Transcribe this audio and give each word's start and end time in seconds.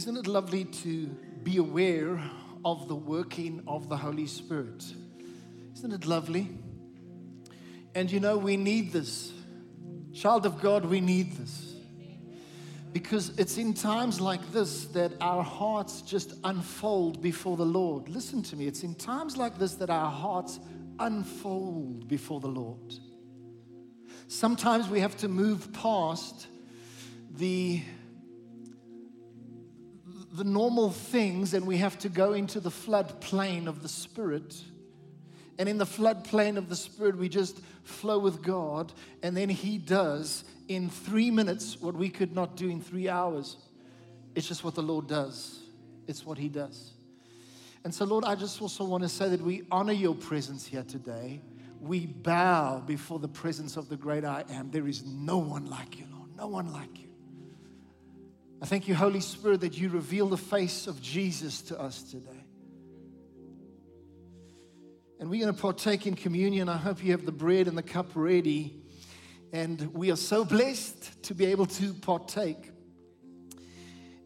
Isn't 0.00 0.16
it 0.16 0.26
lovely 0.26 0.64
to 0.64 1.08
be 1.42 1.58
aware 1.58 2.18
of 2.64 2.88
the 2.88 2.94
working 2.94 3.62
of 3.68 3.90
the 3.90 3.98
Holy 3.98 4.26
Spirit? 4.26 4.82
Isn't 5.74 5.92
it 5.92 6.06
lovely? 6.06 6.48
And 7.94 8.10
you 8.10 8.18
know, 8.18 8.38
we 8.38 8.56
need 8.56 8.94
this. 8.94 9.30
Child 10.14 10.46
of 10.46 10.58
God, 10.58 10.86
we 10.86 11.02
need 11.02 11.32
this. 11.34 11.74
Because 12.94 13.38
it's 13.38 13.58
in 13.58 13.74
times 13.74 14.22
like 14.22 14.40
this 14.52 14.86
that 14.86 15.12
our 15.20 15.42
hearts 15.42 16.00
just 16.00 16.32
unfold 16.44 17.20
before 17.20 17.58
the 17.58 17.66
Lord. 17.66 18.08
Listen 18.08 18.42
to 18.44 18.56
me, 18.56 18.66
it's 18.66 18.82
in 18.82 18.94
times 18.94 19.36
like 19.36 19.58
this 19.58 19.74
that 19.74 19.90
our 19.90 20.10
hearts 20.10 20.60
unfold 20.98 22.08
before 22.08 22.40
the 22.40 22.48
Lord. 22.48 22.94
Sometimes 24.28 24.88
we 24.88 25.00
have 25.00 25.18
to 25.18 25.28
move 25.28 25.70
past 25.74 26.46
the 27.36 27.82
the 30.40 30.44
normal 30.44 30.88
things 30.88 31.52
and 31.52 31.66
we 31.66 31.76
have 31.76 31.98
to 31.98 32.08
go 32.08 32.32
into 32.32 32.60
the 32.60 32.70
flood 32.70 33.20
plain 33.20 33.68
of 33.68 33.82
the 33.82 33.88
Spirit. 33.88 34.56
And 35.58 35.68
in 35.68 35.76
the 35.76 35.84
flood 35.84 36.24
plain 36.24 36.56
of 36.56 36.70
the 36.70 36.76
Spirit, 36.76 37.18
we 37.18 37.28
just 37.28 37.60
flow 37.82 38.18
with 38.18 38.42
God, 38.42 38.90
and 39.22 39.36
then 39.36 39.50
He 39.50 39.76
does 39.76 40.44
in 40.66 40.88
three 40.88 41.30
minutes 41.30 41.78
what 41.78 41.94
we 41.94 42.08
could 42.08 42.34
not 42.34 42.56
do 42.56 42.70
in 42.70 42.80
three 42.80 43.06
hours. 43.06 43.58
It's 44.34 44.48
just 44.48 44.64
what 44.64 44.74
the 44.74 44.82
Lord 44.82 45.06
does, 45.06 45.60
it's 46.06 46.24
what 46.24 46.38
He 46.38 46.48
does. 46.48 46.92
And 47.84 47.94
so, 47.94 48.06
Lord, 48.06 48.24
I 48.24 48.34
just 48.34 48.62
also 48.62 48.84
want 48.84 49.02
to 49.02 49.10
say 49.10 49.28
that 49.28 49.42
we 49.42 49.64
honor 49.70 49.92
your 49.92 50.14
presence 50.14 50.64
here 50.64 50.84
today. 50.84 51.42
We 51.82 52.06
bow 52.06 52.80
before 52.80 53.18
the 53.18 53.28
presence 53.28 53.76
of 53.76 53.90
the 53.90 53.96
great 53.96 54.24
I 54.24 54.44
am. 54.48 54.70
There 54.70 54.88
is 54.88 55.04
no 55.04 55.36
one 55.36 55.66
like 55.66 55.98
you, 55.98 56.06
Lord, 56.10 56.34
no 56.34 56.46
one 56.46 56.72
like 56.72 56.98
you. 56.98 57.09
I 58.62 58.66
thank 58.66 58.88
you, 58.88 58.94
Holy 58.94 59.20
Spirit, 59.20 59.62
that 59.62 59.78
you 59.78 59.88
reveal 59.88 60.28
the 60.28 60.36
face 60.36 60.86
of 60.86 61.00
Jesus 61.00 61.62
to 61.62 61.80
us 61.80 62.02
today. 62.02 62.44
And 65.18 65.30
we're 65.30 65.40
going 65.40 65.54
to 65.54 65.60
partake 65.60 66.06
in 66.06 66.14
communion. 66.14 66.68
I 66.68 66.76
hope 66.76 67.02
you 67.02 67.12
have 67.12 67.24
the 67.24 67.32
bread 67.32 67.68
and 67.68 67.78
the 67.78 67.82
cup 67.82 68.10
ready. 68.14 68.82
And 69.52 69.94
we 69.94 70.10
are 70.10 70.16
so 70.16 70.44
blessed 70.44 71.22
to 71.24 71.34
be 71.34 71.46
able 71.46 71.66
to 71.66 71.94
partake. 71.94 72.70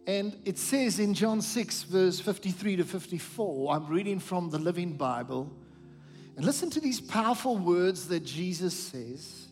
And 0.06 0.36
it 0.44 0.58
says 0.58 0.98
in 0.98 1.14
John 1.14 1.40
6, 1.40 1.84
verse 1.84 2.18
53 2.18 2.76
to 2.76 2.84
54, 2.84 3.74
I'm 3.74 3.86
reading 3.86 4.18
from 4.18 4.50
the 4.50 4.58
Living 4.58 4.94
Bible. 4.94 5.50
And 6.36 6.44
listen 6.44 6.70
to 6.70 6.80
these 6.80 7.00
powerful 7.00 7.56
words 7.56 8.08
that 8.08 8.24
Jesus 8.24 8.74
says. 8.74 9.46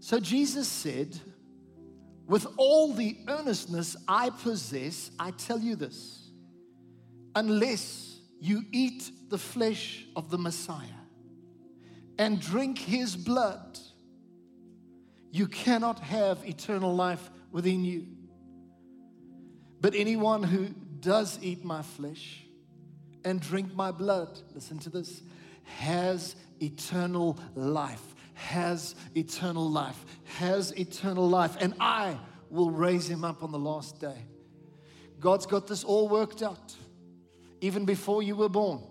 So 0.00 0.18
Jesus 0.18 0.66
said, 0.66 1.20
with 2.26 2.46
all 2.56 2.92
the 2.92 3.16
earnestness 3.28 3.96
I 4.08 4.30
possess, 4.30 5.10
I 5.18 5.32
tell 5.32 5.58
you 5.58 5.76
this 5.76 6.30
unless 7.36 8.20
you 8.40 8.62
eat 8.72 9.10
the 9.28 9.38
flesh 9.38 10.06
of 10.14 10.30
the 10.30 10.38
Messiah 10.38 10.86
and 12.18 12.40
drink 12.40 12.78
his 12.78 13.16
blood, 13.16 13.78
you 15.32 15.48
cannot 15.48 15.98
have 15.98 16.46
eternal 16.46 16.94
life 16.94 17.30
within 17.50 17.84
you. 17.84 18.06
But 19.80 19.94
anyone 19.94 20.42
who 20.42 20.68
does 21.00 21.38
eat 21.42 21.64
my 21.64 21.82
flesh 21.82 22.44
and 23.24 23.40
drink 23.40 23.74
my 23.74 23.90
blood, 23.90 24.38
listen 24.54 24.78
to 24.80 24.90
this, 24.90 25.22
has 25.64 26.36
eternal 26.60 27.38
life 27.54 28.13
has 28.34 28.94
eternal 29.16 29.70
life, 29.70 30.04
has 30.24 30.72
eternal 30.72 31.28
life, 31.28 31.56
and 31.60 31.74
I 31.80 32.18
will 32.50 32.70
raise 32.70 33.08
him 33.08 33.24
up 33.24 33.42
on 33.42 33.52
the 33.52 33.58
last 33.58 34.00
day. 34.00 34.26
God's 35.20 35.46
got 35.46 35.66
this 35.66 35.84
all 35.84 36.08
worked 36.08 36.42
out. 36.42 36.74
Even 37.60 37.86
before 37.86 38.22
you 38.22 38.36
were 38.36 38.50
born, 38.50 38.82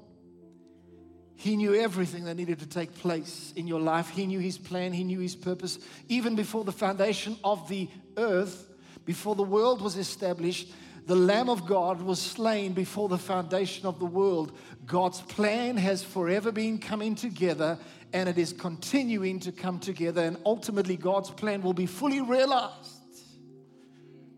He 1.35 1.55
knew 1.55 1.75
everything 1.75 2.23
that 2.25 2.35
needed 2.35 2.59
to 2.59 2.65
take 2.65 2.95
place 2.95 3.53
in 3.55 3.67
your 3.67 3.79
life. 3.79 4.09
He 4.09 4.25
knew 4.25 4.39
His 4.39 4.57
plan, 4.57 4.93
He 4.93 5.03
knew 5.03 5.19
His 5.19 5.35
purpose. 5.35 5.77
Even 6.09 6.35
before 6.35 6.63
the 6.63 6.71
foundation 6.71 7.37
of 7.43 7.69
the 7.69 7.87
earth, 8.17 8.67
before 9.05 9.35
the 9.35 9.43
world 9.43 9.81
was 9.81 9.95
established, 9.95 10.73
the 11.05 11.15
Lamb 11.15 11.49
of 11.49 11.67
God 11.67 12.01
was 12.01 12.19
slain 12.19 12.73
before 12.73 13.09
the 13.09 13.17
foundation 13.17 13.85
of 13.85 13.99
the 13.99 14.05
world. 14.05 14.57
God's 14.85 15.21
plan 15.21 15.77
has 15.77 16.01
forever 16.01 16.51
been 16.51 16.79
coming 16.79 17.13
together 17.13 17.77
and 18.13 18.29
it 18.29 18.37
is 18.37 18.53
continuing 18.53 19.39
to 19.39 19.51
come 19.51 19.79
together, 19.79 20.21
and 20.21 20.37
ultimately, 20.45 20.95
God's 20.95 21.31
plan 21.31 21.63
will 21.63 21.73
be 21.73 21.87
fully 21.87 22.21
realized. 22.21 22.99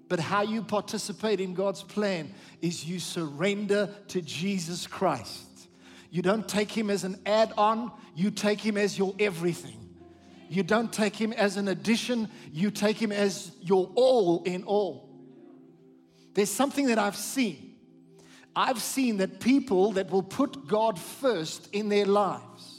But 0.08 0.20
how 0.20 0.44
you 0.44 0.64
participate 0.64 1.42
in 1.42 1.54
God's 1.54 1.84
plan 1.84 2.34
is 2.62 2.86
you 2.86 3.00
surrender 3.00 3.94
to 4.10 4.22
Jesus 4.22 4.88
Christ. 4.88 5.68
You 6.10 6.22
don't 6.22 6.48
take 6.48 6.72
Him 6.72 6.90
as 6.90 7.04
an 7.04 7.20
add 7.26 7.52
on, 7.58 7.92
you 8.16 8.32
take 8.32 8.62
Him 8.62 8.78
as 8.78 8.98
your 8.98 9.14
everything. 9.20 9.90
You 10.48 10.64
don't 10.64 10.94
take 10.94 11.16
Him 11.16 11.34
as 11.34 11.58
an 11.58 11.68
addition, 11.68 12.30
you 12.54 12.72
take 12.72 12.98
Him 12.98 13.12
as 13.12 13.52
your 13.60 13.92
all 13.96 14.44
in 14.44 14.64
all. 14.64 15.10
There's 16.34 16.52
something 16.52 16.88
that 16.88 17.00
I've 17.00 17.18
seen. 17.18 17.76
I've 18.56 18.82
seen 18.82 19.18
that 19.18 19.42
people 19.42 19.94
that 19.94 20.10
will 20.10 20.24
put 20.24 20.66
God 20.66 20.98
first 20.98 21.68
in 21.74 21.90
their 21.90 22.06
lives 22.06 22.75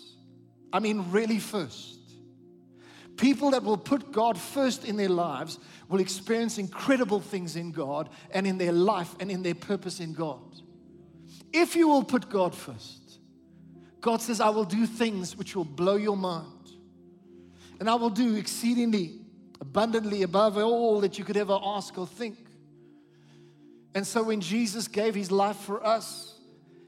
I 0.77 0.79
mean, 0.79 1.07
really 1.11 1.39
first. 1.39 1.99
People 3.17 3.53
that 3.53 3.63
will 3.63 3.79
put 3.79 4.13
God 4.13 4.39
first 4.39 4.85
in 4.85 4.99
their 4.99 5.09
lives 5.09 5.59
will 5.89 6.01
experience 6.01 6.59
incredible 6.59 7.19
things 7.19 7.57
in 7.57 7.73
God 7.73 8.11
and 8.31 8.47
in 8.47 8.59
their 8.59 8.73
life 8.73 9.17
and 9.19 9.31
in 9.31 9.43
their 9.43 9.55
purpose 9.55 10.01
in 10.01 10.13
God. 10.13 10.43
If 11.51 11.77
you 11.77 11.89
will 11.89 12.05
put 12.05 12.29
God 12.29 12.55
first, 12.55 13.21
God 14.03 14.21
says, 14.21 14.39
I 14.39 14.51
will 14.51 14.67
do 14.67 14.85
things 14.85 15.35
which 15.35 15.57
will 15.57 15.65
blow 15.65 15.97
your 15.97 16.17
mind. 16.17 16.69
And 17.81 17.89
I 17.89 17.95
will 17.95 18.11
do 18.11 18.37
exceedingly, 18.37 19.21
abundantly 19.63 20.25
above 20.25 20.59
all 20.59 21.01
that 21.01 21.19
you 21.19 21.25
could 21.25 21.39
ever 21.39 21.59
ask 21.59 21.97
or 21.97 22.07
think. 22.07 22.37
And 23.95 24.07
so 24.07 24.25
when 24.25 24.43
Jesus 24.43 24.89
gave 24.89 25.15
his 25.15 25.33
life 25.33 25.57
for 25.57 25.83
us, 25.83 26.36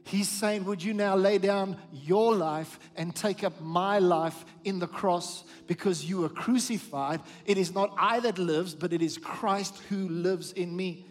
He's 0.09 0.27
saying, 0.27 0.65
Would 0.65 0.81
you 0.81 0.95
now 0.95 1.15
lay 1.15 1.37
down 1.37 1.77
your 1.91 2.35
life 2.35 2.79
and 2.95 3.15
take 3.15 3.43
up 3.43 3.61
my 3.61 3.99
life 3.99 4.43
in 4.63 4.79
the 4.79 4.87
cross 4.87 5.43
because 5.67 6.03
you 6.03 6.21
were 6.21 6.29
crucified? 6.29 7.21
It 7.45 7.59
is 7.59 7.75
not 7.75 7.93
I 7.95 8.19
that 8.21 8.39
lives, 8.39 8.73
but 8.73 8.91
it 8.91 9.03
is 9.03 9.19
Christ 9.19 9.77
who 9.87 10.09
lives 10.09 10.51
in 10.53 10.75
me. 10.75 11.05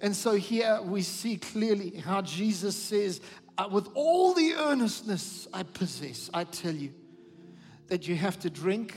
And 0.00 0.14
so 0.14 0.36
here 0.36 0.80
we 0.84 1.02
see 1.02 1.36
clearly 1.36 1.96
how 1.98 2.22
Jesus 2.22 2.76
says, 2.76 3.20
uh, 3.58 3.68
With 3.72 3.88
all 3.94 4.34
the 4.34 4.54
earnestness 4.54 5.48
I 5.52 5.64
possess, 5.64 6.30
I 6.32 6.44
tell 6.44 6.74
you 6.74 6.92
that 7.88 8.06
you 8.06 8.14
have 8.14 8.38
to 8.38 8.50
drink 8.50 8.94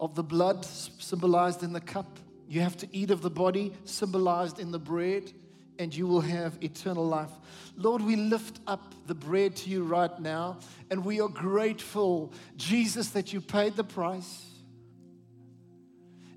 of 0.00 0.14
the 0.14 0.22
blood 0.22 0.66
symbolized 0.66 1.62
in 1.62 1.72
the 1.72 1.80
cup, 1.80 2.18
you 2.46 2.60
have 2.60 2.76
to 2.76 2.88
eat 2.94 3.10
of 3.10 3.22
the 3.22 3.30
body 3.30 3.72
symbolized 3.86 4.58
in 4.58 4.70
the 4.70 4.78
bread 4.78 5.32
and 5.78 5.94
you 5.94 6.06
will 6.06 6.20
have 6.20 6.62
eternal 6.62 7.06
life. 7.06 7.30
Lord, 7.76 8.02
we 8.02 8.16
lift 8.16 8.60
up 8.66 8.94
the 9.06 9.14
bread 9.14 9.56
to 9.56 9.70
you 9.70 9.84
right 9.84 10.18
now, 10.18 10.58
and 10.90 11.04
we 11.04 11.20
are 11.20 11.28
grateful, 11.28 12.32
Jesus, 12.56 13.10
that 13.10 13.32
you 13.32 13.40
paid 13.40 13.76
the 13.76 13.84
price. 13.84 14.46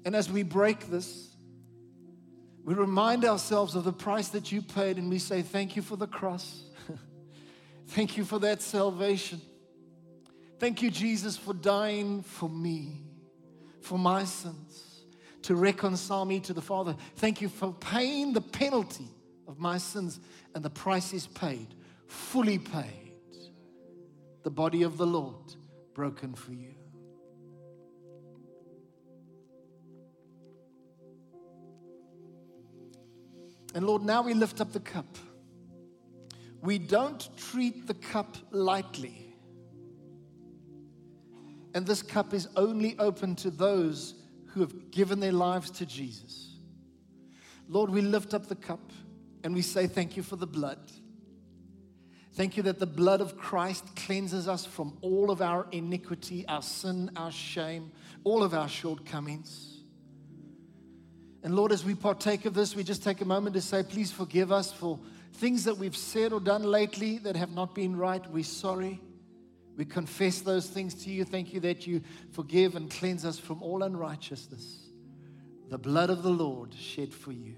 And 0.05 0.15
as 0.15 0.29
we 0.29 0.43
break 0.43 0.87
this, 0.87 1.29
we 2.63 2.73
remind 2.73 3.25
ourselves 3.25 3.75
of 3.75 3.83
the 3.83 3.93
price 3.93 4.29
that 4.29 4.51
you 4.51 4.61
paid, 4.61 4.97
and 4.97 5.09
we 5.09 5.19
say, 5.19 5.41
Thank 5.41 5.75
you 5.75 5.81
for 5.81 5.95
the 5.95 6.07
cross. 6.07 6.63
Thank 7.87 8.17
you 8.17 8.25
for 8.25 8.39
that 8.39 8.61
salvation. 8.61 9.41
Thank 10.59 10.81
you, 10.81 10.91
Jesus, 10.91 11.37
for 11.37 11.53
dying 11.53 12.21
for 12.21 12.49
me, 12.49 13.01
for 13.79 13.97
my 13.97 14.25
sins, 14.25 15.05
to 15.43 15.55
reconcile 15.55 16.25
me 16.25 16.41
to 16.41 16.53
the 16.53 16.61
Father. 16.61 16.97
Thank 17.15 17.39
you 17.41 17.47
for 17.47 17.73
paying 17.73 18.33
the 18.33 18.41
penalty 18.41 19.07
my 19.59 19.77
sins, 19.77 20.19
and 20.55 20.63
the 20.63 20.69
price 20.69 21.13
is 21.13 21.27
paid, 21.27 21.67
fully 22.07 22.57
paid. 22.57 23.13
The 24.43 24.49
body 24.49 24.83
of 24.83 24.97
the 24.97 25.05
Lord 25.05 25.55
broken 25.93 26.33
for 26.33 26.53
you. 26.53 26.75
And 33.75 33.85
Lord, 33.85 34.01
now 34.01 34.23
we 34.23 34.33
lift 34.33 34.61
up 34.61 34.71
the 34.71 34.79
cup. 34.79 35.17
We 36.61 36.79
don't 36.79 37.29
treat 37.37 37.87
the 37.87 37.93
cup 37.93 38.37
lightly. 38.51 39.35
And 41.75 41.85
this 41.85 42.01
cup 42.01 42.33
is 42.33 42.47
only 42.55 42.97
open 42.97 43.35
to 43.37 43.51
those 43.51 44.15
who 44.47 44.61
have 44.61 44.91
given 44.91 45.19
their 45.19 45.31
lives 45.31 45.69
to 45.71 45.85
Jesus. 45.85 46.57
Lord, 47.67 47.91
we 47.91 48.01
lift 48.01 48.33
up 48.33 48.47
the 48.47 48.55
cup. 48.55 48.91
And 49.43 49.53
we 49.53 49.61
say, 49.61 49.87
Thank 49.87 50.17
you 50.17 50.23
for 50.23 50.35
the 50.35 50.47
blood. 50.47 50.79
Thank 52.33 52.55
you 52.55 52.63
that 52.63 52.79
the 52.79 52.85
blood 52.85 53.21
of 53.21 53.37
Christ 53.37 53.83
cleanses 53.95 54.47
us 54.47 54.65
from 54.65 54.97
all 55.01 55.29
of 55.29 55.41
our 55.41 55.67
iniquity, 55.71 56.45
our 56.47 56.61
sin, 56.61 57.11
our 57.15 57.31
shame, 57.31 57.91
all 58.23 58.43
of 58.43 58.53
our 58.53 58.69
shortcomings. 58.69 59.79
And 61.43 61.55
Lord, 61.55 61.71
as 61.71 61.83
we 61.83 61.95
partake 61.95 62.45
of 62.45 62.53
this, 62.53 62.75
we 62.75 62.83
just 62.83 63.03
take 63.03 63.21
a 63.21 63.25
moment 63.25 63.55
to 63.55 63.61
say, 63.61 63.83
please 63.83 64.11
forgive 64.11 64.51
us 64.51 64.71
for 64.71 64.99
things 65.33 65.63
that 65.65 65.77
we've 65.77 65.95
said 65.95 66.33
or 66.33 66.39
done 66.39 66.63
lately 66.63 67.17
that 67.19 67.35
have 67.35 67.51
not 67.51 67.73
been 67.73 67.95
right. 67.95 68.25
We're 68.31 68.43
sorry. 68.43 69.01
We 69.77 69.85
confess 69.85 70.41
those 70.41 70.67
things 70.67 70.93
to 71.03 71.09
you. 71.09 71.23
Thank 71.23 71.53
you 71.53 71.61
that 71.61 71.87
you 71.87 72.01
forgive 72.31 72.75
and 72.75 72.91
cleanse 72.91 73.23
us 73.23 73.39
from 73.39 73.63
all 73.63 73.83
unrighteousness. 73.83 74.89
The 75.69 75.77
blood 75.77 76.09
of 76.09 76.23
the 76.23 76.29
Lord 76.29 76.73
shed 76.73 77.13
for 77.13 77.31
you. 77.31 77.55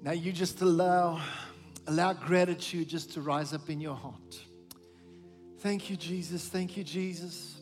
Now 0.00 0.12
you 0.12 0.32
just 0.32 0.60
allow 0.60 1.20
allow 1.86 2.12
gratitude 2.12 2.88
just 2.88 3.14
to 3.14 3.20
rise 3.20 3.52
up 3.52 3.68
in 3.70 3.80
your 3.80 3.96
heart. 3.96 4.38
Thank 5.60 5.90
you 5.90 5.96
Jesus. 5.96 6.46
Thank 6.46 6.76
you 6.76 6.84
Jesus. 6.84 7.60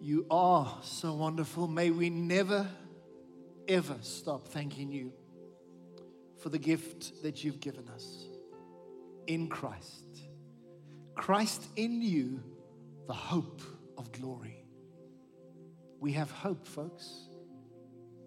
You 0.00 0.24
are 0.30 0.78
so 0.82 1.12
wonderful. 1.14 1.66
May 1.66 1.90
we 1.90 2.08
never, 2.08 2.66
ever 3.66 3.96
stop 4.00 4.48
thanking 4.48 4.90
you 4.90 5.12
for 6.40 6.48
the 6.48 6.58
gift 6.58 7.22
that 7.22 7.44
you've 7.44 7.60
given 7.60 7.88
us 7.88 8.24
in 9.26 9.48
Christ. 9.48 10.22
Christ 11.14 11.66
in 11.76 12.00
you, 12.00 12.40
the 13.06 13.12
hope 13.12 13.60
of 13.98 14.12
glory. 14.12 14.64
We 16.00 16.12
have 16.12 16.30
hope, 16.30 16.66
folks. 16.66 17.27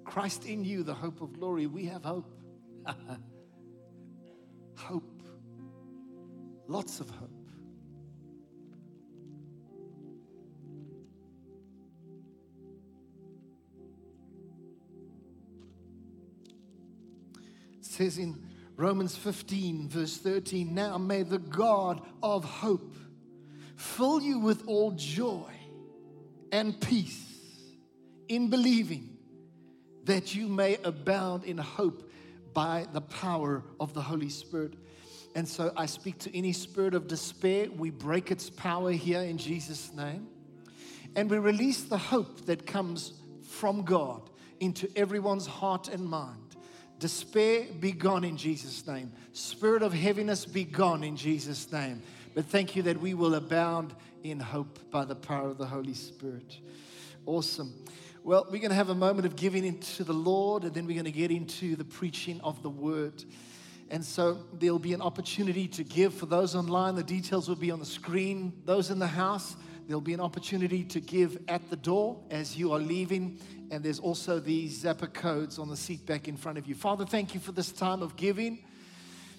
Christ 0.03 0.45
in 0.45 0.63
you, 0.63 0.83
the 0.83 0.93
hope 0.93 1.21
of 1.21 1.33
glory. 1.33 1.67
We 1.67 1.85
have 1.85 2.03
hope. 2.03 2.33
hope. 4.75 5.21
Lots 6.67 6.99
of 6.99 7.09
hope. 7.09 7.41
says 17.91 18.17
in 18.17 18.41
Romans 18.77 19.15
15, 19.15 19.89
verse 19.89 20.17
13, 20.17 20.73
Now 20.73 20.97
may 20.97 21.23
the 21.23 21.37
God 21.37 22.01
of 22.23 22.43
hope 22.43 22.95
fill 23.75 24.21
you 24.21 24.39
with 24.39 24.63
all 24.65 24.91
joy 24.91 25.51
and 26.51 26.79
peace 26.79 27.25
in 28.27 28.49
believing 28.49 29.10
that 30.05 30.35
you 30.35 30.47
may 30.47 30.77
abound 30.83 31.43
in 31.43 31.57
hope 31.57 32.11
by 32.53 32.87
the 32.91 33.01
power 33.01 33.63
of 33.79 33.93
the 33.93 34.01
Holy 34.01 34.29
Spirit. 34.29 34.73
And 35.35 35.47
so 35.47 35.71
I 35.77 35.85
speak 35.85 36.19
to 36.19 36.37
any 36.37 36.51
spirit 36.51 36.93
of 36.93 37.07
despair. 37.07 37.67
We 37.71 37.89
break 37.89 38.31
its 38.31 38.49
power 38.49 38.91
here 38.91 39.21
in 39.21 39.37
Jesus' 39.37 39.93
name. 39.93 40.27
And 41.15 41.29
we 41.29 41.37
release 41.37 41.83
the 41.83 41.97
hope 41.97 42.45
that 42.45 42.65
comes 42.65 43.13
from 43.47 43.83
God 43.83 44.29
into 44.59 44.89
everyone's 44.95 45.45
heart 45.45 45.87
and 45.87 46.05
mind. 46.05 46.55
Despair 46.99 47.65
be 47.79 47.91
gone 47.91 48.23
in 48.23 48.37
Jesus' 48.37 48.85
name. 48.85 49.11
Spirit 49.33 49.81
of 49.81 49.93
heaviness 49.93 50.45
be 50.45 50.63
gone 50.63 51.03
in 51.03 51.15
Jesus' 51.15 51.71
name. 51.71 52.01
But 52.35 52.45
thank 52.45 52.75
you 52.75 52.83
that 52.83 52.99
we 53.01 53.13
will 53.13 53.35
abound 53.35 53.95
in 54.23 54.39
hope 54.39 54.91
by 54.91 55.05
the 55.05 55.15
power 55.15 55.49
of 55.49 55.57
the 55.57 55.65
Holy 55.65 55.93
Spirit. 55.93 56.59
Awesome. 57.25 57.73
Well, 58.23 58.45
we're 58.45 58.59
going 58.59 58.69
to 58.69 58.75
have 58.75 58.89
a 58.89 58.95
moment 58.95 59.25
of 59.25 59.35
giving 59.35 59.65
into 59.65 60.03
the 60.03 60.13
Lord, 60.13 60.63
and 60.63 60.73
then 60.73 60.85
we're 60.85 60.93
going 60.93 61.05
to 61.05 61.11
get 61.11 61.31
into 61.31 61.75
the 61.75 61.83
preaching 61.83 62.39
of 62.41 62.61
the 62.61 62.69
word. 62.69 63.23
And 63.89 64.05
so 64.05 64.37
there'll 64.53 64.79
be 64.79 64.93
an 64.93 65.01
opportunity 65.01 65.67
to 65.69 65.83
give 65.83 66.13
for 66.13 66.27
those 66.27 66.55
online. 66.55 66.95
The 66.95 67.03
details 67.03 67.49
will 67.49 67.55
be 67.55 67.71
on 67.71 67.79
the 67.79 67.85
screen. 67.85 68.53
Those 68.65 68.89
in 68.91 68.99
the 68.99 69.07
house, 69.07 69.55
there'll 69.87 70.01
be 70.01 70.13
an 70.13 70.21
opportunity 70.21 70.83
to 70.85 70.99
give 70.99 71.37
at 71.47 71.69
the 71.69 71.75
door 71.75 72.23
as 72.29 72.57
you 72.57 72.71
are 72.73 72.79
leaving 72.79 73.39
and 73.71 73.81
there's 73.81 73.99
also 73.99 74.37
these 74.37 74.83
Zapper 74.83 75.11
codes 75.11 75.57
on 75.57 75.69
the 75.69 75.77
seat 75.77 76.05
back 76.05 76.27
in 76.27 76.35
front 76.35 76.57
of 76.57 76.67
you. 76.67 76.75
Father, 76.75 77.05
thank 77.05 77.33
you 77.33 77.39
for 77.39 77.53
this 77.53 77.71
time 77.71 78.01
of 78.01 78.17
giving. 78.17 78.59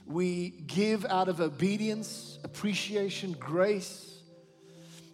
We 0.06 0.50
give 0.66 1.04
out 1.04 1.28
of 1.28 1.40
obedience, 1.40 2.38
appreciation, 2.42 3.36
grace, 3.38 4.11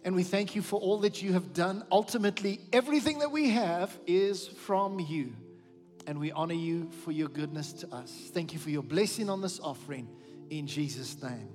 and 0.03 0.15
we 0.15 0.23
thank 0.23 0.55
you 0.55 0.61
for 0.61 0.79
all 0.79 0.99
that 0.99 1.21
you 1.21 1.33
have 1.33 1.53
done. 1.53 1.83
Ultimately, 1.91 2.61
everything 2.71 3.19
that 3.19 3.31
we 3.31 3.49
have 3.49 3.97
is 4.07 4.47
from 4.47 4.99
you, 4.99 5.35
and 6.07 6.19
we 6.19 6.31
honor 6.31 6.53
you 6.53 6.89
for 7.03 7.11
your 7.11 7.27
goodness 7.27 7.73
to 7.73 7.93
us. 7.93 8.11
Thank 8.33 8.53
you 8.53 8.59
for 8.59 8.69
your 8.69 8.83
blessing 8.83 9.29
on 9.29 9.41
this 9.41 9.59
offering 9.59 10.07
in 10.49 10.67
Jesus' 10.67 11.21
name. 11.21 11.49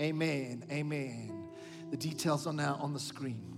Amen. 0.00 0.64
Amen. 0.70 1.48
The 1.90 1.96
details 1.96 2.46
are 2.46 2.52
now 2.52 2.78
on 2.80 2.92
the 2.92 3.00
screen. 3.00 3.55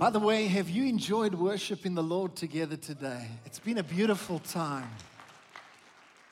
By 0.00 0.08
the 0.08 0.18
way, 0.18 0.46
have 0.46 0.70
you 0.70 0.84
enjoyed 0.84 1.34
worshiping 1.34 1.94
the 1.94 2.02
Lord 2.02 2.34
together 2.34 2.74
today? 2.74 3.28
It's 3.44 3.58
been 3.58 3.76
a 3.76 3.82
beautiful 3.82 4.38
time. 4.38 4.88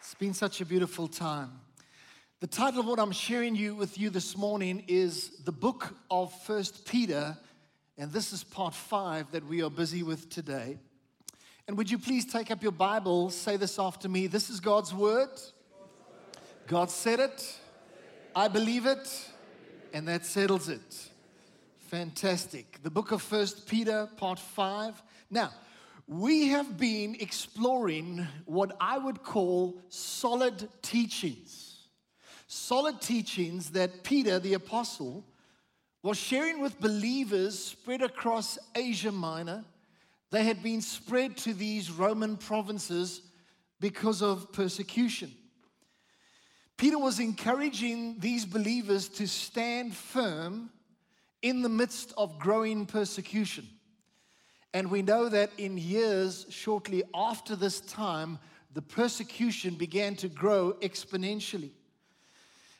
It's 0.00 0.14
been 0.14 0.32
such 0.32 0.62
a 0.62 0.64
beautiful 0.64 1.06
time. 1.06 1.50
The 2.40 2.46
title 2.46 2.80
of 2.80 2.86
what 2.86 2.98
I'm 2.98 3.12
sharing 3.12 3.54
you 3.54 3.74
with 3.74 3.98
you 3.98 4.08
this 4.08 4.38
morning 4.38 4.84
is 4.88 5.42
the 5.44 5.52
book 5.52 5.94
of 6.10 6.32
First 6.44 6.86
Peter, 6.86 7.36
and 7.98 8.10
this 8.10 8.32
is 8.32 8.42
part 8.42 8.74
five 8.74 9.30
that 9.32 9.46
we 9.46 9.62
are 9.62 9.68
busy 9.68 10.02
with 10.02 10.30
today. 10.30 10.78
And 11.66 11.76
would 11.76 11.90
you 11.90 11.98
please 11.98 12.24
take 12.24 12.50
up 12.50 12.62
your 12.62 12.72
Bible, 12.72 13.28
say 13.28 13.58
this 13.58 13.78
after 13.78 14.08
me. 14.08 14.28
This 14.28 14.48
is 14.48 14.60
God's 14.60 14.94
word. 14.94 15.28
God 16.68 16.90
said 16.90 17.20
it. 17.20 17.58
I 18.34 18.48
believe 18.48 18.86
it. 18.86 19.28
And 19.92 20.08
that 20.08 20.24
settles 20.24 20.70
it. 20.70 21.10
Fantastic. 21.88 22.82
The 22.82 22.90
book 22.90 23.12
of 23.12 23.22
First 23.22 23.66
Peter, 23.66 24.10
part 24.18 24.38
five. 24.38 25.02
Now, 25.30 25.52
we 26.06 26.48
have 26.48 26.76
been 26.76 27.16
exploring 27.18 28.26
what 28.44 28.76
I 28.78 28.98
would 28.98 29.22
call 29.22 29.80
solid 29.88 30.68
teachings. 30.82 31.86
Solid 32.46 33.00
teachings 33.00 33.70
that 33.70 34.04
Peter, 34.04 34.38
the 34.38 34.52
apostle, 34.52 35.24
was 36.02 36.18
sharing 36.18 36.60
with 36.60 36.78
believers 36.78 37.58
spread 37.58 38.02
across 38.02 38.58
Asia 38.74 39.10
Minor. 39.10 39.64
They 40.30 40.44
had 40.44 40.62
been 40.62 40.82
spread 40.82 41.38
to 41.38 41.54
these 41.54 41.90
Roman 41.90 42.36
provinces 42.36 43.22
because 43.80 44.20
of 44.20 44.52
persecution. 44.52 45.32
Peter 46.76 46.98
was 46.98 47.18
encouraging 47.18 48.16
these 48.18 48.44
believers 48.44 49.08
to 49.08 49.26
stand 49.26 49.96
firm 49.96 50.68
in 51.42 51.62
the 51.62 51.68
midst 51.68 52.12
of 52.16 52.38
growing 52.38 52.86
persecution. 52.86 53.66
And 54.74 54.90
we 54.90 55.02
know 55.02 55.28
that 55.28 55.50
in 55.58 55.78
years 55.78 56.46
shortly 56.50 57.02
after 57.14 57.56
this 57.56 57.80
time, 57.80 58.38
the 58.74 58.82
persecution 58.82 59.74
began 59.74 60.14
to 60.16 60.28
grow 60.28 60.74
exponentially. 60.80 61.70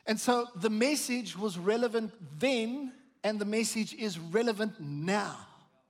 And 0.05 0.19
so 0.19 0.47
the 0.55 0.69
message 0.69 1.37
was 1.37 1.57
relevant 1.57 2.13
then, 2.39 2.93
and 3.23 3.39
the 3.39 3.45
message 3.45 3.93
is 3.93 4.17
relevant 4.19 4.79
now. 4.79 5.37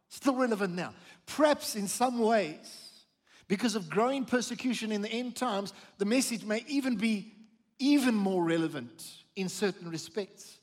Still 0.10 0.36
relevant 0.36 0.74
now. 0.74 0.94
Perhaps 1.26 1.76
in 1.76 1.88
some 1.88 2.20
ways, 2.20 3.06
because 3.48 3.76
of 3.76 3.90
growing 3.90 4.26
persecution 4.26 4.92
in 4.92 5.02
the 5.02 5.12
end 5.12 5.36
times, 5.36 5.74
the 5.98 6.06
message 6.06 6.44
may 6.44 6.64
even 6.68 6.96
be 6.96 7.34
even 7.78 8.16
more 8.16 8.44
relevant 8.44 9.04
in 9.36 9.50
certain 9.50 9.90
respects. 9.90 10.59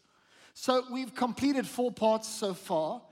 So 0.59 0.85
we've 0.91 1.15
completed 1.15 1.67
four 1.67 1.93
parts 1.93 2.27
so 2.27 2.55
far. 2.55 3.03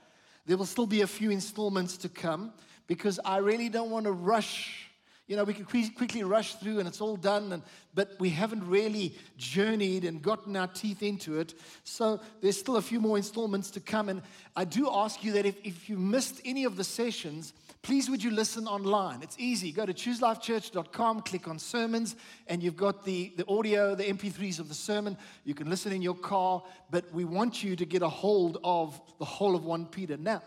There 0.47 0.57
will 0.57 0.65
still 0.65 0.87
be 0.87 1.01
a 1.01 1.07
few 1.07 1.29
installments 1.29 1.95
to 1.97 2.09
come 2.09 2.51
because 2.87 3.19
I 3.23 3.37
really 3.37 3.69
don't 3.69 3.91
want 3.91 4.05
to 4.05 4.11
rush 4.13 4.89
You 5.27 5.35
know, 5.35 5.43
we 5.43 5.55
can 5.55 5.65
quickly 5.65 6.23
rush 6.23 6.53
through 6.55 6.77
and 6.77 6.87
it's 6.87 7.01
all 7.01 7.17
done, 7.17 7.51
and, 7.51 7.63
but 7.95 8.11
we 8.19 8.29
haven't 8.29 8.63
really 8.67 9.15
journeyed 9.37 10.05
and 10.05 10.21
gotten 10.21 10.55
our 10.55 10.67
teeth 10.67 11.01
into 11.01 11.39
it. 11.39 11.55
So 11.83 12.19
there's 12.41 12.59
still 12.59 12.77
a 12.77 12.81
few 12.81 12.99
more 12.99 13.17
installments 13.17 13.71
to 13.71 13.79
come. 13.79 14.09
And 14.09 14.21
I 14.55 14.65
do 14.65 14.87
ask 14.91 15.23
you 15.23 15.31
that 15.33 15.45
if, 15.47 15.55
if 15.63 15.89
you 15.89 15.97
missed 15.97 16.41
any 16.45 16.63
of 16.63 16.77
the 16.77 16.83
sessions, 16.83 17.53
please 17.85 18.09
would 18.09 18.23
you 18.23 18.31
listen 18.31 18.67
online? 18.67 19.21
It's 19.21 19.37
easy. 19.37 19.71
Go 19.71 19.85
to 19.85 19.93
chooselifechurch.com, 19.93 21.21
click 21.21 21.47
on 21.47 21.59
sermons, 21.59 22.15
and 22.47 22.63
you've 22.63 22.75
got 22.75 23.05
the, 23.05 23.31
the 23.37 23.47
audio, 23.47 23.93
the 23.93 24.05
MP3s 24.05 24.59
of 24.59 24.69
the 24.69 24.73
sermon. 24.73 25.15
You 25.43 25.53
can 25.53 25.69
listen 25.69 25.91
in 25.91 26.01
your 26.01 26.15
car, 26.15 26.63
but 26.89 27.05
we 27.13 27.25
want 27.25 27.63
you 27.63 27.75
to 27.75 27.85
get 27.85 28.01
a 28.01 28.09
hold 28.09 28.57
of 28.63 28.99
the 29.19 29.25
whole 29.25 29.55
of 29.55 29.65
1 29.65 29.85
Peter. 29.85 30.17
Now, 30.17 30.41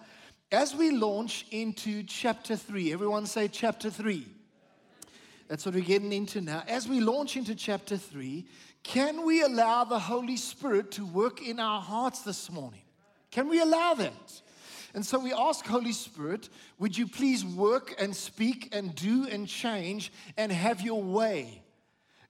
as 0.50 0.74
we 0.74 0.90
launch 0.90 1.46
into 1.52 2.02
chapter 2.02 2.56
3, 2.56 2.92
everyone 2.92 3.24
say 3.24 3.46
chapter 3.46 3.88
3. 3.88 4.26
That's 5.46 5.64
what 5.64 5.76
we're 5.76 5.84
getting 5.84 6.12
into 6.12 6.40
now. 6.40 6.64
As 6.66 6.88
we 6.88 6.98
launch 6.98 7.36
into 7.36 7.54
chapter 7.54 7.96
3, 7.96 8.44
can 8.82 9.24
we 9.24 9.42
allow 9.42 9.84
the 9.84 10.00
Holy 10.00 10.36
Spirit 10.36 10.90
to 10.92 11.06
work 11.06 11.40
in 11.40 11.60
our 11.60 11.80
hearts 11.80 12.22
this 12.22 12.50
morning? 12.50 12.82
Can 13.30 13.48
we 13.48 13.60
allow 13.60 13.94
that? 13.94 14.42
And 14.98 15.06
so 15.06 15.20
we 15.20 15.32
ask, 15.32 15.64
Holy 15.64 15.92
Spirit, 15.92 16.48
would 16.80 16.98
you 16.98 17.06
please 17.06 17.44
work 17.44 17.94
and 18.00 18.16
speak 18.16 18.74
and 18.74 18.92
do 18.96 19.28
and 19.28 19.46
change 19.46 20.12
and 20.36 20.50
have 20.50 20.80
your 20.80 21.00
way? 21.00 21.62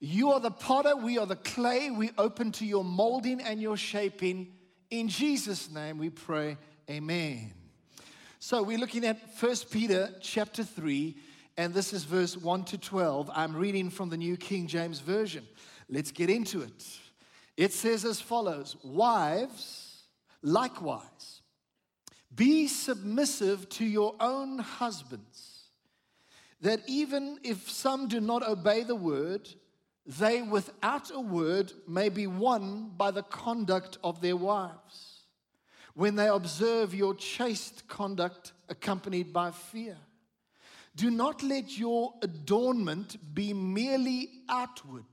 You 0.00 0.32
are 0.32 0.40
the 0.40 0.50
potter, 0.50 0.94
we 0.94 1.16
are 1.16 1.25
the 1.25 1.37
clay. 1.37 1.90
We 1.90 2.10
open 2.18 2.52
to 2.52 2.66
your 2.66 2.84
molding 2.84 3.40
and 3.40 3.58
your 3.58 3.78
shaping. 3.78 4.52
In 4.90 5.08
Jesus' 5.08 5.70
name 5.70 5.96
we 5.96 6.10
pray, 6.10 6.58
Amen. 6.90 7.54
So 8.38 8.62
we're 8.62 8.76
looking 8.76 9.06
at 9.06 9.16
1 9.40 9.56
Peter 9.70 10.10
chapter 10.20 10.62
3 10.62 11.16
and 11.56 11.72
this 11.72 11.94
is 11.94 12.04
verse 12.04 12.37
1 12.37 12.64
to 12.64 12.76
12. 12.76 13.30
I'm 13.34 13.56
reading 13.56 13.88
from 13.88 14.10
the 14.10 14.18
New 14.18 14.37
King 14.37 14.66
James 14.66 15.00
Version. 15.00 15.48
Let's 15.88 16.12
get 16.12 16.28
into 16.28 16.60
it. 16.60 16.87
It 17.56 17.72
says 17.72 18.04
as 18.04 18.20
follows 18.20 18.76
Wives, 18.84 20.02
likewise, 20.42 21.38
be 22.38 22.68
submissive 22.68 23.68
to 23.68 23.85
your 23.85 24.14
own 24.21 24.61
husbands, 24.61 25.71
that 26.61 26.80
even 26.87 27.38
if 27.42 27.68
some 27.68 28.07
do 28.07 28.21
not 28.21 28.49
obey 28.49 28.85
the 28.85 28.95
word, 28.95 29.49
they 30.07 30.40
without 30.40 31.11
a 31.12 31.21
word 31.21 31.73
may 31.87 32.09
be 32.09 32.28
won 32.28 32.92
by 32.97 33.11
the 33.11 33.25
conduct 33.25 33.99
of 34.04 34.21
their 34.21 34.37
wives, 34.37 35.25
when 35.95 36.14
they 36.14 36.28
observe 36.28 36.95
your 36.95 37.14
chaste 37.16 37.88
conduct 37.88 38.52
accompanied 38.68 39.33
by 39.33 39.50
fear. 39.50 39.97
Do 40.95 41.11
not 41.11 41.42
let 41.42 41.76
your 41.76 42.14
adornment 42.23 43.16
be 43.35 43.52
merely 43.52 44.30
outward, 44.49 45.07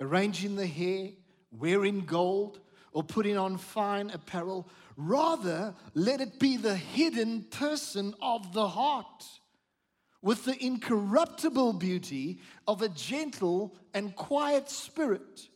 arranging 0.00 0.54
the 0.54 0.66
hair, 0.66 1.08
wearing 1.50 2.04
gold, 2.04 2.60
or 2.92 3.02
putting 3.02 3.36
on 3.36 3.58
fine 3.58 4.10
apparel. 4.10 4.68
Rather, 4.96 5.74
let 5.94 6.20
it 6.20 6.38
be 6.38 6.56
the 6.56 6.76
hidden 6.76 7.42
person 7.44 8.14
of 8.22 8.52
the 8.52 8.68
heart, 8.68 9.24
with 10.22 10.44
the 10.44 10.64
incorruptible 10.64 11.74
beauty 11.74 12.40
of 12.66 12.82
a 12.82 12.88
gentle 12.88 13.76
and 13.92 14.16
quiet 14.16 14.70
spirit, 14.70 15.48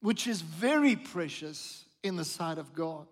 which 0.00 0.26
is 0.26 0.42
very 0.42 0.96
precious 0.96 1.84
in 2.02 2.16
the 2.16 2.24
sight 2.24 2.58
of 2.58 2.74
God. 2.74 3.06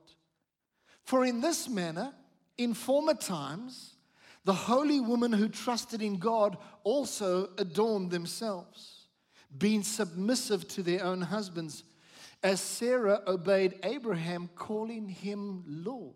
For 1.05 1.25
in 1.25 1.41
this 1.41 1.69
manner, 1.69 2.12
in 2.59 2.75
former 2.75 3.15
times, 3.15 3.95
the 4.45 4.53
holy 4.53 5.00
women 5.00 5.33
who 5.33 5.49
trusted 5.49 6.03
in 6.03 6.19
God 6.19 6.59
also 6.83 7.50
adorned 7.59 8.11
themselves, 8.11 9.07
being 9.57 9.83
submissive 9.83 10.67
to 10.69 10.83
their 10.83 11.05
own 11.05 11.21
husbands, 11.21 11.85
as 12.43 12.61
Sarah 12.61 13.21
obeyed 13.27 13.79
Abraham, 13.83 14.49
calling 14.55 15.09
him 15.09 15.65
Lord, 15.67 16.15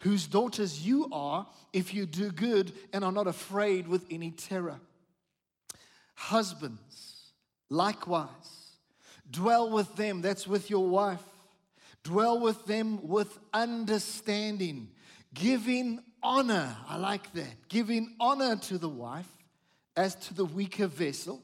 whose 0.00 0.26
daughters 0.26 0.84
you 0.84 1.08
are 1.12 1.46
if 1.72 1.94
you 1.94 2.06
do 2.06 2.30
good 2.30 2.72
and 2.92 3.04
are 3.04 3.12
not 3.12 3.26
afraid 3.26 3.86
with 3.86 4.04
any 4.10 4.30
terror. 4.30 4.80
Husbands, 6.14 7.32
likewise, 7.70 8.72
dwell 9.30 9.70
with 9.70 9.94
them, 9.96 10.20
that's 10.20 10.48
with 10.48 10.68
your 10.68 10.86
wife, 10.86 11.22
dwell 12.02 12.40
with 12.40 12.64
them 12.66 13.06
with 13.06 13.38
understanding, 13.52 14.88
giving 15.32 16.00
honor. 16.22 16.76
I 16.88 16.96
like 16.96 17.32
that. 17.34 17.68
Giving 17.68 18.14
honor 18.18 18.56
to 18.56 18.78
the 18.78 18.88
wife 18.88 19.30
as 19.96 20.14
to 20.16 20.34
the 20.34 20.44
weaker 20.44 20.86
vessel 20.86 21.42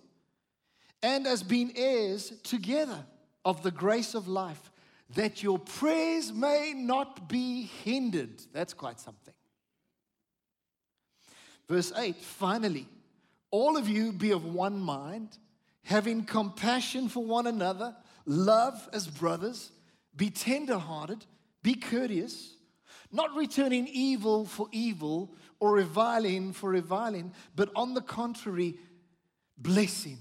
and 1.03 1.27
as 1.27 1.43
being 1.43 1.73
heirs 1.77 2.33
together 2.43 3.05
of 3.45 3.63
the 3.63 3.71
grace 3.71 4.15
of 4.15 4.29
life, 4.29 4.71
that 5.15 5.43
your 5.43 5.59
prayers 5.59 6.33
may 6.33 6.73
not 6.75 7.29
be 7.29 7.69
hindered. 7.85 8.43
That's 8.53 8.75
quite 8.75 9.01
something. 9.01 9.35
Verse 11.69 11.93
8 11.97 12.17
finally, 12.17 12.87
all 13.51 13.77
of 13.77 13.89
you 13.89 14.13
be 14.13 14.33
of 14.33 14.45
one 14.45 14.79
mind, 14.81 15.39
having 15.83 16.25
compassion 16.25 17.09
for 17.09 17.25
one 17.25 17.47
another, 17.47 17.95
love 18.27 18.89
as 18.93 19.07
brothers, 19.07 19.71
be 20.17 20.31
tenderhearted, 20.31 21.25
be 21.63 21.75
courteous 21.75 22.55
not 23.15 23.35
returning 23.37 23.87
evil 23.93 24.45
for 24.45 24.67
evil 24.73 25.33
or 25.61 25.73
reviling 25.73 26.53
for 26.53 26.71
reviling, 26.71 27.33
but 27.55 27.71
on 27.77 27.95
the 27.95 28.01
contrary, 28.01 28.75
blessing, 29.57 30.19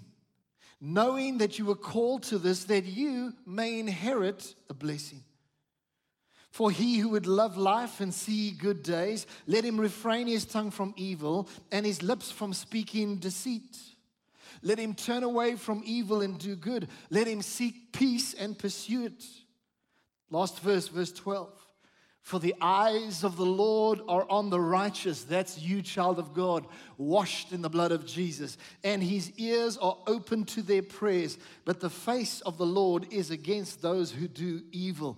knowing 0.85 1.37
that 1.37 1.57
you 1.57 1.63
were 1.63 1.75
called 1.75 2.23
to 2.23 2.37
this, 2.37 2.65
that 2.65 2.83
you 2.83 3.31
may 3.45 3.79
inherit 3.79 4.53
a 4.69 4.73
blessing. 4.73 5.23
For 6.51 6.69
he 6.69 6.97
who 6.97 7.09
would 7.09 7.25
love 7.25 7.55
life 7.55 8.01
and 8.01 8.13
see 8.13 8.51
good 8.51 8.83
days, 8.83 9.25
let 9.47 9.63
him 9.63 9.79
refrain 9.79 10.27
his 10.27 10.43
tongue 10.43 10.71
from 10.71 10.93
evil 10.97 11.47
and 11.71 11.85
his 11.85 12.03
lips 12.03 12.31
from 12.31 12.53
speaking 12.53 13.15
deceit. 13.15 13.77
Let 14.61 14.77
him 14.77 14.93
turn 14.93 15.23
away 15.23 15.55
from 15.55 15.83
evil 15.85 16.21
and 16.21 16.37
do 16.37 16.57
good. 16.57 16.89
Let 17.09 17.27
him 17.27 17.41
seek 17.41 17.93
peace 17.93 18.33
and 18.33 18.59
pursue 18.59 19.05
it. 19.05 19.23
Last 20.29 20.59
verse, 20.59 20.89
verse 20.89 21.13
12. 21.13 21.49
For 22.23 22.39
the 22.39 22.55
eyes 22.61 23.25
of 23.25 23.35
the 23.35 23.45
Lord 23.45 23.99
are 24.07 24.25
on 24.29 24.49
the 24.49 24.59
righteous. 24.59 25.23
That's 25.23 25.59
you, 25.59 25.81
child 25.81 26.19
of 26.19 26.33
God, 26.33 26.65
washed 26.97 27.51
in 27.51 27.61
the 27.61 27.69
blood 27.69 27.91
of 27.91 28.05
Jesus. 28.05 28.57
And 28.81 29.03
his 29.03 29.33
ears 29.37 29.77
are 29.77 29.97
open 30.07 30.45
to 30.45 30.61
their 30.61 30.81
prayers. 30.83 31.37
But 31.65 31.81
the 31.81 31.89
face 31.89 32.39
of 32.41 32.57
the 32.57 32.65
Lord 32.65 33.07
is 33.11 33.29
against 33.29 33.81
those 33.81 34.09
who 34.09 34.29
do 34.29 34.61
evil. 34.71 35.17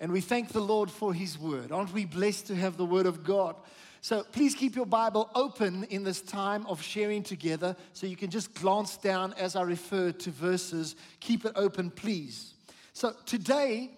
And 0.00 0.10
we 0.10 0.22
thank 0.22 0.48
the 0.48 0.62
Lord 0.62 0.90
for 0.90 1.12
his 1.12 1.38
word. 1.38 1.70
Aren't 1.70 1.92
we 1.92 2.06
blessed 2.06 2.46
to 2.46 2.54
have 2.54 2.78
the 2.78 2.86
word 2.86 3.04
of 3.04 3.22
God? 3.22 3.54
So 4.00 4.22
please 4.22 4.54
keep 4.54 4.74
your 4.74 4.86
Bible 4.86 5.30
open 5.34 5.84
in 5.84 6.04
this 6.04 6.22
time 6.22 6.66
of 6.66 6.80
sharing 6.80 7.22
together 7.22 7.76
so 7.92 8.06
you 8.06 8.16
can 8.16 8.30
just 8.30 8.54
glance 8.54 8.96
down 8.96 9.34
as 9.34 9.56
I 9.56 9.62
refer 9.62 10.10
to 10.10 10.30
verses. 10.30 10.96
Keep 11.20 11.44
it 11.44 11.52
open, 11.54 11.90
please. 11.90 12.54
So 12.94 13.14
today, 13.26 13.90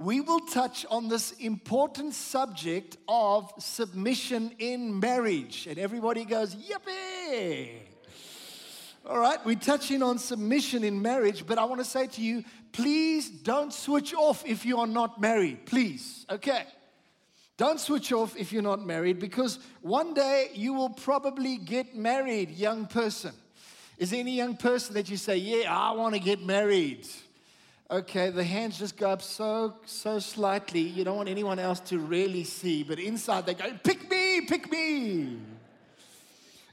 we 0.00 0.22
will 0.22 0.40
touch 0.40 0.86
on 0.90 1.08
this 1.08 1.32
important 1.32 2.14
subject 2.14 2.96
of 3.06 3.52
submission 3.58 4.50
in 4.58 4.98
marriage. 4.98 5.66
And 5.66 5.78
everybody 5.78 6.24
goes, 6.24 6.56
Yippee! 6.56 7.72
All 9.04 9.18
right, 9.18 9.38
we're 9.44 9.56
touching 9.56 10.02
on 10.02 10.18
submission 10.18 10.84
in 10.84 11.02
marriage, 11.02 11.46
but 11.46 11.58
I 11.58 11.64
want 11.64 11.82
to 11.82 11.84
say 11.84 12.06
to 12.06 12.22
you, 12.22 12.44
please 12.72 13.28
don't 13.28 13.74
switch 13.74 14.14
off 14.14 14.42
if 14.46 14.64
you 14.64 14.78
are 14.78 14.86
not 14.86 15.20
married. 15.20 15.66
Please, 15.66 16.24
okay? 16.30 16.64
Don't 17.58 17.78
switch 17.78 18.10
off 18.10 18.34
if 18.38 18.54
you're 18.54 18.62
not 18.62 18.80
married 18.86 19.18
because 19.18 19.58
one 19.82 20.14
day 20.14 20.48
you 20.54 20.72
will 20.72 20.88
probably 20.88 21.58
get 21.58 21.94
married, 21.94 22.48
young 22.50 22.86
person. 22.86 23.34
Is 23.98 24.12
there 24.12 24.20
any 24.20 24.34
young 24.34 24.56
person 24.56 24.94
that 24.94 25.10
you 25.10 25.18
say, 25.18 25.36
Yeah, 25.36 25.76
I 25.76 25.90
want 25.90 26.14
to 26.14 26.20
get 26.20 26.40
married? 26.42 27.06
Okay, 27.90 28.30
the 28.30 28.44
hands 28.44 28.78
just 28.78 28.96
go 28.96 29.10
up 29.10 29.20
so, 29.20 29.74
so 29.84 30.20
slightly. 30.20 30.80
You 30.80 31.02
don't 31.02 31.16
want 31.16 31.28
anyone 31.28 31.58
else 31.58 31.80
to 31.80 31.98
really 31.98 32.44
see, 32.44 32.84
but 32.84 33.00
inside 33.00 33.46
they 33.46 33.54
go, 33.54 33.64
pick 33.82 34.08
me, 34.08 34.42
pick 34.42 34.70
me. 34.70 35.38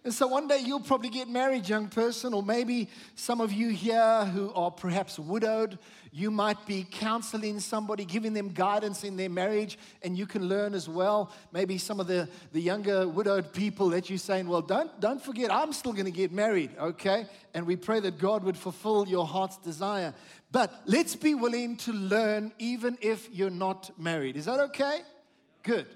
And 0.04 0.14
so 0.14 0.28
one 0.28 0.48
day 0.48 0.60
you'll 0.64 0.80
probably 0.80 1.10
get 1.10 1.28
married, 1.28 1.68
young 1.68 1.88
person, 1.88 2.34
or 2.34 2.42
maybe 2.42 2.88
some 3.16 3.42
of 3.42 3.52
you 3.52 3.70
here 3.70 4.26
who 4.26 4.54
are 4.54 4.72
perhaps 4.72 5.20
widowed, 5.20 5.80
you 6.14 6.32
might 6.32 6.66
be 6.66 6.88
counseling 6.90 7.60
somebody, 7.60 8.06
giving 8.06 8.34
them 8.34 8.50
guidance 8.50 9.04
in 9.04 9.18
their 9.18 9.30
marriage, 9.30 9.78
and 10.04 10.18
you 10.18 10.26
can 10.26 10.48
learn 10.48 10.74
as 10.74 10.88
well. 10.88 11.32
Maybe 11.52 11.78
some 11.78 12.00
of 12.00 12.08
the, 12.08 12.30
the 12.54 12.62
younger 12.62 13.08
widowed 13.08 13.52
people 13.52 13.90
that 13.90 14.10
you're 14.10 14.18
saying, 14.18 14.48
Well, 14.48 14.62
don't, 14.62 14.98
don't 15.02 15.22
forget, 15.22 15.54
I'm 15.54 15.74
still 15.74 15.92
going 15.94 16.06
to 16.06 16.12
get 16.12 16.32
married, 16.32 16.72
okay? 16.80 17.26
And 17.54 17.68
we 17.68 17.76
pray 17.76 18.00
that 18.00 18.18
God 18.18 18.44
would 18.46 18.58
fulfill 18.58 19.08
your 19.08 19.26
heart's 19.26 19.58
desire. 19.58 20.14
But 20.52 20.74
let's 20.86 21.16
be 21.16 21.36
willing 21.36 21.78
to 21.78 21.94
learn 21.94 22.54
even 22.58 22.98
if 23.02 23.30
you're 23.32 23.50
not 23.50 23.92
married. 24.00 24.38
Is 24.38 24.46
that 24.46 24.60
okay? 24.60 25.00
Good. 25.64 25.88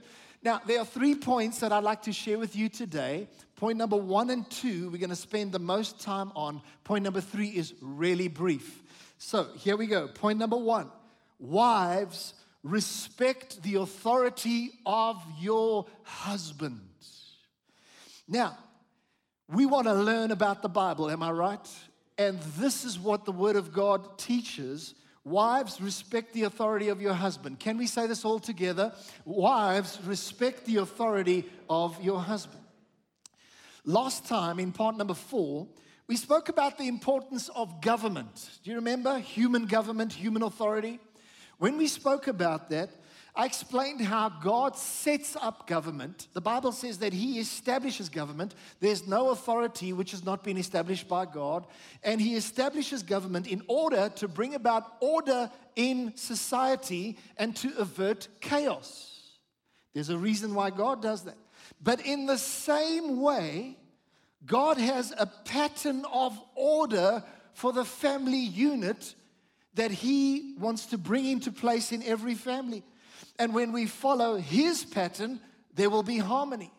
Now, 0.43 0.59
there 0.65 0.79
are 0.79 0.85
three 0.85 1.15
points 1.15 1.59
that 1.59 1.71
I'd 1.71 1.83
like 1.83 2.01
to 2.03 2.13
share 2.13 2.39
with 2.39 2.55
you 2.55 2.67
today. 2.67 3.27
Point 3.55 3.77
number 3.77 3.95
one 3.95 4.29
and 4.29 4.49
two, 4.49 4.89
we're 4.89 4.97
going 4.97 5.11
to 5.11 5.15
spend 5.15 5.51
the 5.51 5.59
most 5.59 6.01
time 6.01 6.31
on. 6.35 6.61
Point 6.83 7.03
number 7.03 7.21
three 7.21 7.49
is 7.49 7.73
really 7.79 8.27
brief. 8.27 8.81
So, 9.19 9.49
here 9.55 9.77
we 9.77 9.85
go. 9.85 10.07
Point 10.07 10.39
number 10.39 10.57
one 10.57 10.91
Wives, 11.39 12.33
respect 12.63 13.61
the 13.63 13.75
authority 13.75 14.71
of 14.85 15.23
your 15.39 15.85
husband. 16.03 16.81
Now, 18.27 18.57
we 19.47 19.65
want 19.65 19.87
to 19.87 19.93
learn 19.93 20.31
about 20.31 20.61
the 20.61 20.69
Bible, 20.69 21.09
am 21.09 21.21
I 21.21 21.31
right? 21.31 21.67
And 22.21 22.39
this 22.59 22.85
is 22.85 22.99
what 22.99 23.25
the 23.25 23.31
Word 23.31 23.55
of 23.55 23.73
God 23.73 24.19
teaches. 24.19 24.93
Wives, 25.23 25.81
respect 25.81 26.33
the 26.33 26.43
authority 26.43 26.89
of 26.89 27.01
your 27.01 27.15
husband. 27.15 27.59
Can 27.59 27.79
we 27.79 27.87
say 27.87 28.05
this 28.05 28.23
all 28.23 28.37
together? 28.37 28.93
Wives, 29.25 29.97
respect 30.05 30.65
the 30.65 30.77
authority 30.77 31.45
of 31.67 31.99
your 32.03 32.19
husband. 32.19 32.61
Last 33.85 34.27
time, 34.27 34.59
in 34.59 34.71
part 34.71 34.97
number 34.97 35.15
four, 35.15 35.67
we 36.05 36.15
spoke 36.15 36.47
about 36.47 36.77
the 36.77 36.87
importance 36.87 37.49
of 37.55 37.81
government. 37.81 38.51
Do 38.63 38.69
you 38.69 38.75
remember? 38.75 39.17
Human 39.17 39.65
government, 39.65 40.13
human 40.13 40.43
authority. 40.43 40.99
When 41.57 41.75
we 41.75 41.87
spoke 41.87 42.27
about 42.27 42.69
that, 42.69 42.91
I 43.33 43.45
explained 43.45 44.01
how 44.01 44.27
God 44.27 44.75
sets 44.75 45.37
up 45.39 45.65
government. 45.65 46.27
The 46.33 46.41
Bible 46.41 46.73
says 46.73 46.97
that 46.97 47.13
He 47.13 47.39
establishes 47.39 48.09
government. 48.09 48.55
There's 48.81 49.07
no 49.07 49.29
authority 49.29 49.93
which 49.93 50.11
has 50.11 50.25
not 50.25 50.43
been 50.43 50.57
established 50.57 51.07
by 51.07 51.25
God. 51.25 51.65
And 52.03 52.19
He 52.19 52.35
establishes 52.35 53.03
government 53.03 53.47
in 53.47 53.63
order 53.67 54.11
to 54.15 54.27
bring 54.27 54.53
about 54.53 54.97
order 54.99 55.49
in 55.77 56.11
society 56.17 57.17
and 57.37 57.55
to 57.57 57.71
avert 57.77 58.27
chaos. 58.41 59.21
There's 59.93 60.09
a 60.09 60.17
reason 60.17 60.53
why 60.53 60.69
God 60.69 61.01
does 61.01 61.23
that. 61.23 61.37
But 61.81 62.05
in 62.05 62.25
the 62.25 62.37
same 62.37 63.21
way, 63.21 63.77
God 64.45 64.77
has 64.77 65.13
a 65.17 65.25
pattern 65.25 66.05
of 66.11 66.37
order 66.55 67.23
for 67.53 67.71
the 67.71 67.85
family 67.85 68.39
unit 68.39 69.15
that 69.75 69.91
He 69.91 70.55
wants 70.59 70.87
to 70.87 70.97
bring 70.97 71.25
into 71.25 71.51
place 71.51 71.93
in 71.93 72.03
every 72.03 72.35
family. 72.35 72.83
And 73.41 73.55
when 73.55 73.71
we 73.71 73.87
follow 73.87 74.37
his 74.37 74.85
pattern, 74.85 75.39
there 75.73 75.89
will 75.89 76.03
be 76.03 76.19
harmony. 76.19 76.71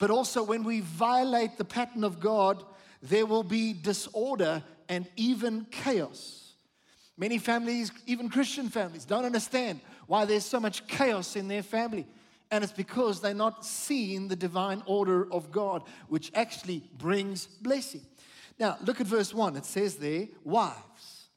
But 0.00 0.10
also, 0.10 0.42
when 0.42 0.64
we 0.64 0.80
violate 0.80 1.56
the 1.56 1.64
pattern 1.64 2.02
of 2.02 2.18
God, 2.18 2.64
there 3.00 3.26
will 3.26 3.44
be 3.44 3.74
disorder 3.74 4.64
and 4.88 5.06
even 5.14 5.66
chaos. 5.70 6.54
Many 7.16 7.38
families, 7.38 7.92
even 8.06 8.28
Christian 8.28 8.68
families, 8.68 9.04
don't 9.04 9.24
understand 9.24 9.78
why 10.08 10.24
there's 10.24 10.44
so 10.44 10.58
much 10.58 10.84
chaos 10.88 11.36
in 11.36 11.46
their 11.46 11.62
family. 11.62 12.08
And 12.50 12.64
it's 12.64 12.72
because 12.72 13.20
they're 13.20 13.32
not 13.32 13.64
seeing 13.64 14.26
the 14.26 14.34
divine 14.34 14.82
order 14.84 15.32
of 15.32 15.52
God, 15.52 15.84
which 16.08 16.32
actually 16.34 16.82
brings 16.98 17.46
blessing. 17.46 18.04
Now, 18.58 18.78
look 18.84 19.00
at 19.00 19.06
verse 19.06 19.32
1. 19.32 19.54
It 19.54 19.64
says 19.64 19.94
there, 19.94 20.26
Wives, 20.42 21.28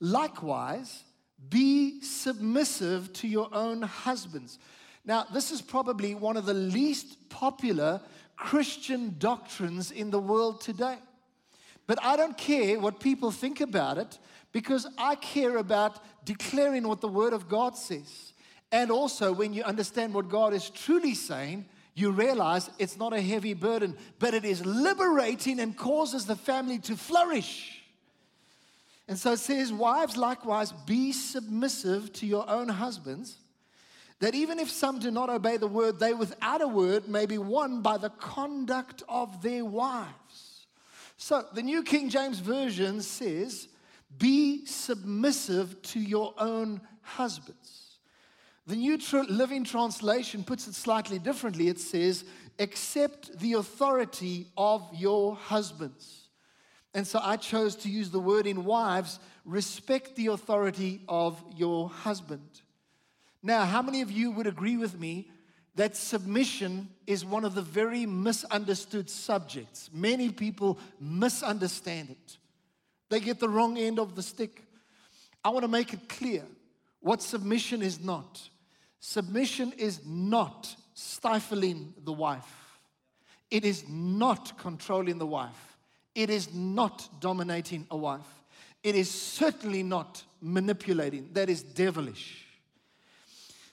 likewise, 0.00 1.04
be 1.48 2.00
submissive 2.02 3.12
to 3.14 3.28
your 3.28 3.48
own 3.52 3.82
husbands. 3.82 4.58
Now, 5.04 5.26
this 5.32 5.50
is 5.50 5.62
probably 5.62 6.14
one 6.14 6.36
of 6.36 6.46
the 6.46 6.54
least 6.54 7.28
popular 7.30 8.00
Christian 8.36 9.16
doctrines 9.18 9.90
in 9.90 10.10
the 10.10 10.18
world 10.18 10.60
today. 10.60 10.98
But 11.86 11.98
I 12.04 12.16
don't 12.16 12.36
care 12.36 12.78
what 12.78 13.00
people 13.00 13.30
think 13.30 13.60
about 13.60 13.98
it 13.98 14.18
because 14.52 14.86
I 14.98 15.14
care 15.16 15.56
about 15.56 16.00
declaring 16.24 16.86
what 16.86 17.00
the 17.00 17.08
Word 17.08 17.32
of 17.32 17.48
God 17.48 17.76
says. 17.76 18.32
And 18.72 18.90
also, 18.90 19.32
when 19.32 19.52
you 19.52 19.62
understand 19.64 20.14
what 20.14 20.28
God 20.28 20.54
is 20.54 20.70
truly 20.70 21.14
saying, 21.14 21.64
you 21.94 22.12
realize 22.12 22.70
it's 22.78 22.96
not 22.96 23.12
a 23.12 23.20
heavy 23.20 23.54
burden, 23.54 23.96
but 24.18 24.34
it 24.34 24.44
is 24.44 24.64
liberating 24.64 25.58
and 25.60 25.76
causes 25.76 26.26
the 26.26 26.36
family 26.36 26.78
to 26.78 26.96
flourish. 26.96 27.79
And 29.10 29.18
so 29.18 29.32
it 29.32 29.40
says, 29.40 29.72
Wives, 29.72 30.16
likewise, 30.16 30.70
be 30.86 31.10
submissive 31.10 32.12
to 32.12 32.26
your 32.26 32.48
own 32.48 32.68
husbands, 32.68 33.38
that 34.20 34.36
even 34.36 34.60
if 34.60 34.70
some 34.70 35.00
do 35.00 35.10
not 35.10 35.28
obey 35.28 35.56
the 35.56 35.66
word, 35.66 35.98
they 35.98 36.14
without 36.14 36.62
a 36.62 36.68
word 36.68 37.08
may 37.08 37.26
be 37.26 37.36
won 37.36 37.82
by 37.82 37.98
the 37.98 38.10
conduct 38.10 39.02
of 39.08 39.42
their 39.42 39.64
wives. 39.64 40.66
So 41.16 41.44
the 41.52 41.62
New 41.62 41.82
King 41.82 42.08
James 42.08 42.38
Version 42.38 43.02
says, 43.02 43.66
Be 44.16 44.64
submissive 44.64 45.82
to 45.82 45.98
your 45.98 46.32
own 46.38 46.80
husbands. 47.02 47.98
The 48.68 48.76
New 48.76 48.96
Living 49.28 49.64
Translation 49.64 50.44
puts 50.44 50.68
it 50.68 50.76
slightly 50.76 51.18
differently. 51.18 51.66
It 51.66 51.80
says, 51.80 52.24
Accept 52.60 53.40
the 53.40 53.54
authority 53.54 54.46
of 54.56 54.88
your 54.94 55.34
husbands. 55.34 56.28
And 56.94 57.06
so 57.06 57.20
I 57.22 57.36
chose 57.36 57.76
to 57.76 57.88
use 57.88 58.10
the 58.10 58.20
word 58.20 58.46
in 58.46 58.64
wives 58.64 59.20
respect 59.44 60.16
the 60.16 60.28
authority 60.28 61.02
of 61.08 61.42
your 61.56 61.88
husband. 61.88 62.62
Now, 63.42 63.64
how 63.64 63.80
many 63.80 64.02
of 64.02 64.10
you 64.10 64.30
would 64.32 64.46
agree 64.46 64.76
with 64.76 64.98
me 64.98 65.30
that 65.76 65.96
submission 65.96 66.88
is 67.06 67.24
one 67.24 67.44
of 67.44 67.54
the 67.54 67.62
very 67.62 68.06
misunderstood 68.06 69.08
subjects? 69.08 69.88
Many 69.92 70.30
people 70.30 70.78
misunderstand 71.00 72.10
it, 72.10 72.36
they 73.08 73.20
get 73.20 73.40
the 73.40 73.48
wrong 73.48 73.78
end 73.78 73.98
of 73.98 74.14
the 74.14 74.22
stick. 74.22 74.64
I 75.42 75.48
want 75.48 75.64
to 75.64 75.68
make 75.68 75.94
it 75.94 76.08
clear 76.08 76.44
what 77.00 77.22
submission 77.22 77.80
is 77.80 77.98
not. 77.98 78.46
Submission 79.00 79.72
is 79.78 80.00
not 80.04 80.74
stifling 80.92 81.94
the 82.04 82.12
wife, 82.12 82.80
it 83.50 83.64
is 83.64 83.88
not 83.88 84.58
controlling 84.58 85.18
the 85.18 85.26
wife. 85.26 85.69
It 86.14 86.30
is 86.30 86.52
not 86.52 87.08
dominating 87.20 87.86
a 87.90 87.96
wife. 87.96 88.26
It 88.82 88.94
is 88.94 89.10
certainly 89.10 89.82
not 89.82 90.24
manipulating. 90.40 91.30
That 91.32 91.50
is 91.50 91.62
devilish. 91.62 92.46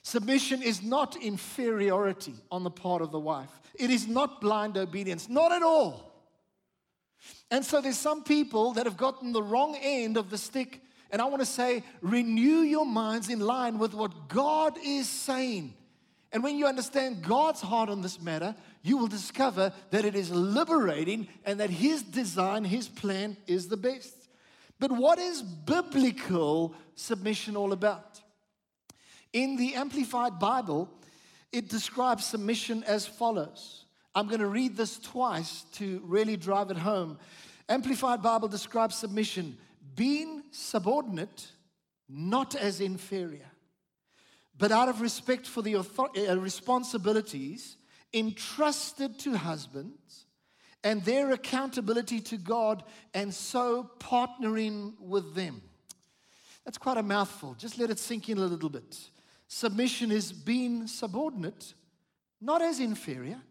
Submission 0.03 0.61
is 0.61 0.81
not 0.81 1.15
inferiority 1.17 2.33
on 2.51 2.63
the 2.63 2.69
part 2.69 3.01
of 3.01 3.11
the 3.11 3.19
wife. 3.19 3.49
It 3.75 3.89
is 3.89 4.07
not 4.07 4.39
blind 4.39 4.77
obedience, 4.77 5.27
not 5.27 5.51
at 5.51 5.63
all. 5.63 6.13
And 7.51 7.65
so 7.65 7.81
there's 7.81 7.97
some 7.97 8.23
people 8.23 8.73
that 8.73 8.85
have 8.85 8.97
gotten 8.97 9.33
the 9.33 9.43
wrong 9.43 9.75
end 9.81 10.17
of 10.17 10.29
the 10.29 10.37
stick. 10.37 10.81
And 11.11 11.21
I 11.21 11.25
want 11.25 11.41
to 11.41 11.45
say, 11.45 11.83
renew 12.01 12.61
your 12.61 12.85
minds 12.85 13.29
in 13.29 13.39
line 13.39 13.79
with 13.79 13.93
what 13.93 14.29
God 14.29 14.77
is 14.83 15.07
saying. 15.07 15.73
And 16.31 16.43
when 16.43 16.57
you 16.57 16.67
understand 16.67 17.23
God's 17.23 17.61
heart 17.61 17.89
on 17.89 18.01
this 18.01 18.21
matter, 18.21 18.55
you 18.81 18.97
will 18.97 19.07
discover 19.07 19.73
that 19.91 20.05
it 20.05 20.15
is 20.15 20.31
liberating 20.31 21.27
and 21.45 21.59
that 21.59 21.69
His 21.69 22.03
design, 22.03 22.63
His 22.63 22.87
plan 22.87 23.37
is 23.47 23.67
the 23.67 23.77
best. 23.77 24.13
But 24.79 24.91
what 24.91 25.19
is 25.19 25.41
biblical 25.41 26.75
submission 26.95 27.55
all 27.55 27.73
about? 27.73 28.21
In 29.33 29.55
the 29.55 29.75
Amplified 29.75 30.39
Bible, 30.39 30.89
it 31.51 31.69
describes 31.69 32.25
submission 32.25 32.83
as 32.83 33.05
follows. 33.05 33.85
I'm 34.13 34.27
going 34.27 34.39
to 34.39 34.47
read 34.47 34.77
this 34.77 34.99
twice 34.99 35.65
to 35.73 36.01
really 36.05 36.37
drive 36.37 36.71
it 36.71 36.77
home. 36.77 37.19
Amplified 37.69 38.21
Bible 38.21 38.47
describes 38.47 38.95
submission 38.95 39.57
being 39.95 40.43
subordinate, 40.51 41.51
not 42.07 42.55
as 42.55 42.81
inferior 42.81 43.51
but 44.57 44.71
out 44.71 44.89
of 44.89 45.01
respect 45.01 45.45
for 45.45 45.61
the 45.61 45.75
author- 45.75 46.09
uh, 46.17 46.35
responsibilities 46.37 47.77
entrusted 48.13 49.19
to 49.19 49.37
husbands 49.37 50.25
and 50.83 51.03
their 51.03 51.31
accountability 51.31 52.21
to 52.21 52.37
God, 52.37 52.83
and 53.13 53.33
so 53.33 53.89
partnering 53.99 54.93
with 54.99 55.35
them. 55.35 55.61
That's 56.63 56.77
quite 56.77 56.97
a 56.97 57.03
mouthful. 57.03 57.55
Just 57.57 57.77
let 57.77 57.89
it 57.89 57.99
sink 57.99 58.29
in 58.29 58.37
a 58.37 58.45
little 58.45 58.69
bit. 58.69 58.97
Submission 59.47 60.11
is 60.11 60.31
being 60.31 60.87
subordinate, 60.87 61.73
not 62.39 62.61
as 62.61 62.79
inferior, 62.79 63.41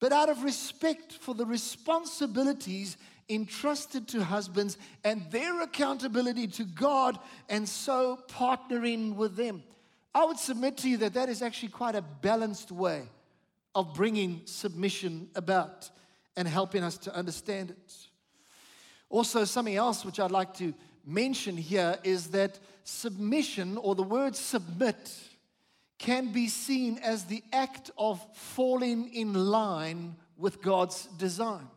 but 0.00 0.12
out 0.12 0.28
of 0.28 0.42
respect 0.42 1.12
for 1.12 1.34
the 1.34 1.46
responsibilities 1.46 2.96
entrusted 3.28 4.06
to 4.08 4.22
husbands 4.22 4.76
and 5.02 5.30
their 5.30 5.62
accountability 5.62 6.46
to 6.46 6.64
God, 6.64 7.18
and 7.48 7.68
so 7.68 8.20
partnering 8.28 9.14
with 9.14 9.34
them. 9.34 9.62
I 10.14 10.24
would 10.24 10.38
submit 10.38 10.76
to 10.78 10.88
you 10.88 10.98
that 10.98 11.14
that 11.14 11.28
is 11.28 11.42
actually 11.42 11.70
quite 11.70 11.94
a 11.94 12.02
balanced 12.02 12.70
way 12.70 13.08
of 13.74 13.94
bringing 13.94 14.42
submission 14.44 15.28
about 15.34 15.90
and 16.36 16.46
helping 16.48 16.82
us 16.82 16.98
to 16.98 17.14
understand 17.14 17.70
it. 17.70 17.94
Also, 19.08 19.44
something 19.44 19.76
else 19.76 20.04
which 20.04 20.18
I'd 20.18 20.30
like 20.30 20.54
to 20.54 20.74
mention 21.06 21.56
here 21.56 21.98
is 22.02 22.28
that 22.28 22.58
submission 22.84 23.76
or 23.76 23.94
the 23.94 24.02
word 24.02 24.34
submit 24.34 25.12
can 25.98 26.32
be 26.32 26.48
seen 26.48 26.98
as 26.98 27.24
the 27.24 27.42
act 27.52 27.90
of 27.96 28.24
falling 28.36 29.12
in 29.14 29.32
line 29.32 30.16
with 30.36 30.60
God's 30.60 31.06
design. 31.18 31.68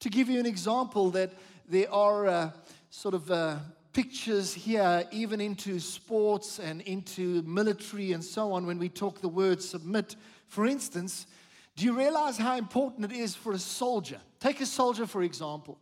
To 0.00 0.08
give 0.08 0.28
you 0.28 0.40
an 0.40 0.46
example, 0.46 1.10
that 1.10 1.32
there 1.68 1.90
are 1.92 2.26
uh, 2.26 2.50
sort 2.90 3.14
of 3.14 3.30
uh, 3.30 3.56
pictures 3.92 4.52
here, 4.52 5.06
even 5.12 5.40
into 5.40 5.78
sports 5.78 6.58
and 6.58 6.80
into 6.82 7.42
military 7.42 8.12
and 8.12 8.24
so 8.24 8.52
on, 8.52 8.66
when 8.66 8.78
we 8.78 8.88
talk 8.88 9.20
the 9.20 9.28
word 9.28 9.62
submit. 9.62 10.16
For 10.52 10.66
instance, 10.66 11.26
do 11.76 11.86
you 11.86 11.96
realize 11.96 12.36
how 12.36 12.58
important 12.58 13.10
it 13.10 13.16
is 13.16 13.34
for 13.34 13.54
a 13.54 13.58
soldier? 13.58 14.20
Take 14.38 14.60
a 14.60 14.66
soldier, 14.66 15.06
for 15.06 15.22
example, 15.22 15.78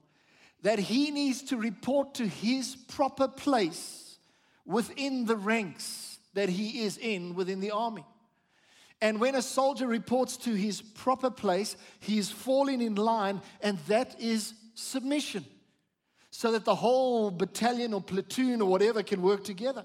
that 0.62 0.78
he 0.78 1.10
needs 1.10 1.42
to 1.42 1.56
report 1.56 2.14
to 2.14 2.28
his 2.28 2.76
proper 2.76 3.26
place 3.26 4.20
within 4.64 5.26
the 5.26 5.34
ranks 5.34 6.20
that 6.34 6.48
he 6.48 6.84
is 6.84 6.98
in 6.98 7.34
within 7.34 7.58
the 7.58 7.72
army. 7.72 8.04
And 9.00 9.18
when 9.18 9.34
a 9.34 9.42
soldier 9.42 9.88
reports 9.88 10.36
to 10.36 10.54
his 10.54 10.80
proper 10.80 11.30
place, 11.30 11.76
he 11.98 12.16
is 12.16 12.30
falling 12.30 12.80
in 12.80 12.94
line, 12.94 13.42
and 13.60 13.76
that 13.88 14.20
is 14.20 14.54
submission. 14.74 15.44
So 16.30 16.52
that 16.52 16.64
the 16.64 16.76
whole 16.76 17.32
battalion 17.32 17.92
or 17.92 18.00
platoon 18.00 18.62
or 18.62 18.70
whatever 18.70 19.02
can 19.02 19.20
work 19.20 19.42
together. 19.42 19.84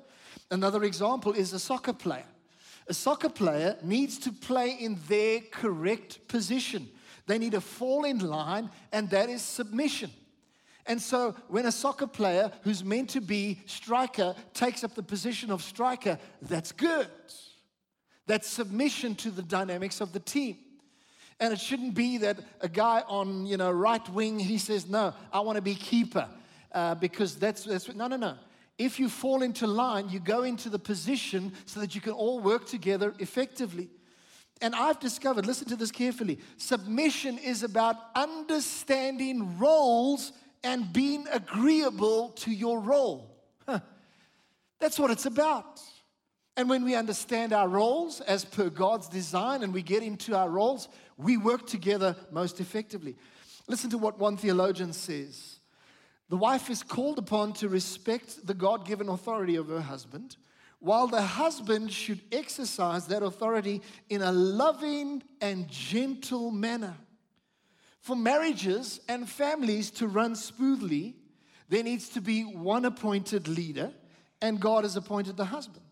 Another 0.51 0.83
example 0.83 1.33
is 1.33 1.53
a 1.53 1.59
soccer 1.59 1.93
player. 1.93 2.27
A 2.87 2.93
soccer 2.93 3.29
player 3.29 3.77
needs 3.81 4.17
to 4.19 4.31
play 4.31 4.71
in 4.71 4.99
their 5.07 5.41
correct 5.51 6.27
position. 6.27 6.87
They 7.25 7.39
need 7.39 7.53
to 7.53 7.61
fall 7.61 8.05
in 8.05 8.19
line, 8.19 8.69
and 8.91 9.09
that 9.09 9.29
is 9.29 9.41
submission. 9.41 10.11
And 10.85 11.01
so, 11.01 11.35
when 11.47 11.65
a 11.65 11.71
soccer 11.71 12.05
player 12.05 12.51
who's 12.61 12.83
meant 12.83 13.09
to 13.11 13.21
be 13.21 13.59
striker 13.65 14.35
takes 14.53 14.83
up 14.83 14.93
the 14.93 15.01
position 15.01 15.49
of 15.49 15.63
striker, 15.63 16.19
that's 16.43 16.71
good. 16.71 17.07
That's 18.27 18.47
submission 18.47 19.15
to 19.15 19.31
the 19.31 19.41
dynamics 19.41 19.99
of 19.99 20.13
the 20.13 20.19
team. 20.19 20.57
And 21.39 21.51
it 21.51 21.59
shouldn't 21.59 21.95
be 21.95 22.19
that 22.19 22.39
a 22.61 22.69
guy 22.69 23.03
on, 23.07 23.47
you 23.47 23.57
know, 23.57 23.71
right 23.71 24.07
wing, 24.09 24.39
he 24.39 24.57
says, 24.57 24.87
no, 24.87 25.13
I 25.33 25.39
want 25.39 25.57
to 25.57 25.61
be 25.61 25.75
keeper. 25.75 26.27
Uh, 26.71 26.93
because 26.93 27.35
that's, 27.35 27.63
that's, 27.63 27.93
no, 27.95 28.07
no, 28.07 28.17
no. 28.17 28.35
If 28.77 28.99
you 28.99 29.07
fall 29.07 29.41
into 29.41 29.67
line, 29.67 30.09
you 30.09 30.19
go 30.19 30.43
into 30.43 30.69
the 30.69 30.79
position 30.79 31.53
so 31.65 31.79
that 31.79 31.95
you 31.95 32.01
can 32.01 32.13
all 32.13 32.39
work 32.39 32.65
together 32.65 33.13
effectively. 33.19 33.89
And 34.61 34.75
I've 34.75 34.99
discovered, 34.99 35.45
listen 35.45 35.67
to 35.69 35.75
this 35.75 35.91
carefully, 35.91 36.39
submission 36.57 37.37
is 37.37 37.63
about 37.63 37.95
understanding 38.15 39.57
roles 39.57 40.31
and 40.63 40.91
being 40.91 41.25
agreeable 41.31 42.29
to 42.29 42.51
your 42.51 42.79
role. 42.79 43.31
That's 44.79 44.99
what 44.99 45.11
it's 45.11 45.25
about. 45.25 45.81
And 46.57 46.69
when 46.69 46.83
we 46.83 46.95
understand 46.95 47.53
our 47.53 47.67
roles 47.67 48.21
as 48.21 48.45
per 48.45 48.69
God's 48.69 49.07
design 49.09 49.63
and 49.63 49.73
we 49.73 49.81
get 49.81 50.03
into 50.03 50.35
our 50.35 50.49
roles, 50.49 50.87
we 51.17 51.37
work 51.37 51.67
together 51.67 52.15
most 52.31 52.59
effectively. 52.59 53.15
Listen 53.67 53.89
to 53.89 53.97
what 53.97 54.19
one 54.19 54.37
theologian 54.37 54.93
says 54.93 55.54
The 56.29 56.37
wife 56.37 56.69
is 56.69 56.81
called 56.81 57.19
upon 57.19 57.53
to 57.53 57.69
respect 57.69 58.47
the 58.47 58.53
God 58.53 58.85
given 58.85 59.09
authority 59.09 59.55
of 59.55 59.67
her 59.67 59.81
husband, 59.81 60.37
while 60.79 61.07
the 61.07 61.21
husband 61.21 61.91
should 61.91 62.21
exercise 62.31 63.07
that 63.07 63.23
authority 63.23 63.81
in 64.09 64.21
a 64.21 64.31
loving 64.31 65.23
and 65.39 65.67
gentle 65.67 66.51
manner. 66.51 66.95
For 67.99 68.15
marriages 68.15 68.99
and 69.07 69.29
families 69.29 69.91
to 69.91 70.07
run 70.07 70.35
smoothly, 70.35 71.15
there 71.69 71.83
needs 71.83 72.09
to 72.09 72.21
be 72.21 72.43
one 72.43 72.85
appointed 72.85 73.47
leader, 73.47 73.91
and 74.41 74.59
God 74.59 74.83
has 74.83 74.95
appointed 74.95 75.37
the 75.37 75.45
husband. 75.45 75.85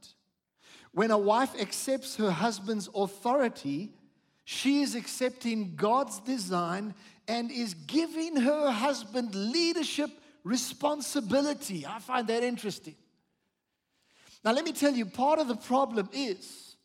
When 0.91 1.09
a 1.09 1.17
wife 1.17 1.59
accepts 1.59 2.17
her 2.17 2.29
husband's 2.29 2.89
authority, 2.93 3.93
she 4.45 4.81
is 4.81 4.93
accepting 4.93 5.75
God's 5.75 6.19
design 6.19 6.93
and 7.27 7.49
is 7.49 7.73
giving 7.73 8.35
her 8.35 8.69
husband 8.69 9.33
leadership 9.33 10.11
responsibility. 10.43 11.86
I 11.86 11.99
find 11.99 12.27
that 12.27 12.43
interesting. 12.43 12.95
Now, 14.43 14.51
let 14.51 14.65
me 14.65 14.73
tell 14.73 14.93
you, 14.93 15.06
part 15.06 15.39
of 15.39 15.47
the 15.47 15.56
problem 15.56 16.10
is 16.12 16.75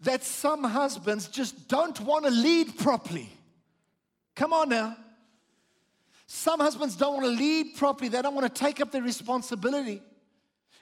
that 0.00 0.24
some 0.24 0.64
husbands 0.64 1.28
just 1.28 1.68
don't 1.68 1.98
want 2.00 2.24
to 2.24 2.30
lead 2.30 2.76
properly. 2.78 3.28
Come 4.34 4.52
on 4.52 4.68
now. 4.68 4.96
Some 6.26 6.60
husbands 6.60 6.94
don't 6.94 7.14
want 7.14 7.24
to 7.24 7.32
lead 7.32 7.76
properly, 7.76 8.08
they 8.08 8.20
don't 8.20 8.34
want 8.34 8.52
to 8.52 8.62
take 8.62 8.80
up 8.80 8.92
their 8.92 9.02
responsibility. 9.02 10.02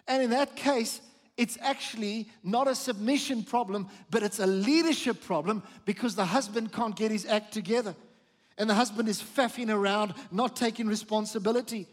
And 0.08 0.22
in 0.22 0.30
that 0.30 0.56
case, 0.56 1.00
it's 1.36 1.58
actually 1.60 2.28
not 2.42 2.66
a 2.66 2.74
submission 2.74 3.42
problem, 3.42 3.88
but 4.10 4.22
it's 4.22 4.38
a 4.38 4.46
leadership 4.46 5.22
problem 5.22 5.62
because 5.84 6.14
the 6.14 6.24
husband 6.24 6.72
can't 6.72 6.96
get 6.96 7.10
his 7.10 7.26
act 7.26 7.52
together. 7.52 7.94
And 8.58 8.70
the 8.70 8.74
husband 8.74 9.08
is 9.08 9.22
faffing 9.22 9.72
around, 9.72 10.14
not 10.32 10.56
taking 10.56 10.88
responsibility. 10.88 11.86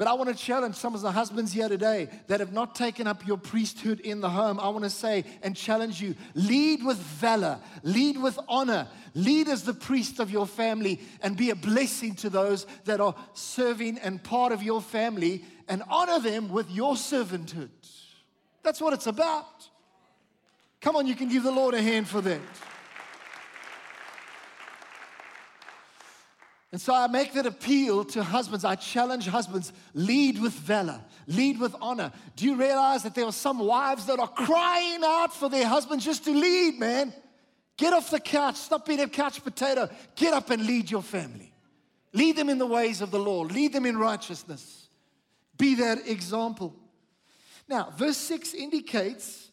But 0.00 0.08
I 0.08 0.14
want 0.14 0.30
to 0.30 0.34
challenge 0.34 0.76
some 0.76 0.94
of 0.94 1.02
the 1.02 1.12
husbands 1.12 1.52
here 1.52 1.68
today 1.68 2.08
that 2.28 2.40
have 2.40 2.54
not 2.54 2.74
taken 2.74 3.06
up 3.06 3.26
your 3.26 3.36
priesthood 3.36 4.00
in 4.00 4.22
the 4.22 4.30
home. 4.30 4.58
I 4.58 4.70
want 4.70 4.84
to 4.84 4.88
say 4.88 5.26
and 5.42 5.54
challenge 5.54 6.00
you 6.00 6.14
lead 6.34 6.82
with 6.82 6.96
valor, 6.96 7.58
lead 7.82 8.16
with 8.16 8.38
honor, 8.48 8.88
lead 9.12 9.46
as 9.46 9.62
the 9.62 9.74
priest 9.74 10.18
of 10.18 10.30
your 10.30 10.46
family, 10.46 11.02
and 11.22 11.36
be 11.36 11.50
a 11.50 11.54
blessing 11.54 12.14
to 12.14 12.30
those 12.30 12.66
that 12.86 13.02
are 13.02 13.14
serving 13.34 13.98
and 13.98 14.22
part 14.22 14.52
of 14.52 14.62
your 14.62 14.80
family, 14.80 15.44
and 15.68 15.82
honor 15.90 16.18
them 16.18 16.48
with 16.48 16.70
your 16.70 16.94
servanthood. 16.94 17.68
That's 18.62 18.80
what 18.80 18.94
it's 18.94 19.06
about. 19.06 19.68
Come 20.80 20.96
on, 20.96 21.06
you 21.06 21.14
can 21.14 21.28
give 21.28 21.42
the 21.42 21.52
Lord 21.52 21.74
a 21.74 21.82
hand 21.82 22.08
for 22.08 22.22
that. 22.22 22.40
And 26.72 26.80
so 26.80 26.94
I 26.94 27.08
make 27.08 27.32
that 27.32 27.46
appeal 27.46 28.04
to 28.06 28.22
husbands. 28.22 28.64
I 28.64 28.76
challenge 28.76 29.26
husbands 29.26 29.72
lead 29.92 30.40
with 30.40 30.52
valor, 30.52 31.00
lead 31.26 31.58
with 31.58 31.74
honor. 31.80 32.12
Do 32.36 32.44
you 32.44 32.54
realize 32.54 33.02
that 33.02 33.14
there 33.14 33.24
are 33.24 33.32
some 33.32 33.58
wives 33.58 34.06
that 34.06 34.20
are 34.20 34.28
crying 34.28 35.00
out 35.04 35.34
for 35.34 35.48
their 35.48 35.66
husbands 35.66 36.04
just 36.04 36.24
to 36.26 36.30
lead, 36.30 36.78
man? 36.78 37.12
Get 37.76 37.92
off 37.92 38.10
the 38.10 38.20
couch, 38.20 38.56
stop 38.56 38.86
being 38.86 39.00
a 39.00 39.08
couch 39.08 39.42
potato. 39.42 39.88
Get 40.14 40.32
up 40.32 40.50
and 40.50 40.64
lead 40.64 40.90
your 40.90 41.02
family. 41.02 41.52
Lead 42.12 42.36
them 42.36 42.48
in 42.48 42.58
the 42.58 42.66
ways 42.66 43.00
of 43.00 43.10
the 43.10 43.18
Lord, 43.18 43.52
lead 43.52 43.72
them 43.72 43.86
in 43.86 43.96
righteousness. 43.96 44.88
Be 45.56 45.76
that 45.76 46.06
example. 46.06 46.76
Now, 47.68 47.92
verse 47.96 48.16
6 48.16 48.54
indicates 48.54 49.48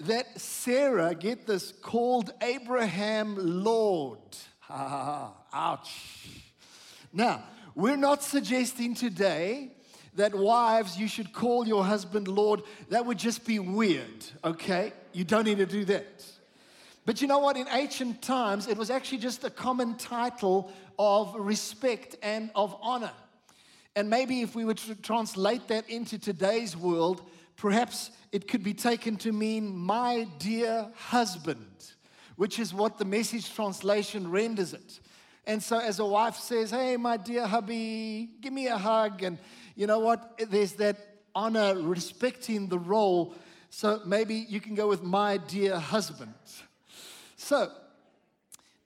that 0.00 0.40
Sarah, 0.40 1.14
get 1.14 1.46
this, 1.46 1.72
called 1.72 2.32
Abraham 2.40 3.36
Lord. 3.38 4.18
Ha 4.60 4.88
ha 4.88 5.04
ha, 5.04 5.32
ouch. 5.52 6.49
Now, 7.12 7.44
we're 7.74 7.96
not 7.96 8.22
suggesting 8.22 8.94
today 8.94 9.72
that 10.14 10.34
wives, 10.34 10.98
you 10.98 11.08
should 11.08 11.32
call 11.32 11.66
your 11.66 11.84
husband 11.84 12.28
Lord. 12.28 12.62
That 12.88 13.06
would 13.06 13.18
just 13.18 13.46
be 13.46 13.58
weird, 13.58 14.24
okay? 14.44 14.92
You 15.12 15.24
don't 15.24 15.44
need 15.44 15.58
to 15.58 15.66
do 15.66 15.84
that. 15.86 16.24
But 17.06 17.22
you 17.22 17.28
know 17.28 17.38
what? 17.38 17.56
In 17.56 17.66
ancient 17.70 18.22
times, 18.22 18.68
it 18.68 18.76
was 18.76 18.90
actually 18.90 19.18
just 19.18 19.44
a 19.44 19.50
common 19.50 19.96
title 19.96 20.72
of 20.98 21.34
respect 21.34 22.16
and 22.22 22.50
of 22.54 22.76
honor. 22.82 23.12
And 23.96 24.10
maybe 24.10 24.42
if 24.42 24.54
we 24.54 24.64
were 24.64 24.74
to 24.74 24.94
translate 24.96 25.68
that 25.68 25.88
into 25.88 26.18
today's 26.18 26.76
world, 26.76 27.22
Perhaps 27.60 28.10
it 28.32 28.48
could 28.48 28.62
be 28.62 28.72
taken 28.72 29.16
to 29.18 29.32
mean, 29.32 29.76
my 29.76 30.26
dear 30.38 30.90
husband, 30.96 31.92
which 32.36 32.58
is 32.58 32.72
what 32.72 32.96
the 32.96 33.04
message 33.04 33.54
translation 33.54 34.30
renders 34.30 34.72
it. 34.72 35.00
And 35.46 35.62
so, 35.62 35.78
as 35.78 35.98
a 35.98 36.04
wife 36.04 36.36
says, 36.36 36.70
Hey, 36.70 36.96
my 36.96 37.16
dear 37.16 37.46
hubby, 37.46 38.30
give 38.40 38.52
me 38.52 38.66
a 38.66 38.78
hug. 38.78 39.22
And 39.22 39.38
you 39.74 39.86
know 39.86 39.98
what? 39.98 40.40
There's 40.50 40.74
that 40.74 40.96
honor, 41.34 41.74
respecting 41.76 42.68
the 42.68 42.78
role. 42.78 43.34
So, 43.70 44.00
maybe 44.04 44.34
you 44.34 44.60
can 44.60 44.74
go 44.74 44.88
with 44.88 45.02
my 45.02 45.38
dear 45.38 45.78
husband. 45.78 46.34
So, 47.36 47.70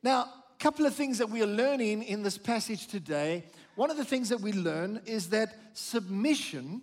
now, 0.03 0.23
a 0.23 0.63
couple 0.63 0.87
of 0.87 0.95
things 0.95 1.19
that 1.19 1.31
we 1.31 1.43
are 1.43 1.47
learning 1.47 2.03
in 2.05 2.23
this 2.23 2.39
passage 2.39 2.87
today. 2.87 3.45
One 3.75 3.91
of 3.91 3.97
the 3.97 4.05
things 4.05 4.29
that 4.29 4.41
we 4.41 4.53
learn 4.53 5.01
is 5.07 5.31
that 5.31 5.57
submission 5.73 6.83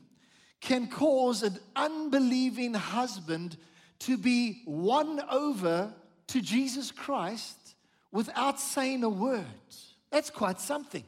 can 0.59 0.87
cause 0.87 1.41
an 1.41 1.57
unbelieving 1.75 2.73
husband 2.73 3.57
to 3.99 4.17
be 4.17 4.63
won 4.65 5.21
over 5.29 5.93
to 6.27 6.41
Jesus 6.41 6.91
Christ 6.91 7.60
without 8.11 8.59
saying 8.59 9.03
a 9.03 9.09
word. 9.09 9.45
That's 10.11 10.29
quite 10.29 10.59
something. 10.59 11.03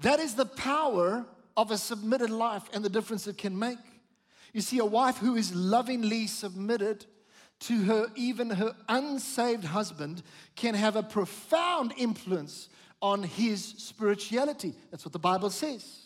That 0.00 0.18
is 0.18 0.34
the 0.34 0.46
power 0.46 1.24
of 1.56 1.70
a 1.70 1.78
submitted 1.78 2.30
life 2.30 2.64
and 2.72 2.84
the 2.84 2.88
difference 2.88 3.26
it 3.26 3.38
can 3.38 3.58
make. 3.58 3.78
You 4.52 4.60
see, 4.60 4.78
a 4.78 4.84
wife 4.84 5.18
who 5.18 5.36
is 5.36 5.54
lovingly 5.54 6.26
submitted 6.26 7.06
to 7.60 7.84
her, 7.84 8.06
even 8.16 8.50
her 8.50 8.74
unsaved 8.88 9.64
husband, 9.64 10.22
can 10.56 10.74
have 10.74 10.96
a 10.96 11.02
profound 11.02 11.94
influence 11.96 12.68
on 13.00 13.22
his 13.22 13.64
spirituality. 13.64 14.74
That's 14.90 15.04
what 15.04 15.12
the 15.12 15.18
Bible 15.18 15.50
says. 15.50 16.02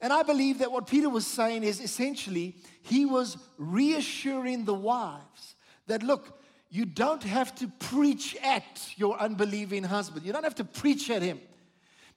And 0.00 0.12
I 0.12 0.22
believe 0.22 0.58
that 0.58 0.70
what 0.70 0.86
Peter 0.86 1.08
was 1.08 1.26
saying 1.26 1.64
is 1.64 1.80
essentially 1.80 2.56
he 2.82 3.04
was 3.04 3.36
reassuring 3.56 4.64
the 4.64 4.74
wives 4.74 5.56
that 5.86 6.02
look, 6.02 6.37
you 6.70 6.84
don't 6.84 7.22
have 7.22 7.54
to 7.56 7.68
preach 7.68 8.36
at 8.42 8.92
your 8.96 9.18
unbelieving 9.18 9.84
husband. 9.84 10.26
You 10.26 10.32
don't 10.32 10.44
have 10.44 10.56
to 10.56 10.64
preach 10.64 11.10
at 11.10 11.22
him. 11.22 11.40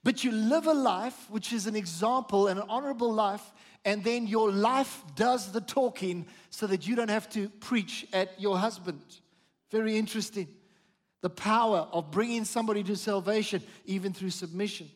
But 0.04 0.24
you 0.24 0.32
live 0.32 0.66
a 0.66 0.74
life 0.74 1.30
which 1.30 1.52
is 1.52 1.66
an 1.66 1.76
example 1.76 2.48
and 2.48 2.58
an 2.58 2.66
honorable 2.68 3.12
life 3.12 3.52
and 3.84 4.04
then 4.04 4.26
your 4.26 4.50
life 4.50 5.02
does 5.16 5.52
the 5.52 5.60
talking 5.60 6.26
so 6.50 6.66
that 6.68 6.86
you 6.86 6.94
don't 6.94 7.10
have 7.10 7.28
to 7.30 7.48
preach 7.48 8.06
at 8.12 8.40
your 8.40 8.58
husband. 8.58 9.02
Very 9.70 9.96
interesting. 9.96 10.46
The 11.20 11.30
power 11.30 11.88
of 11.92 12.10
bringing 12.10 12.44
somebody 12.44 12.82
to 12.84 12.96
salvation, 12.96 13.62
even 13.84 14.12
through 14.12 14.30
submission. 14.30 14.88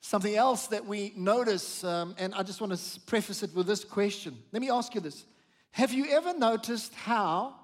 Something 0.00 0.34
else 0.34 0.68
that 0.68 0.86
we 0.86 1.12
notice, 1.16 1.84
um, 1.84 2.14
and 2.18 2.34
I 2.34 2.42
just 2.42 2.60
want 2.60 2.76
to 2.76 3.00
preface 3.00 3.42
it 3.42 3.54
with 3.54 3.66
this 3.66 3.84
question. 3.84 4.36
Let 4.52 4.62
me 4.62 4.70
ask 4.70 4.94
you 4.94 5.00
this 5.00 5.24
Have 5.72 5.92
you 5.92 6.06
ever 6.10 6.32
noticed 6.32 6.94
how 6.94 7.54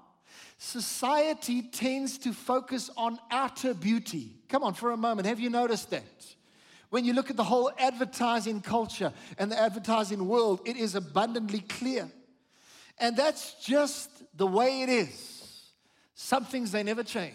society 0.57 1.61
tends 1.61 2.17
to 2.19 2.33
focus 2.33 2.89
on 2.97 3.19
outer 3.31 3.73
beauty? 3.73 4.35
Come 4.49 4.63
on, 4.63 4.73
for 4.73 4.91
a 4.91 4.97
moment. 4.97 5.27
Have 5.27 5.39
you 5.39 5.49
noticed 5.49 5.89
that? 5.91 6.03
When 6.89 7.03
you 7.03 7.13
look 7.13 7.29
at 7.29 7.35
the 7.35 7.43
whole 7.43 7.71
advertising 7.77 8.61
culture 8.61 9.11
and 9.37 9.51
the 9.51 9.59
advertising 9.59 10.27
world, 10.27 10.61
it 10.65 10.77
is 10.77 10.95
abundantly 10.95 11.59
clear. 11.59 12.09
And 12.97 13.15
that's 13.15 13.55
just 13.55 14.09
the 14.37 14.47
way 14.47 14.81
it 14.81 14.89
is. 14.89 15.71
Some 16.15 16.45
things 16.45 16.71
they 16.71 16.83
never 16.83 17.03
change. 17.03 17.33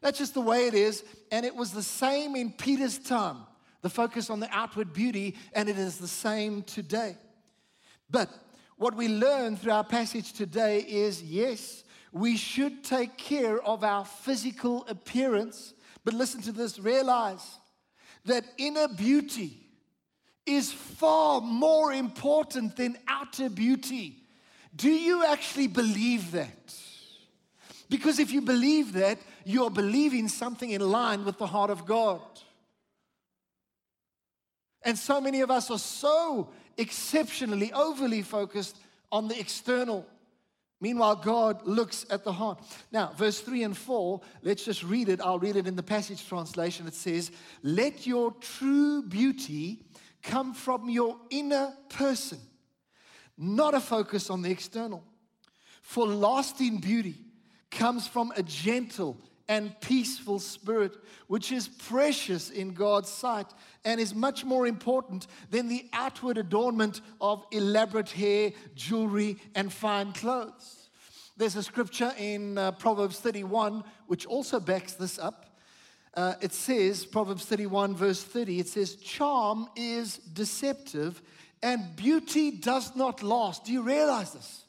That's 0.00 0.18
just 0.18 0.34
the 0.34 0.40
way 0.40 0.66
it 0.66 0.74
is. 0.74 1.04
And 1.30 1.46
it 1.46 1.54
was 1.54 1.70
the 1.70 1.82
same 1.82 2.34
in 2.34 2.50
Peter's 2.52 2.98
time, 2.98 3.38
the 3.80 3.88
focus 3.88 4.28
on 4.28 4.40
the 4.40 4.48
outward 4.50 4.92
beauty, 4.92 5.36
and 5.54 5.68
it 5.68 5.78
is 5.78 5.98
the 5.98 6.08
same 6.08 6.62
today. 6.62 7.16
But 8.10 8.28
what 8.82 8.96
we 8.96 9.06
learn 9.06 9.56
through 9.56 9.70
our 9.70 9.84
passage 9.84 10.32
today 10.32 10.80
is 10.80 11.22
yes, 11.22 11.84
we 12.10 12.36
should 12.36 12.82
take 12.82 13.16
care 13.16 13.62
of 13.62 13.84
our 13.84 14.04
physical 14.04 14.84
appearance. 14.88 15.72
But 16.04 16.14
listen 16.14 16.42
to 16.42 16.52
this 16.52 16.80
realize 16.80 17.60
that 18.24 18.44
inner 18.58 18.88
beauty 18.88 19.60
is 20.44 20.72
far 20.72 21.40
more 21.40 21.92
important 21.92 22.74
than 22.74 22.98
outer 23.06 23.48
beauty. 23.48 24.16
Do 24.74 24.90
you 24.90 25.24
actually 25.26 25.68
believe 25.68 26.32
that? 26.32 26.74
Because 27.88 28.18
if 28.18 28.32
you 28.32 28.40
believe 28.40 28.94
that, 28.94 29.18
you're 29.44 29.70
believing 29.70 30.26
something 30.26 30.70
in 30.70 30.80
line 30.80 31.24
with 31.24 31.38
the 31.38 31.46
heart 31.46 31.70
of 31.70 31.86
God. 31.86 32.20
And 34.84 34.98
so 34.98 35.20
many 35.20 35.40
of 35.40 35.52
us 35.52 35.70
are 35.70 35.78
so 35.78 36.48
exceptionally, 36.78 37.72
overly 37.72 38.22
focused 38.22 38.78
on 39.10 39.28
the 39.28 39.38
external. 39.38 40.06
Meanwhile, 40.80 41.16
God 41.16 41.66
looks 41.66 42.04
at 42.10 42.24
the 42.24 42.32
heart. 42.32 42.60
Now, 42.90 43.12
verse 43.16 43.40
3 43.40 43.62
and 43.62 43.76
4, 43.76 44.20
let's 44.42 44.64
just 44.64 44.82
read 44.82 45.08
it. 45.08 45.20
I'll 45.20 45.38
read 45.38 45.56
it 45.56 45.68
in 45.68 45.76
the 45.76 45.82
Passion 45.82 46.16
translation. 46.16 46.88
It 46.88 46.94
says, 46.94 47.30
Let 47.62 48.06
your 48.06 48.32
true 48.40 49.02
beauty 49.02 49.84
come 50.22 50.54
from 50.54 50.88
your 50.88 51.16
inner 51.30 51.72
person, 51.88 52.38
not 53.38 53.74
a 53.74 53.80
focus 53.80 54.30
on 54.30 54.42
the 54.42 54.50
external. 54.50 55.04
For 55.82 56.06
lasting 56.06 56.78
beauty 56.78 57.16
comes 57.70 58.06
from 58.06 58.32
a 58.36 58.42
gentle 58.42 59.18
and 59.48 59.78
peaceful 59.80 60.38
spirit, 60.38 60.96
which 61.26 61.52
is 61.52 61.68
precious 61.68 62.50
in 62.50 62.72
God's 62.74 63.08
sight 63.08 63.46
and 63.84 64.00
is 64.00 64.14
much 64.14 64.44
more 64.44 64.66
important 64.66 65.26
than 65.50 65.68
the 65.68 65.88
outward 65.92 66.38
adornment 66.38 67.00
of 67.20 67.44
elaborate 67.50 68.10
hair, 68.10 68.52
jewelry, 68.74 69.36
and 69.54 69.72
fine 69.72 70.12
clothes. 70.12 70.90
There's 71.36 71.56
a 71.56 71.62
scripture 71.62 72.12
in 72.18 72.58
uh, 72.58 72.72
Proverbs 72.72 73.18
31 73.18 73.84
which 74.06 74.26
also 74.26 74.60
backs 74.60 74.92
this 74.94 75.18
up. 75.18 75.56
Uh, 76.14 76.34
it 76.42 76.52
says, 76.52 77.06
Proverbs 77.06 77.46
31, 77.46 77.96
verse 77.96 78.22
30, 78.22 78.60
it 78.60 78.68
says, 78.68 78.96
Charm 78.96 79.66
is 79.74 80.18
deceptive 80.18 81.22
and 81.62 81.96
beauty 81.96 82.50
does 82.50 82.94
not 82.94 83.22
last. 83.22 83.64
Do 83.64 83.72
you 83.72 83.82
realize 83.82 84.32
this? 84.32 84.64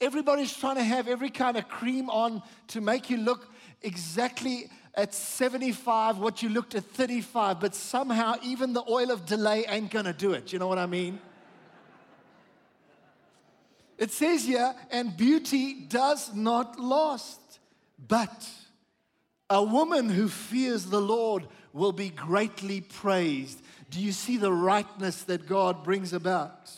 Everybody's 0.00 0.54
trying 0.54 0.76
to 0.76 0.84
have 0.84 1.08
every 1.08 1.30
kind 1.30 1.56
of 1.56 1.68
cream 1.68 2.10
on 2.10 2.42
to 2.68 2.80
make 2.80 3.08
you 3.08 3.16
look 3.16 3.48
exactly 3.82 4.70
at 4.94 5.14
75 5.14 6.18
what 6.18 6.42
you 6.42 6.48
looked 6.48 6.74
at 6.74 6.84
35, 6.84 7.60
but 7.60 7.74
somehow 7.74 8.36
even 8.42 8.72
the 8.72 8.82
Oil 8.88 9.10
of 9.10 9.26
Olay 9.26 9.64
ain't 9.68 9.90
gonna 9.90 10.12
do 10.12 10.32
it. 10.32 10.52
You 10.52 10.58
know 10.58 10.66
what 10.66 10.78
I 10.78 10.86
mean? 10.86 11.20
It 13.98 14.10
says 14.10 14.44
here, 14.44 14.74
and 14.90 15.16
beauty 15.16 15.74
does 15.74 16.34
not 16.34 16.78
last, 16.78 17.40
but 18.08 18.48
a 19.48 19.62
woman 19.62 20.08
who 20.08 20.28
fears 20.28 20.86
the 20.86 21.00
Lord 21.00 21.46
will 21.72 21.92
be 21.92 22.10
greatly 22.10 22.80
praised. 22.80 23.62
Do 23.90 24.00
you 24.00 24.12
see 24.12 24.36
the 24.36 24.52
rightness 24.52 25.22
that 25.24 25.46
God 25.46 25.84
brings 25.84 26.12
about? 26.12 26.70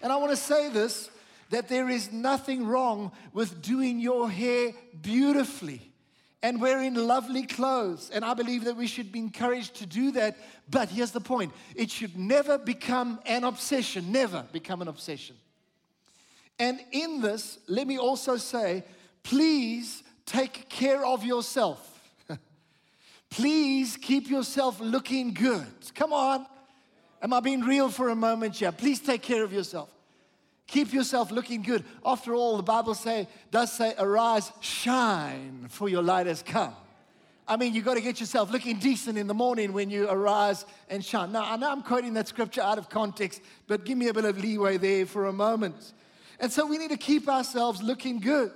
And 0.00 0.12
I 0.12 0.16
want 0.16 0.30
to 0.30 0.36
say 0.36 0.68
this 0.70 1.10
that 1.50 1.68
there 1.68 1.88
is 1.88 2.12
nothing 2.12 2.66
wrong 2.66 3.10
with 3.32 3.62
doing 3.62 3.98
your 3.98 4.28
hair 4.28 4.72
beautifully 5.00 5.87
and 6.42 6.60
wearing 6.60 6.94
lovely 6.94 7.44
clothes. 7.44 8.10
And 8.10 8.24
I 8.24 8.34
believe 8.34 8.64
that 8.64 8.76
we 8.76 8.86
should 8.86 9.10
be 9.10 9.18
encouraged 9.18 9.76
to 9.76 9.86
do 9.86 10.12
that. 10.12 10.36
But 10.70 10.88
here's 10.88 11.10
the 11.10 11.20
point 11.20 11.52
it 11.74 11.90
should 11.90 12.16
never 12.16 12.58
become 12.58 13.20
an 13.26 13.44
obsession, 13.44 14.12
never 14.12 14.44
become 14.52 14.82
an 14.82 14.88
obsession. 14.88 15.36
And 16.58 16.80
in 16.92 17.20
this, 17.20 17.58
let 17.68 17.86
me 17.86 17.98
also 17.98 18.36
say, 18.36 18.84
please 19.22 20.02
take 20.26 20.68
care 20.68 21.04
of 21.04 21.24
yourself. 21.24 21.84
please 23.30 23.96
keep 23.96 24.28
yourself 24.28 24.80
looking 24.80 25.34
good. 25.34 25.66
Come 25.94 26.12
on. 26.12 26.46
Am 27.20 27.32
I 27.32 27.40
being 27.40 27.62
real 27.62 27.90
for 27.90 28.10
a 28.10 28.16
moment 28.16 28.56
here? 28.56 28.70
Please 28.70 29.00
take 29.00 29.22
care 29.22 29.42
of 29.42 29.52
yourself. 29.52 29.90
Keep 30.68 30.92
yourself 30.92 31.30
looking 31.30 31.62
good. 31.62 31.82
After 32.04 32.34
all, 32.34 32.58
the 32.58 32.62
Bible 32.62 32.94
say, 32.94 33.26
does 33.50 33.72
say, 33.72 33.94
arise, 33.98 34.52
shine, 34.60 35.66
for 35.70 35.88
your 35.88 36.02
light 36.02 36.26
has 36.26 36.42
come. 36.42 36.74
I 37.48 37.56
mean, 37.56 37.72
you 37.72 37.80
got 37.80 37.94
to 37.94 38.02
get 38.02 38.20
yourself 38.20 38.52
looking 38.52 38.78
decent 38.78 39.16
in 39.16 39.26
the 39.26 39.34
morning 39.34 39.72
when 39.72 39.88
you 39.88 40.06
arise 40.10 40.66
and 40.90 41.02
shine. 41.02 41.32
Now, 41.32 41.50
I 41.50 41.56
know 41.56 41.72
I'm 41.72 41.82
quoting 41.82 42.12
that 42.14 42.28
scripture 42.28 42.60
out 42.60 42.76
of 42.76 42.90
context, 42.90 43.40
but 43.66 43.86
give 43.86 43.96
me 43.96 44.08
a 44.08 44.14
bit 44.14 44.26
of 44.26 44.38
leeway 44.38 44.76
there 44.76 45.06
for 45.06 45.26
a 45.26 45.32
moment. 45.32 45.94
And 46.38 46.52
so 46.52 46.66
we 46.66 46.76
need 46.76 46.90
to 46.90 46.98
keep 46.98 47.26
ourselves 47.26 47.82
looking 47.82 48.20
good. 48.20 48.52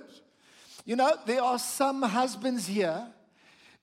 You 0.85 0.95
know, 0.95 1.15
there 1.25 1.41
are 1.41 1.57
some 1.57 2.03
husbands 2.03 2.67
here 2.67 3.07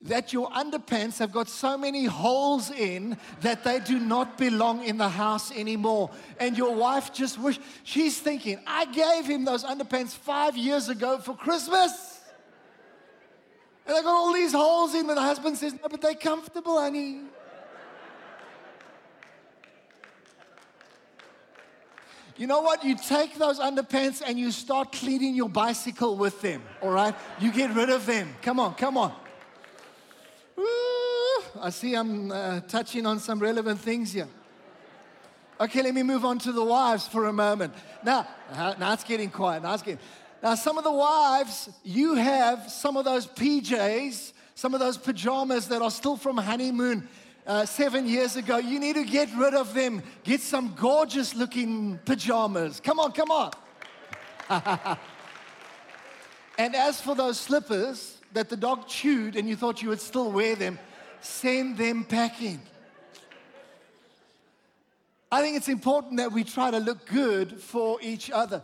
that 0.03 0.33
your 0.33 0.49
underpants 0.49 1.19
have 1.19 1.31
got 1.31 1.47
so 1.47 1.77
many 1.77 2.05
holes 2.05 2.71
in 2.71 3.17
that 3.41 3.63
they 3.63 3.79
do 3.79 3.99
not 3.99 4.37
belong 4.37 4.83
in 4.83 4.97
the 4.97 5.09
house 5.09 5.51
anymore. 5.51 6.09
And 6.39 6.57
your 6.57 6.73
wife 6.73 7.13
just 7.13 7.39
wish 7.39 7.59
she's 7.83 8.19
thinking, 8.19 8.59
I 8.65 8.85
gave 8.85 9.25
him 9.25 9.45
those 9.45 9.63
underpants 9.63 10.09
five 10.09 10.57
years 10.57 10.89
ago 10.89 11.19
for 11.19 11.35
Christmas. 11.35 12.19
And 13.85 13.95
they 13.95 14.01
got 14.01 14.09
all 14.09 14.33
these 14.33 14.53
holes 14.53 14.95
in, 14.95 15.07
and 15.07 15.17
the 15.17 15.21
husband 15.21 15.57
says, 15.57 15.73
No, 15.73 15.87
but 15.89 16.01
they're 16.01 16.15
comfortable, 16.15 16.79
honey. 16.79 17.21
You 22.37 22.47
know 22.47 22.61
what? 22.61 22.83
You 22.83 22.95
take 22.95 23.35
those 23.35 23.59
underpants 23.59 24.23
and 24.25 24.39
you 24.39 24.49
start 24.49 24.93
cleaning 24.93 25.35
your 25.35 25.49
bicycle 25.49 26.17
with 26.17 26.41
them, 26.41 26.63
all 26.81 26.89
right? 26.89 27.13
You 27.39 27.51
get 27.51 27.75
rid 27.75 27.91
of 27.91 28.07
them. 28.07 28.33
Come 28.41 28.59
on, 28.59 28.73
come 28.73 28.97
on. 28.97 29.13
I 31.61 31.69
see 31.69 31.93
I'm 31.95 32.31
uh, 32.31 32.61
touching 32.61 33.05
on 33.05 33.19
some 33.19 33.39
relevant 33.39 33.79
things 33.79 34.13
here. 34.13 34.27
Okay, 35.59 35.83
let 35.83 35.93
me 35.93 36.01
move 36.01 36.25
on 36.25 36.39
to 36.39 36.51
the 36.51 36.63
wives 36.63 37.07
for 37.07 37.25
a 37.25 37.33
moment. 37.33 37.73
Now, 38.03 38.27
uh, 38.51 38.73
now 38.79 38.93
it's 38.93 39.03
getting 39.03 39.29
quiet. 39.29 39.61
Now 39.61 39.73
it's 39.73 39.83
getting. 39.83 39.99
Now, 40.41 40.55
some 40.55 40.79
of 40.79 40.83
the 40.83 40.91
wives, 40.91 41.69
you 41.83 42.15
have 42.15 42.71
some 42.71 42.97
of 42.97 43.05
those 43.05 43.27
PJs, 43.27 44.33
some 44.55 44.73
of 44.73 44.79
those 44.79 44.97
pajamas 44.97 45.67
that 45.67 45.83
are 45.83 45.91
still 45.91 46.17
from 46.17 46.37
honeymoon 46.37 47.07
uh, 47.45 47.65
seven 47.65 48.07
years 48.07 48.37
ago. 48.37 48.57
You 48.57 48.79
need 48.79 48.95
to 48.95 49.03
get 49.03 49.29
rid 49.37 49.53
of 49.53 49.75
them. 49.75 50.01
Get 50.23 50.41
some 50.41 50.73
gorgeous 50.75 51.35
looking 51.35 51.99
pajamas. 52.05 52.79
Come 52.79 52.99
on, 52.99 53.11
come 53.11 53.29
on. 53.29 53.51
and 56.57 56.75
as 56.75 56.99
for 56.99 57.13
those 57.13 57.39
slippers 57.39 58.20
that 58.33 58.49
the 58.49 58.57
dog 58.57 58.87
chewed 58.87 59.35
and 59.35 59.47
you 59.47 59.55
thought 59.55 59.81
you 59.81 59.89
would 59.89 60.01
still 60.01 60.31
wear 60.31 60.55
them, 60.55 60.79
send 61.21 61.77
them 61.77 62.03
packing. 62.03 62.61
I 65.31 65.41
think 65.41 65.55
it's 65.55 65.69
important 65.69 66.17
that 66.17 66.31
we 66.31 66.43
try 66.43 66.71
to 66.71 66.79
look 66.79 67.05
good 67.05 67.61
for 67.61 67.99
each 68.01 68.29
other. 68.29 68.61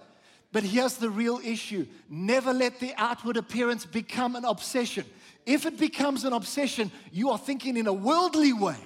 But 0.52 0.64
here's 0.64 0.96
the 0.96 1.10
real 1.10 1.40
issue 1.44 1.86
never 2.10 2.54
let 2.54 2.80
the 2.80 2.94
outward 2.98 3.38
appearance 3.38 3.86
become 3.86 4.36
an 4.36 4.46
obsession. 4.46 5.06
If 5.46 5.66
it 5.66 5.80
becomes 5.80 6.26
an 6.26 6.34
obsession, 6.34 6.92
you 7.12 7.30
are 7.30 7.38
thinking 7.38 7.78
in 7.78 7.88
a 7.88 7.94
worldly 7.94 8.54
way. 8.54 8.80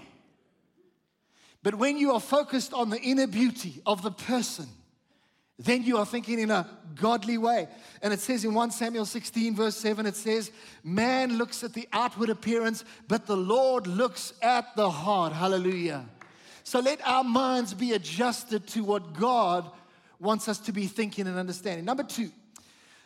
But 1.64 1.76
when 1.76 1.98
you 1.98 2.14
are 2.14 2.20
focused 2.20 2.74
on 2.74 2.90
the 2.90 3.00
inner 3.00 3.28
beauty 3.28 3.82
of 3.86 4.02
the 4.02 4.12
person, 4.12 4.68
then 5.64 5.84
you 5.84 5.98
are 5.98 6.06
thinking 6.06 6.40
in 6.40 6.52
a 6.52 6.68
godly 6.96 7.38
way. 7.38 7.68
And 8.02 8.14
it 8.14 8.20
says 8.20 8.44
in 8.44 8.54
1 8.54 8.72
Samuel 8.72 9.06
16, 9.06 9.56
verse 9.56 9.76
7, 9.78 10.06
it 10.06 10.16
says, 10.16 10.52
Man 10.84 11.38
looks 11.38 11.64
at 11.64 11.74
the 11.74 11.88
outward 11.94 12.30
appearance, 12.30 12.84
but 13.08 13.26
the 13.26 13.38
Lord 13.38 13.88
looks 13.88 14.34
at 14.42 14.76
the 14.76 14.90
heart. 14.90 15.34
Hallelujah. 15.34 16.06
So 16.64 16.80
let 16.80 17.06
our 17.08 17.24
minds 17.24 17.74
be 17.74 17.94
adjusted 17.94 18.68
to 18.68 18.84
what 18.84 19.14
God 19.14 19.70
wants 20.20 20.48
us 20.48 20.60
to 20.60 20.72
be 20.72 20.88
thinking 20.88 21.28
and 21.28 21.38
understanding. 21.38 21.86
Number 21.86 22.04
two, 22.04 22.32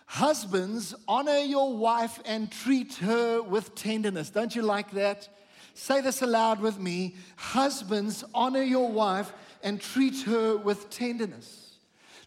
husbands, 0.05 0.93
honor 1.07 1.39
your 1.39 1.75
wife 1.75 2.19
and 2.25 2.51
treat 2.51 2.95
her 2.95 3.41
with 3.41 3.73
tenderness. 3.75 4.29
Don't 4.29 4.55
you 4.55 4.61
like 4.61 4.91
that? 4.91 5.29
Say 5.73 6.01
this 6.01 6.21
aloud 6.21 6.61
with 6.61 6.79
me. 6.79 7.15
Husbands, 7.35 8.23
honor 8.33 8.61
your 8.63 8.91
wife 8.91 9.33
and 9.63 9.81
treat 9.81 10.21
her 10.23 10.57
with 10.57 10.89
tenderness. 10.89 11.64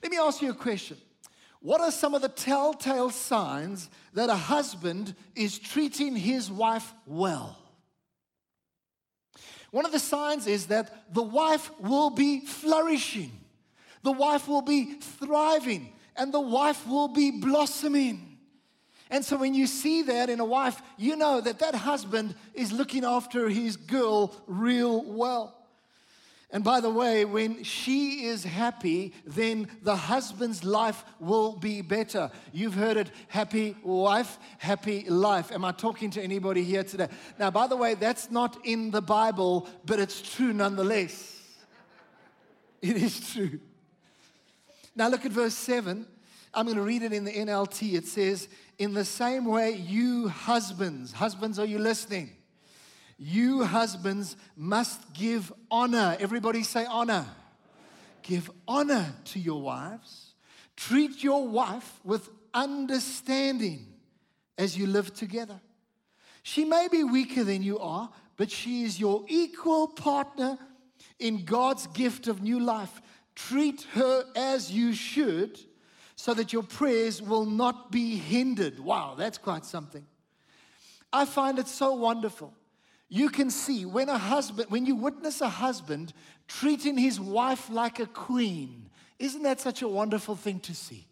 Let 0.03 0.13
me 0.13 0.19
ask 0.19 0.41
you 0.43 0.51
a 0.51 0.55
question. 0.55 0.97
What 1.61 1.81
are 1.81 1.91
some 1.91 2.15
of 2.15 2.23
the 2.23 2.29
telltale 2.29 3.11
signs 3.11 3.91
that 4.15 4.31
a 4.31 4.37
husband 4.37 5.15
is 5.35 5.59
treating 5.59 6.15
his 6.15 6.51
wife 6.51 6.93
well? 7.05 7.59
One 9.71 9.85
of 9.85 9.93
the 9.93 9.99
signs 9.99 10.47
is 10.47 10.67
that 10.67 11.13
the 11.13 11.23
wife 11.23 11.71
will 11.81 12.11
be 12.11 12.41
flourishing, 12.41 13.33
the 14.03 14.13
wife 14.13 14.49
will 14.49 14.63
be 14.63 14.95
thriving, 14.95 15.93
and 16.17 16.33
the 16.33 16.41
wife 16.41 16.87
will 16.87 17.09
be 17.09 17.31
blossoming. 17.33 18.39
And 19.11 19.25
so 19.25 19.37
when 19.37 19.55
you 19.55 19.67
see 19.67 20.03
that 20.03 20.31
in 20.31 20.39
a 20.39 20.45
wife, 20.45 20.81
you 20.97 21.17
know 21.17 21.41
that 21.41 21.59
that 21.61 21.75
husband 21.75 22.35
is 22.55 22.73
looking 22.73 23.05
after 23.05 23.49
his 23.49 23.77
girl 23.77 24.35
real 24.47 25.03
well. 25.03 25.58
And 26.51 26.65
by 26.65 26.81
the 26.81 26.89
way, 26.89 27.27
when 27.27 27.63
she 27.63 28.25
is 28.25 28.43
happy, 28.43 29.13
then 29.27 29.69
the 29.83 29.97
husband's 29.97 30.65
life 30.65 31.05
will 31.21 31.53
be 31.57 31.83
better. 31.83 32.31
You've 32.53 32.75
heard 32.75 32.97
it 32.97 33.11
happy 33.29 33.77
wife, 33.83 34.39
happy 34.57 35.05
life. 35.11 35.53
Am 35.53 35.63
I 35.63 35.73
talking 35.73 36.11
to 36.13 36.23
anybody 36.23 36.65
here 36.65 36.85
today? 36.85 37.09
Now, 37.39 37.51
by 37.51 37.67
the 37.67 37.77
way, 37.77 37.95
that's 37.95 38.31
not 38.31 38.57
in 38.65 38.91
the 38.91 39.03
Bible, 39.03 39.69
but 39.85 40.01
it's 40.01 40.23
true 40.23 40.55
nonetheless. 40.55 41.35
It 42.81 42.97
is 42.97 43.33
true. 43.33 43.61
Now, 44.97 45.09
look 45.09 45.27
at 45.27 45.33
verse 45.33 45.55
7. 45.55 46.07
I'm 46.55 46.65
going 46.65 46.79
to 46.79 46.83
read 46.83 47.03
it 47.03 47.13
in 47.13 47.25
the 47.25 47.33
NLT. 47.33 47.93
It 47.93 48.07
says, 48.07 48.49
In 48.79 48.95
the 48.95 49.05
same 49.05 49.45
way, 49.45 49.73
you 49.73 50.29
husbands, 50.29 51.13
husbands, 51.13 51.59
are 51.59 51.67
you 51.67 51.79
listening? 51.79 52.38
You 53.19 53.65
husbands 53.65 54.37
must 54.57 55.13
give 55.13 55.53
honor. 55.71 56.17
Everybody 56.21 56.63
say 56.63 56.87
honor. 56.87 57.27
Give 58.23 58.49
honor 58.67 59.13
to 59.27 59.41
your 59.41 59.61
wives. 59.61 60.35
Treat 60.77 61.25
your 61.25 61.49
wife 61.49 62.01
with 62.05 62.29
understanding 62.55 63.87
as 64.57 64.79
you 64.79 64.87
live 64.87 65.13
together. 65.15 65.61
She 66.45 66.65
may 66.65 66.89
be 66.91 67.03
weaker 67.03 67.43
than 67.43 67.63
you 67.63 67.81
are, 67.81 68.09
but 68.37 68.51
she 68.51 68.85
is 68.85 69.01
your 69.01 69.25
equal 69.29 69.89
partner 69.89 70.57
in 71.19 71.45
God's 71.45 71.89
gift 71.89 72.29
of 72.29 72.43
new 72.43 72.61
life. 72.61 73.03
Treat 73.35 73.83
her 73.95 74.25
as 74.37 74.71
you 74.71 74.93
should 74.93 75.59
so 76.15 76.35
that 76.35 76.53
your 76.53 76.63
prayers 76.63 77.21
will 77.21 77.45
not 77.45 77.91
be 77.91 78.17
hindered. 78.17 78.79
Wow, 78.79 79.15
that's 79.17 79.39
quite 79.39 79.65
something. 79.65 80.07
I 81.13 81.25
find 81.25 81.59
it 81.59 81.67
so 81.67 81.95
wonderful 81.95 82.55
you 83.09 83.31
can 83.31 83.51
see 83.51 83.87
when 83.87 84.09
a 84.09 84.19
husband, 84.19 84.71
when 84.71 84.85
you 84.85 84.95
witness 84.95 85.41
a 85.41 85.49
husband 85.49 86.13
treating 86.47 86.99
his 86.99 87.19
wife 87.19 87.71
like 87.71 88.01
a 88.01 88.07
queen, 88.07 88.91
isn't 89.19 89.43
that 89.43 89.61
such 89.61 89.83
a 89.83 89.89
wonderful 89.89 90.37
thing 90.37 90.61
to 90.61 90.75
see? 90.75 91.07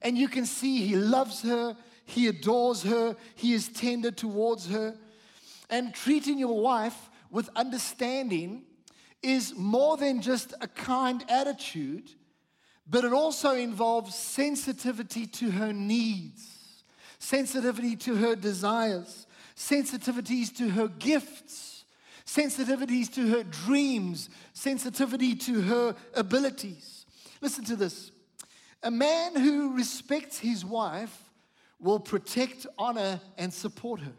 And 0.00 0.16
you 0.16 0.28
can 0.28 0.46
see 0.46 0.86
he 0.86 0.96
loves 0.96 1.42
her, 1.42 1.76
he 2.04 2.28
adores 2.28 2.82
her, 2.84 3.16
he 3.34 3.52
is 3.52 3.68
tender 3.68 4.10
towards 4.10 4.68
her. 4.70 4.94
And 5.68 5.94
treating 5.94 6.38
your 6.38 6.60
wife 6.60 7.10
with 7.30 7.48
understanding 7.56 8.62
is 9.22 9.54
more 9.56 9.96
than 9.96 10.20
just 10.20 10.52
a 10.60 10.68
kind 10.68 11.24
attitude, 11.28 12.10
but 12.88 13.04
it 13.04 13.12
also 13.12 13.52
involves 13.54 14.14
sensitivity 14.14 15.26
to 15.26 15.50
her 15.52 15.72
needs, 15.72 16.84
sensitivity 17.18 17.96
to 17.96 18.16
her 18.16 18.34
desires, 18.34 19.26
sensitivities 19.56 20.56
to 20.56 20.68
her 20.70 20.88
gifts, 20.88 21.84
sensitivities 22.26 23.12
to 23.14 23.28
her 23.28 23.42
dreams, 23.42 24.30
sensitivity 24.52 25.34
to 25.34 25.60
her 25.62 25.96
abilities. 26.14 27.06
Listen 27.40 27.64
to 27.64 27.76
this 27.76 28.12
a 28.82 28.90
man 28.90 29.36
who 29.36 29.74
respects 29.74 30.38
his 30.38 30.64
wife 30.64 31.30
will 31.78 32.00
protect, 32.00 32.66
honor, 32.78 33.20
and 33.38 33.52
support 33.52 34.00
her. 34.00 34.12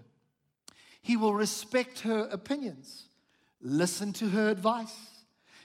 He 1.02 1.18
will 1.18 1.34
respect 1.34 2.02
her 2.02 2.28
opinions, 2.32 3.10
listen 3.62 4.14
to 4.14 4.30
her 4.30 4.50
advice, 4.50 4.96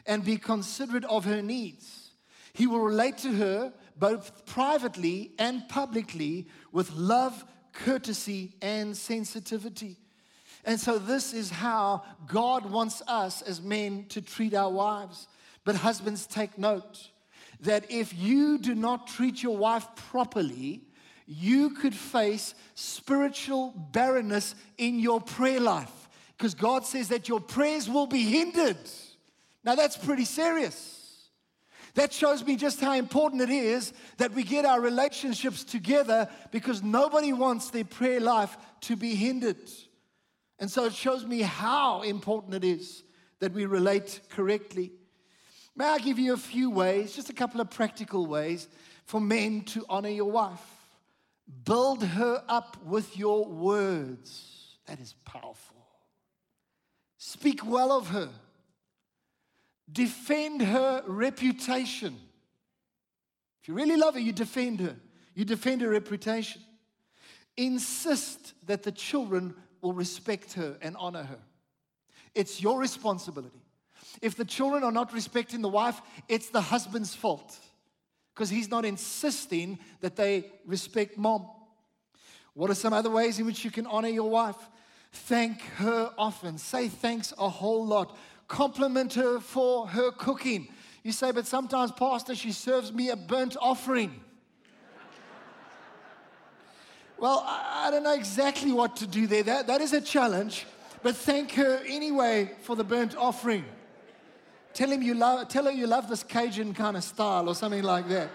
and 0.07 0.25
be 0.25 0.37
considerate 0.37 1.05
of 1.05 1.25
her 1.27 1.43
needs. 1.43 2.11
He 2.53 2.67
will 2.67 2.81
relate 2.81 3.19
to 3.19 3.33
her 3.35 3.73
both 3.97 4.47
privately 4.47 5.33
and 5.39 5.69
publicly 5.69 6.49
with 6.73 6.93
love, 6.93 7.45
courtesy, 7.85 8.55
and 8.61 8.97
sensitivity. 8.97 9.97
And 10.65 10.79
so, 10.79 10.99
this 10.99 11.33
is 11.33 11.51
how 11.51 12.03
God 12.27 12.71
wants 12.71 13.03
us 13.07 13.43
as 13.43 13.63
men 13.63 14.07
to 14.11 14.21
treat 14.21 14.55
our 14.55 14.71
wives. 14.71 15.29
But, 15.65 15.77
husbands, 15.77 16.27
take 16.27 16.59
note 16.59 17.09
that 17.61 17.91
if 17.91 18.17
you 18.17 18.59
do 18.59 18.75
not 18.75 19.07
treat 19.07 19.43
your 19.43 19.57
wife 19.57 19.87
properly, 20.11 20.83
you 21.27 21.71
could 21.71 21.95
face 21.95 22.55
spiritual 22.75 23.75
barrenness 23.93 24.55
in 24.79 24.99
your 24.99 25.21
prayer 25.21 25.61
life 25.61 26.09
because 26.37 26.55
God 26.55 26.87
says 26.87 27.09
that 27.09 27.29
your 27.29 27.41
prayers 27.41 27.89
will 27.89 28.07
be 28.07 28.23
hindered. 28.23 28.79
Now, 29.65 29.75
that's 29.75 29.97
pretty 29.97 30.25
serious. 30.25 30.98
That 31.99 32.13
shows 32.13 32.45
me 32.45 32.55
just 32.55 32.81
how 32.81 32.93
important 32.93 33.43
it 33.43 33.51
is 33.51 33.93
that 34.19 34.33
we 34.33 34.45
get 34.45 34.65
our 34.65 34.81
relationships 34.81 35.65
together 35.65 36.29
because 36.53 36.81
nobody 36.81 37.33
wants 37.33 37.71
their 37.71 37.83
prayer 37.83 38.21
life 38.21 38.57
to 38.83 38.95
be 38.95 39.17
hindered. 39.17 39.69
And 40.61 40.71
so 40.71 40.85
it 40.85 40.95
shows 40.95 41.27
me 41.27 41.41
how 41.41 42.03
important 42.03 42.55
it 42.55 42.63
is 42.63 43.03
that 43.41 43.53
we 43.53 43.67
relate 43.67 44.21
correctly. 44.29 44.93
May 45.75 45.87
I 45.87 45.99
give 45.99 46.21
you 46.21 46.35
a 46.35 46.37
few 46.37 46.71
ways, 46.71 47.17
just 47.17 47.31
a 47.31 47.33
couple 47.33 47.61
of 47.61 47.69
practical 47.69 48.27
ways 48.27 48.69
for 49.05 49.21
men 49.21 49.63
to 49.63 49.85
honor 49.89 50.09
your 50.09 50.31
wife? 50.31 50.63
Build 51.65 52.05
her 52.05 52.45
up 52.49 52.77
with 52.85 53.19
your 53.19 53.45
words. 53.45 54.77
That 54.87 55.01
is 55.01 55.17
powerful. 55.25 55.85
Speak 57.17 57.67
well 57.67 57.91
of 57.91 58.07
her. 58.11 58.29
Defend 59.91 60.63
her 60.63 61.03
reputation. 61.07 62.17
If 63.63 63.69
you 63.69 63.75
really 63.75 63.97
love 63.97 64.15
her, 64.15 64.21
you 64.21 64.33
defend 64.33 64.81
her. 64.81 64.97
You 65.35 65.45
defend 65.45 65.83
her 65.83 65.89
reputation. 65.89 66.63
Insist 67.57 68.55
that 68.67 68.83
the 68.83 68.93
children 68.93 69.55
will 69.81 69.93
respect 69.93 70.55
her 70.55 70.77
and 70.83 70.97
honor 70.99 71.25
her. 71.25 71.39
It's 72.35 72.61
your 72.61 72.79
responsibility. 72.79 73.61
If 74.23 74.37
the 74.37 74.45
children 74.45 74.83
are 74.85 74.93
not 74.93 75.13
respecting 75.13 75.63
the 75.63 75.69
wife, 75.69 76.01
it's 76.29 76.51
the 76.51 76.61
husband's 76.61 77.15
fault 77.15 77.59
because 78.35 78.51
he's 78.51 78.71
not 78.71 78.85
insisting 78.85 79.79
that 80.01 80.17
they 80.17 80.51
respect 80.65 81.19
mom. 81.19 81.49
What 82.55 82.71
are 82.71 82.75
some 82.75 82.93
other 82.93 83.11
ways 83.11 83.39
in 83.39 83.47
which 83.47 83.65
you 83.65 83.71
can 83.71 83.87
honor 83.87 84.09
your 84.09 84.31
wife? 84.31 84.57
Thank 85.13 85.61
her 85.77 86.13
often. 86.19 86.59
Say 86.59 86.89
thanks 86.89 87.33
a 87.39 87.49
whole 87.49 87.87
lot 87.87 88.17
compliment 88.49 89.15
her 89.15 89.39
for 89.39 89.87
her 89.87 90.11
cooking. 90.11 90.69
You 91.05 91.13
say, 91.13 91.31
but 91.31 91.47
sometimes, 91.47 91.93
Pastor, 91.93 92.35
she 92.35 92.53
serves 92.53 92.93
me 92.93 93.11
a 93.11 93.17
burnt 93.17 93.57
offering. 93.61 94.21
well, 97.19 97.45
I, 97.47 97.87
I 97.87 97.91
don't 97.91 98.03
know 98.03 98.15
exactly 98.15 98.73
what 98.73 98.97
to 98.97 99.07
do 99.07 99.27
there. 99.27 99.43
That, 99.43 99.67
that 99.69 99.81
is 99.81 99.93
a 99.93 100.01
challenge, 100.01 100.67
but 101.03 101.15
thank 101.15 101.53
her 101.53 101.83
anyway 101.87 102.51
for 102.63 102.75
the 102.75 102.85
burnt 102.85 103.17
offering. 103.17 103.65
Tell, 104.75 104.91
him 104.91 105.03
you 105.03 105.15
love, 105.15 105.49
tell 105.49 105.65
her 105.65 105.71
you 105.71 105.87
love 105.87 106.09
this 106.09 106.23
Cajun 106.23 106.75
kind 106.75 106.97
of 106.97 107.05
style 107.05 107.49
or 107.49 107.55
something 107.55 107.83
like 107.83 108.09
that. 108.09 108.31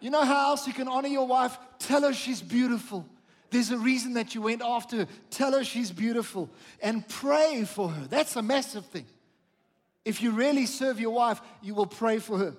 You 0.00 0.10
know 0.10 0.24
how 0.24 0.50
else 0.50 0.66
you 0.66 0.72
can 0.72 0.88
honor 0.88 1.08
your 1.08 1.26
wife? 1.26 1.58
Tell 1.78 2.02
her 2.02 2.12
she's 2.12 2.40
beautiful. 2.40 3.06
There's 3.50 3.70
a 3.70 3.78
reason 3.78 4.14
that 4.14 4.34
you 4.34 4.42
went 4.42 4.62
after 4.62 4.98
her. 4.98 5.06
Tell 5.30 5.52
her 5.52 5.64
she's 5.64 5.90
beautiful 5.90 6.48
and 6.82 7.06
pray 7.08 7.64
for 7.64 7.88
her. 7.88 8.06
That's 8.06 8.36
a 8.36 8.42
massive 8.42 8.86
thing. 8.86 9.06
If 10.04 10.22
you 10.22 10.30
really 10.30 10.66
serve 10.66 11.00
your 11.00 11.12
wife, 11.12 11.40
you 11.62 11.74
will 11.74 11.86
pray 11.86 12.18
for 12.18 12.38
her 12.38 12.54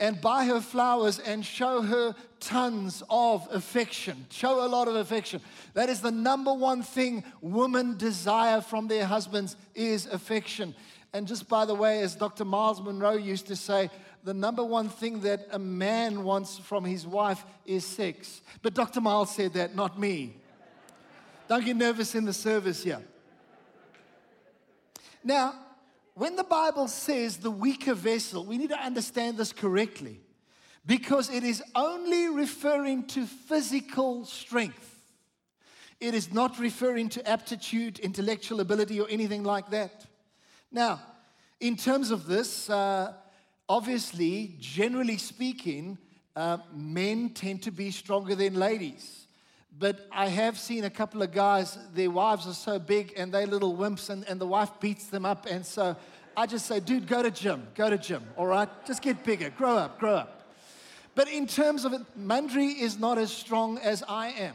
and 0.00 0.20
buy 0.20 0.44
her 0.44 0.60
flowers 0.60 1.18
and 1.18 1.44
show 1.44 1.82
her 1.82 2.14
tons 2.40 3.02
of 3.10 3.48
affection. 3.50 4.26
Show 4.30 4.64
a 4.64 4.68
lot 4.68 4.86
of 4.86 4.94
affection. 4.94 5.40
That 5.74 5.88
is 5.88 6.00
the 6.00 6.12
number 6.12 6.54
one 6.54 6.82
thing 6.82 7.24
women 7.40 7.96
desire 7.96 8.60
from 8.60 8.86
their 8.86 9.06
husbands 9.06 9.56
is 9.74 10.06
affection. 10.06 10.74
And 11.12 11.26
just 11.26 11.48
by 11.48 11.64
the 11.64 11.74
way, 11.74 12.02
as 12.02 12.14
Dr. 12.14 12.44
Myles 12.44 12.80
Munroe 12.82 13.16
used 13.16 13.46
to 13.46 13.56
say, 13.56 13.90
the 14.24 14.34
number 14.34 14.62
one 14.62 14.88
thing 14.88 15.20
that 15.20 15.48
a 15.52 15.58
man 15.58 16.22
wants 16.22 16.58
from 16.58 16.84
his 16.84 17.06
wife 17.06 17.44
is 17.64 17.84
sex. 17.84 18.42
But 18.60 18.74
Dr. 18.74 19.00
Myles 19.00 19.34
said 19.34 19.54
that, 19.54 19.74
not 19.74 19.98
me. 19.98 20.36
Don't 21.48 21.64
get 21.64 21.76
nervous 21.76 22.14
in 22.14 22.26
the 22.26 22.32
service 22.32 22.82
here. 22.82 23.00
Now, 25.24 25.54
when 26.14 26.36
the 26.36 26.44
Bible 26.44 26.88
says 26.88 27.38
the 27.38 27.50
weaker 27.50 27.94
vessel, 27.94 28.44
we 28.44 28.58
need 28.58 28.70
to 28.70 28.78
understand 28.78 29.38
this 29.38 29.52
correctly 29.52 30.20
because 30.84 31.30
it 31.30 31.44
is 31.44 31.62
only 31.74 32.28
referring 32.28 33.06
to 33.06 33.24
physical 33.24 34.24
strength. 34.24 34.96
It 36.00 36.14
is 36.14 36.32
not 36.32 36.58
referring 36.58 37.08
to 37.10 37.28
aptitude, 37.28 37.98
intellectual 37.98 38.60
ability, 38.60 39.00
or 39.00 39.06
anything 39.08 39.42
like 39.42 39.70
that. 39.70 40.07
Now, 40.70 41.00
in 41.60 41.76
terms 41.76 42.10
of 42.10 42.26
this, 42.26 42.68
uh, 42.68 43.14
obviously, 43.68 44.54
generally 44.60 45.16
speaking, 45.16 45.98
uh, 46.36 46.58
men 46.74 47.30
tend 47.30 47.62
to 47.62 47.70
be 47.70 47.90
stronger 47.90 48.34
than 48.34 48.54
ladies. 48.54 49.26
But 49.78 50.06
I 50.12 50.28
have 50.28 50.58
seen 50.58 50.84
a 50.84 50.90
couple 50.90 51.22
of 51.22 51.32
guys, 51.32 51.78
their 51.94 52.10
wives 52.10 52.46
are 52.46 52.54
so 52.54 52.78
big 52.78 53.14
and 53.16 53.32
they're 53.32 53.46
little 53.46 53.76
wimps, 53.76 54.10
and, 54.10 54.26
and 54.28 54.40
the 54.40 54.46
wife 54.46 54.70
beats 54.80 55.06
them 55.06 55.24
up. 55.24 55.46
And 55.46 55.64
so 55.64 55.96
I 56.36 56.46
just 56.46 56.66
say, 56.66 56.80
dude, 56.80 57.06
go 57.06 57.22
to 57.22 57.30
gym, 57.30 57.66
go 57.74 57.88
to 57.88 57.96
gym, 57.96 58.22
all 58.36 58.46
right? 58.46 58.68
Just 58.86 59.02
get 59.02 59.24
bigger, 59.24 59.50
grow 59.50 59.76
up, 59.76 59.98
grow 59.98 60.16
up. 60.16 60.52
But 61.14 61.28
in 61.28 61.46
terms 61.46 61.84
of 61.84 61.92
it, 61.92 62.02
Mandri 62.18 62.78
is 62.78 62.98
not 62.98 63.18
as 63.18 63.32
strong 63.32 63.78
as 63.78 64.04
I 64.08 64.28
am. 64.28 64.54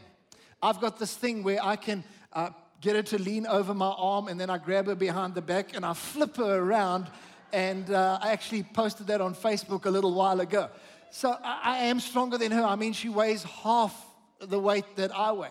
I've 0.62 0.80
got 0.80 0.98
this 0.98 1.14
thing 1.14 1.42
where 1.42 1.62
I 1.62 1.76
can 1.76 2.04
uh, 2.32 2.50
get 2.84 2.96
her 2.96 3.02
to 3.02 3.18
lean 3.18 3.46
over 3.46 3.72
my 3.72 3.88
arm 3.96 4.28
and 4.28 4.38
then 4.38 4.50
I 4.50 4.58
grab 4.58 4.88
her 4.88 4.94
behind 4.94 5.34
the 5.34 5.40
back 5.40 5.74
and 5.74 5.86
I 5.86 5.94
flip 5.94 6.36
her 6.36 6.58
around. 6.58 7.06
And 7.50 7.90
uh, 7.90 8.18
I 8.20 8.32
actually 8.32 8.62
posted 8.62 9.06
that 9.06 9.22
on 9.22 9.34
Facebook 9.34 9.86
a 9.86 9.90
little 9.90 10.12
while 10.12 10.40
ago. 10.40 10.68
So 11.10 11.34
I, 11.42 11.60
I 11.62 11.76
am 11.84 11.98
stronger 11.98 12.36
than 12.36 12.52
her. 12.52 12.62
I 12.62 12.76
mean, 12.76 12.92
she 12.92 13.08
weighs 13.08 13.42
half 13.42 13.94
the 14.38 14.58
weight 14.58 14.84
that 14.96 15.16
I 15.16 15.32
weigh. 15.32 15.48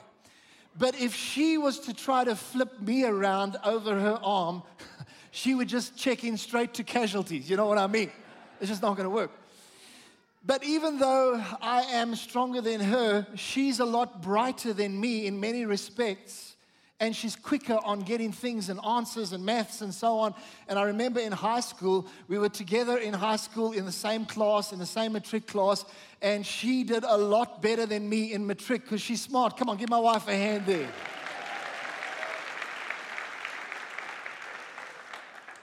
But 0.78 1.00
if 1.00 1.16
she 1.16 1.58
was 1.58 1.80
to 1.82 1.94
try 1.94 2.24
to 2.24 2.36
flip 2.36 2.80
me 2.80 3.04
around 3.04 3.58
over 3.66 4.00
her 4.00 4.20
arm, 4.22 4.62
she 5.32 5.56
would 5.56 5.68
just 5.68 5.98
check 5.98 6.24
in 6.24 6.38
straight 6.38 6.76
to 6.76 6.84
casualties. 6.84 7.50
You 7.50 7.58
know 7.58 7.66
what 7.66 7.80
I 7.80 7.88
mean? 7.88 8.12
It's 8.60 8.70
just 8.70 8.84
not 8.84 8.96
going 8.96 9.10
to 9.10 9.16
work. 9.16 9.32
But 10.46 10.64
even 10.64 11.00
though 11.00 11.44
I 11.62 11.82
am 11.94 12.16
stronger 12.16 12.62
than 12.62 12.80
her, 12.80 13.26
she's 13.34 13.80
a 13.80 13.86
lot 13.86 14.22
brighter 14.22 14.74
than 14.74 15.00
me 15.00 15.26
in 15.26 15.40
many 15.40 15.66
respects 15.66 16.53
and 17.04 17.14
she's 17.14 17.36
quicker 17.36 17.78
on 17.84 18.00
getting 18.00 18.32
things 18.32 18.70
and 18.70 18.80
answers 18.86 19.34
and 19.34 19.46
maths 19.46 19.82
and 19.82 19.94
so 19.94 20.20
on. 20.20 20.34
And 20.70 20.80
I 20.80 20.84
remember 20.84 21.20
in 21.20 21.34
high 21.34 21.60
school, 21.60 22.08
we 22.30 22.38
were 22.40 22.48
together 22.48 22.98
in 22.98 23.14
high 23.14 23.36
school 23.36 23.74
in 23.74 23.84
the 23.84 23.92
same 23.92 24.26
class, 24.26 24.72
in 24.72 24.80
the 24.80 24.86
same 24.86 25.12
matric 25.12 25.46
class, 25.46 25.84
and 26.22 26.46
she 26.46 26.86
did 26.86 27.04
a 27.04 27.18
lot 27.18 27.62
better 27.62 27.86
than 27.86 28.08
me 28.08 28.32
in 28.32 28.48
matric 28.48 28.84
because 28.84 29.02
she's 29.02 29.22
smart. 29.22 29.58
Come 29.58 29.70
on, 29.70 29.76
give 29.76 29.90
my 29.90 30.00
wife 30.00 30.30
a 30.30 30.34
hand 30.34 30.66
there. 30.66 30.88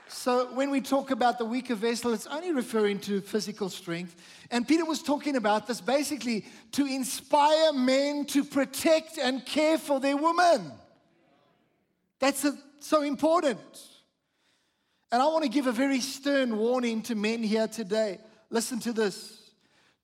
So, 0.08 0.52
when 0.52 0.70
we 0.70 0.82
talk 0.82 1.10
about 1.10 1.38
the 1.38 1.46
weaker 1.46 1.74
vessel, 1.74 2.12
it's 2.12 2.26
only 2.26 2.52
referring 2.52 2.98
to 3.00 3.22
physical 3.22 3.70
strength. 3.70 4.14
And 4.50 4.68
Peter 4.68 4.84
was 4.84 5.02
talking 5.02 5.36
about 5.36 5.66
this 5.66 5.80
basically 5.80 6.44
to 6.72 6.84
inspire 6.84 7.72
men 7.72 8.26
to 8.26 8.44
protect 8.44 9.16
and 9.16 9.46
care 9.46 9.78
for 9.78 10.00
their 10.00 10.18
women. 10.18 10.72
That's 12.20 12.44
a, 12.44 12.56
so 12.80 13.02
important. 13.02 13.58
And 15.10 15.20
I 15.20 15.26
want 15.26 15.42
to 15.42 15.50
give 15.50 15.66
a 15.66 15.72
very 15.72 16.00
stern 16.00 16.56
warning 16.56 17.02
to 17.02 17.14
men 17.14 17.42
here 17.42 17.66
today. 17.66 18.18
Listen 18.50 18.78
to 18.80 18.92
this. 18.92 19.38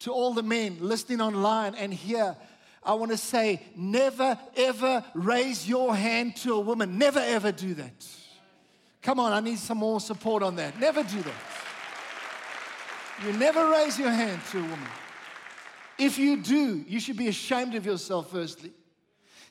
To 0.00 0.12
all 0.12 0.34
the 0.34 0.42
men 0.42 0.78
listening 0.80 1.22
online 1.22 1.74
and 1.74 1.92
here, 1.92 2.36
I 2.82 2.94
want 2.94 3.12
to 3.12 3.16
say 3.16 3.62
never 3.74 4.38
ever 4.56 5.04
raise 5.14 5.66
your 5.66 5.94
hand 5.94 6.36
to 6.36 6.54
a 6.54 6.60
woman. 6.60 6.98
Never 6.98 7.18
ever 7.18 7.50
do 7.50 7.74
that. 7.74 8.06
Come 9.00 9.20
on, 9.20 9.32
I 9.32 9.40
need 9.40 9.58
some 9.58 9.78
more 9.78 10.00
support 10.00 10.42
on 10.42 10.56
that. 10.56 10.78
Never 10.78 11.02
do 11.02 11.22
that. 11.22 11.34
You 13.24 13.32
never 13.32 13.70
raise 13.70 13.98
your 13.98 14.10
hand 14.10 14.40
to 14.50 14.58
a 14.58 14.62
woman. 14.62 14.88
If 15.98 16.18
you 16.18 16.36
do, 16.42 16.84
you 16.86 17.00
should 17.00 17.16
be 17.16 17.28
ashamed 17.28 17.74
of 17.74 17.86
yourself, 17.86 18.30
firstly. 18.30 18.72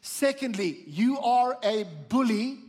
Secondly, 0.05 0.83
you 0.85 1.17
are 1.17 1.57
a 1.63 1.83
bully. 2.09 2.59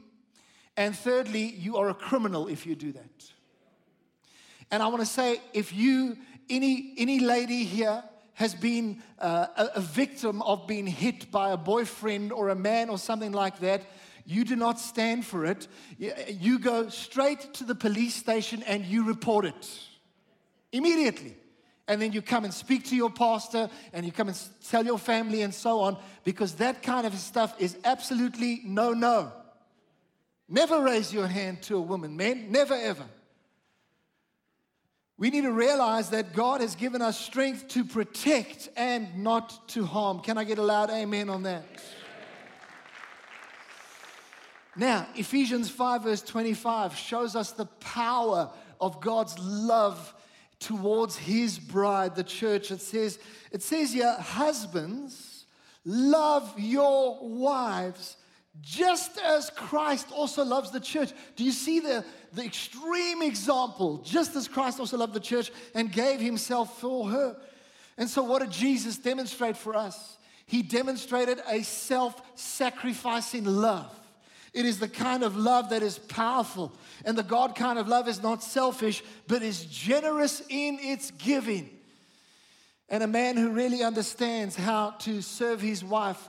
And 0.75 0.97
thirdly, 0.97 1.45
you 1.45 1.77
are 1.77 1.91
a 1.91 1.95
criminal 1.95 2.49
if 2.49 2.65
you 2.65 2.75
do 2.75 2.93
that. 2.93 3.31
And 4.71 4.83
I 4.83 4.87
want 4.87 5.01
to 5.01 5.07
say 5.07 5.43
if 5.53 5.71
you, 5.75 6.17
any, 6.49 6.95
any 6.97 7.21
lady 7.21 7.65
here, 7.65 8.03
has 8.33 8.55
been 8.55 9.03
uh, 9.19 9.49
a, 9.55 9.67
a 9.77 9.81
victim 9.81 10.41
of 10.43 10.67
being 10.67 10.87
hit 10.87 11.31
by 11.31 11.51
a 11.51 11.59
boyfriend 11.59 12.33
or 12.33 12.49
a 12.49 12.55
man 12.55 12.89
or 12.89 12.97
something 12.97 13.33
like 13.33 13.59
that, 13.61 13.83
you 14.25 14.43
do 14.43 14.57
not 14.57 14.81
stand 14.81 15.25
for 15.27 15.45
it. 15.45 15.69
You 15.99 16.59
go 16.59 16.89
straight 16.89 17.53
to 17.55 17.65
the 17.65 17.75
police 17.75 18.15
station 18.15 18.63
and 18.63 18.83
you 18.85 19.05
report 19.05 19.45
it 19.45 19.81
immediately 20.73 21.37
and 21.89 22.03
then 22.03 22.13
you 22.13 22.23
come 22.23 22.45
and 22.45 22.53
speak 22.53 22.85
to 22.87 22.97
your 22.97 23.11
pastor 23.11 23.71
and 23.93 24.05
you 24.05 24.13
come 24.13 24.29
and 24.29 24.41
tell 24.69 24.85
your 24.85 24.99
family 24.99 25.43
and 25.43 25.55
so 25.55 25.81
on 25.81 25.97
because 26.25 26.55
that 26.55 26.83
kind 26.83 27.07
of 27.07 27.15
stuff 27.15 27.55
is 27.59 27.77
absolutely 27.85 28.61
no 28.65 28.93
no. 28.93 29.33
Never 30.49 30.81
raise 30.83 31.13
your 31.13 31.27
hand 31.27 31.63
to 31.63 31.77
a 31.77 31.81
woman, 31.81 32.17
men, 32.17 32.53
never 32.53 32.75
ever. 32.75 33.05
We 35.19 35.31
need 35.31 35.43
to 35.43 35.53
realize 35.53 36.11
that 36.11 36.35
God 36.35 36.61
has 36.61 36.75
given 36.75 37.01
us 37.01 37.19
strength 37.19 37.69
to 37.69 37.85
protect 37.85 38.69
and 38.77 39.25
not 39.25 39.69
to 39.69 39.85
harm. 39.85 40.21
Can 40.21 40.37
I 40.37 40.45
get 40.45 40.59
a 40.59 40.63
loud 40.63 40.91
amen 40.91 41.31
on 41.31 41.45
that? 41.45 41.65
Now, 44.77 45.07
Ephesians 45.15 45.71
5, 45.71 46.03
verse 46.03 46.23
25 46.23 46.95
shows 46.97 47.35
us 47.35 47.53
the 47.53 47.65
power 47.65 48.51
of 48.79 49.01
God's 49.01 49.39
love 49.39 50.13
towards 50.61 51.17
his 51.17 51.59
bride, 51.59 52.17
the 52.17 52.25
church. 52.25 52.71
It 52.71 52.81
says, 52.81 53.19
it 53.53 53.63
says 53.63 53.93
here, 53.93 54.17
husbands, 54.19 55.45
love 55.85 56.55
your 56.59 57.19
wives 57.21 58.17
just 58.63 59.19
as 59.19 59.51
Christ 59.51 60.09
also 60.13 60.45
loves 60.45 60.71
the 60.71 60.81
church. 60.81 61.13
Do 61.37 61.45
you 61.45 61.53
see 61.53 61.81
the, 61.81 62.05
the 62.33 62.45
extreme 62.45 63.23
example? 63.23 63.99
Just 63.99 64.35
as 64.35 64.49
Christ 64.49 64.81
also 64.81 64.97
loved 64.97 65.15
the 65.15 65.21
church 65.21 65.51
and 65.75 65.93
gave 65.93 66.21
himself 66.21 66.81
for 66.81 67.09
her. 67.11 67.37
And 67.99 68.09
so, 68.09 68.23
what 68.23 68.41
did 68.41 68.51
Jesus 68.51 68.99
demonstrate 68.99 69.57
for 69.57 69.75
us? 69.75 70.17
He 70.47 70.63
demonstrated 70.63 71.41
a 71.49 71.63
self 71.63 72.21
sacrificing 72.35 73.45
love. 73.45 73.93
It 74.53 74.65
is 74.65 74.79
the 74.79 74.89
kind 74.89 75.23
of 75.23 75.37
love 75.37 75.71
that 75.71 75.83
is 75.83 75.99
powerful. 75.99 76.73
And 77.05 77.17
the 77.17 77.23
God 77.23 77.55
kind 77.55 77.79
of 77.79 77.89
love 77.89 78.09
is 78.09 78.23
not 78.23 78.43
selfish, 78.43 79.03
but 79.29 79.43
is 79.43 79.65
generous 79.67 80.43
in 80.49 80.79
its 80.81 81.11
giving. 81.13 81.71
And 82.89 83.03
a 83.03 83.09
man 83.09 83.37
who 83.37 83.51
really 83.51 83.83
understands 83.83 84.57
how 84.57 84.91
to 85.01 85.21
serve 85.21 85.61
his 85.61 85.83
wife 85.85 86.29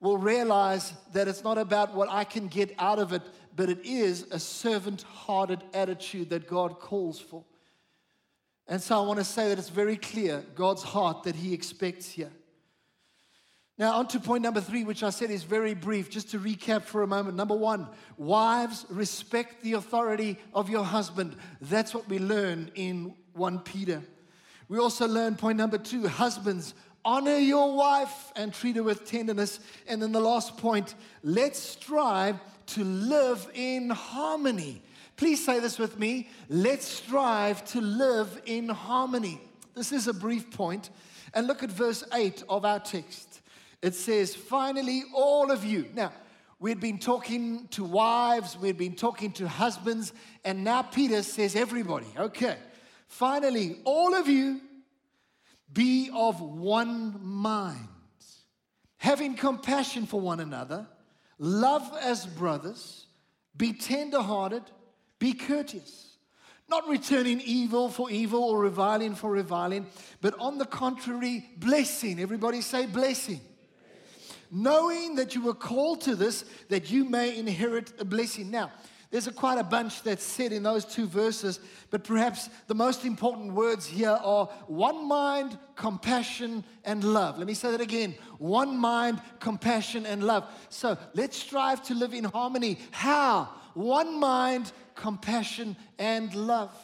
will 0.00 0.18
realize 0.18 0.92
that 1.12 1.28
it's 1.28 1.44
not 1.44 1.58
about 1.58 1.94
what 1.94 2.08
I 2.08 2.24
can 2.24 2.48
get 2.48 2.74
out 2.78 2.98
of 2.98 3.12
it, 3.12 3.22
but 3.54 3.68
it 3.68 3.84
is 3.84 4.22
a 4.30 4.38
servant 4.38 5.02
hearted 5.02 5.62
attitude 5.74 6.30
that 6.30 6.46
God 6.46 6.78
calls 6.78 7.18
for. 7.18 7.44
And 8.68 8.82
so 8.82 9.02
I 9.02 9.06
want 9.06 9.18
to 9.18 9.24
say 9.24 9.48
that 9.48 9.58
it's 9.58 9.70
very 9.70 9.96
clear 9.96 10.44
God's 10.54 10.82
heart 10.82 11.24
that 11.24 11.34
He 11.34 11.52
expects 11.54 12.08
here. 12.08 12.30
Now, 13.78 13.92
on 13.94 14.08
to 14.08 14.18
point 14.18 14.42
number 14.42 14.60
three, 14.60 14.82
which 14.82 15.04
I 15.04 15.10
said 15.10 15.30
is 15.30 15.44
very 15.44 15.72
brief, 15.72 16.10
just 16.10 16.32
to 16.32 16.40
recap 16.40 16.82
for 16.82 17.02
a 17.02 17.06
moment. 17.06 17.36
Number 17.36 17.54
one, 17.54 17.86
wives, 18.16 18.84
respect 18.90 19.62
the 19.62 19.74
authority 19.74 20.36
of 20.52 20.68
your 20.68 20.84
husband. 20.84 21.36
That's 21.60 21.94
what 21.94 22.08
we 22.08 22.18
learn 22.18 22.72
in 22.74 23.14
1 23.34 23.60
Peter. 23.60 24.02
We 24.68 24.78
also 24.78 25.06
learn 25.06 25.36
point 25.36 25.58
number 25.58 25.78
two, 25.78 26.08
husbands, 26.08 26.74
honor 27.04 27.36
your 27.36 27.74
wife 27.76 28.32
and 28.34 28.52
treat 28.52 28.74
her 28.76 28.82
with 28.82 29.08
tenderness. 29.08 29.60
And 29.86 30.02
then 30.02 30.10
the 30.10 30.20
last 30.20 30.56
point, 30.56 30.96
let's 31.22 31.60
strive 31.60 32.40
to 32.66 32.82
live 32.82 33.48
in 33.54 33.90
harmony. 33.90 34.82
Please 35.16 35.44
say 35.44 35.60
this 35.60 35.78
with 35.78 35.98
me. 35.98 36.28
Let's 36.48 36.86
strive 36.86 37.64
to 37.66 37.80
live 37.80 38.42
in 38.44 38.68
harmony. 38.68 39.40
This 39.74 39.92
is 39.92 40.08
a 40.08 40.12
brief 40.12 40.50
point. 40.50 40.90
And 41.32 41.46
look 41.46 41.62
at 41.62 41.70
verse 41.70 42.02
8 42.12 42.42
of 42.48 42.64
our 42.64 42.80
text. 42.80 43.27
It 43.82 43.94
says, 43.94 44.34
finally, 44.34 45.04
all 45.14 45.50
of 45.50 45.64
you. 45.64 45.86
Now, 45.94 46.12
we'd 46.58 46.80
been 46.80 46.98
talking 46.98 47.68
to 47.68 47.84
wives, 47.84 48.58
we'd 48.58 48.76
been 48.76 48.96
talking 48.96 49.32
to 49.32 49.46
husbands, 49.46 50.12
and 50.44 50.64
now 50.64 50.82
Peter 50.82 51.22
says, 51.22 51.54
everybody. 51.54 52.06
Okay. 52.16 52.56
Finally, 53.06 53.78
all 53.84 54.14
of 54.14 54.28
you 54.28 54.60
be 55.72 56.10
of 56.14 56.40
one 56.40 57.18
mind, 57.22 57.88
having 58.96 59.34
compassion 59.34 60.06
for 60.06 60.20
one 60.20 60.40
another, 60.40 60.86
love 61.38 61.90
as 62.02 62.26
brothers, 62.26 63.06
be 63.56 63.72
tenderhearted, 63.72 64.62
be 65.18 65.32
courteous 65.32 66.06
not 66.70 66.86
returning 66.86 67.40
evil 67.40 67.88
for 67.88 68.10
evil 68.10 68.44
or 68.44 68.60
reviling 68.60 69.14
for 69.14 69.30
reviling, 69.30 69.86
but 70.20 70.38
on 70.38 70.58
the 70.58 70.66
contrary, 70.66 71.48
blessing. 71.56 72.20
Everybody 72.20 72.60
say 72.60 72.84
blessing 72.84 73.40
knowing 74.50 75.16
that 75.16 75.34
you 75.34 75.42
were 75.42 75.54
called 75.54 76.00
to 76.02 76.16
this, 76.16 76.44
that 76.68 76.90
you 76.90 77.04
may 77.04 77.36
inherit 77.36 77.92
a 78.00 78.04
blessing. 78.04 78.50
Now, 78.50 78.70
There's 79.10 79.26
a, 79.26 79.32
quite 79.32 79.58
a 79.58 79.64
bunch 79.64 80.02
that's 80.02 80.22
said 80.22 80.52
in 80.52 80.62
those 80.62 80.84
two 80.84 81.06
verses, 81.06 81.60
but 81.90 82.04
perhaps 82.04 82.50
the 82.66 82.74
most 82.74 83.06
important 83.06 83.54
words 83.54 83.86
here 83.86 84.10
are 84.10 84.46
one 84.66 85.08
mind, 85.08 85.58
compassion, 85.76 86.62
and 86.84 87.02
love. 87.02 87.38
Let 87.38 87.46
me 87.46 87.54
say 87.54 87.70
that 87.70 87.80
again 87.80 88.14
one 88.38 88.76
mind, 88.76 89.22
compassion, 89.40 90.04
and 90.04 90.22
love. 90.22 90.44
So 90.68 90.98
let's 91.14 91.38
strive 91.38 91.82
to 91.84 91.94
live 91.94 92.12
in 92.12 92.24
harmony. 92.24 92.78
How? 92.90 93.48
One 93.72 94.20
mind, 94.20 94.72
compassion, 94.94 95.76
and 95.98 96.34
love. 96.34 96.74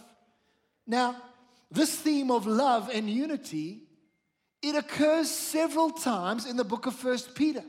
Now, 0.87 1.17
this 1.71 1.95
theme 1.95 2.31
of 2.31 2.47
love 2.47 2.89
and 2.93 3.11
unity, 3.11 3.83
it 4.65 4.75
occurs 4.75 5.31
several 5.31 5.91
times 5.91 6.47
in 6.47 6.57
the 6.57 6.65
book 6.65 6.87
of 6.87 6.95
First 6.95 7.35
Peter. 7.35 7.63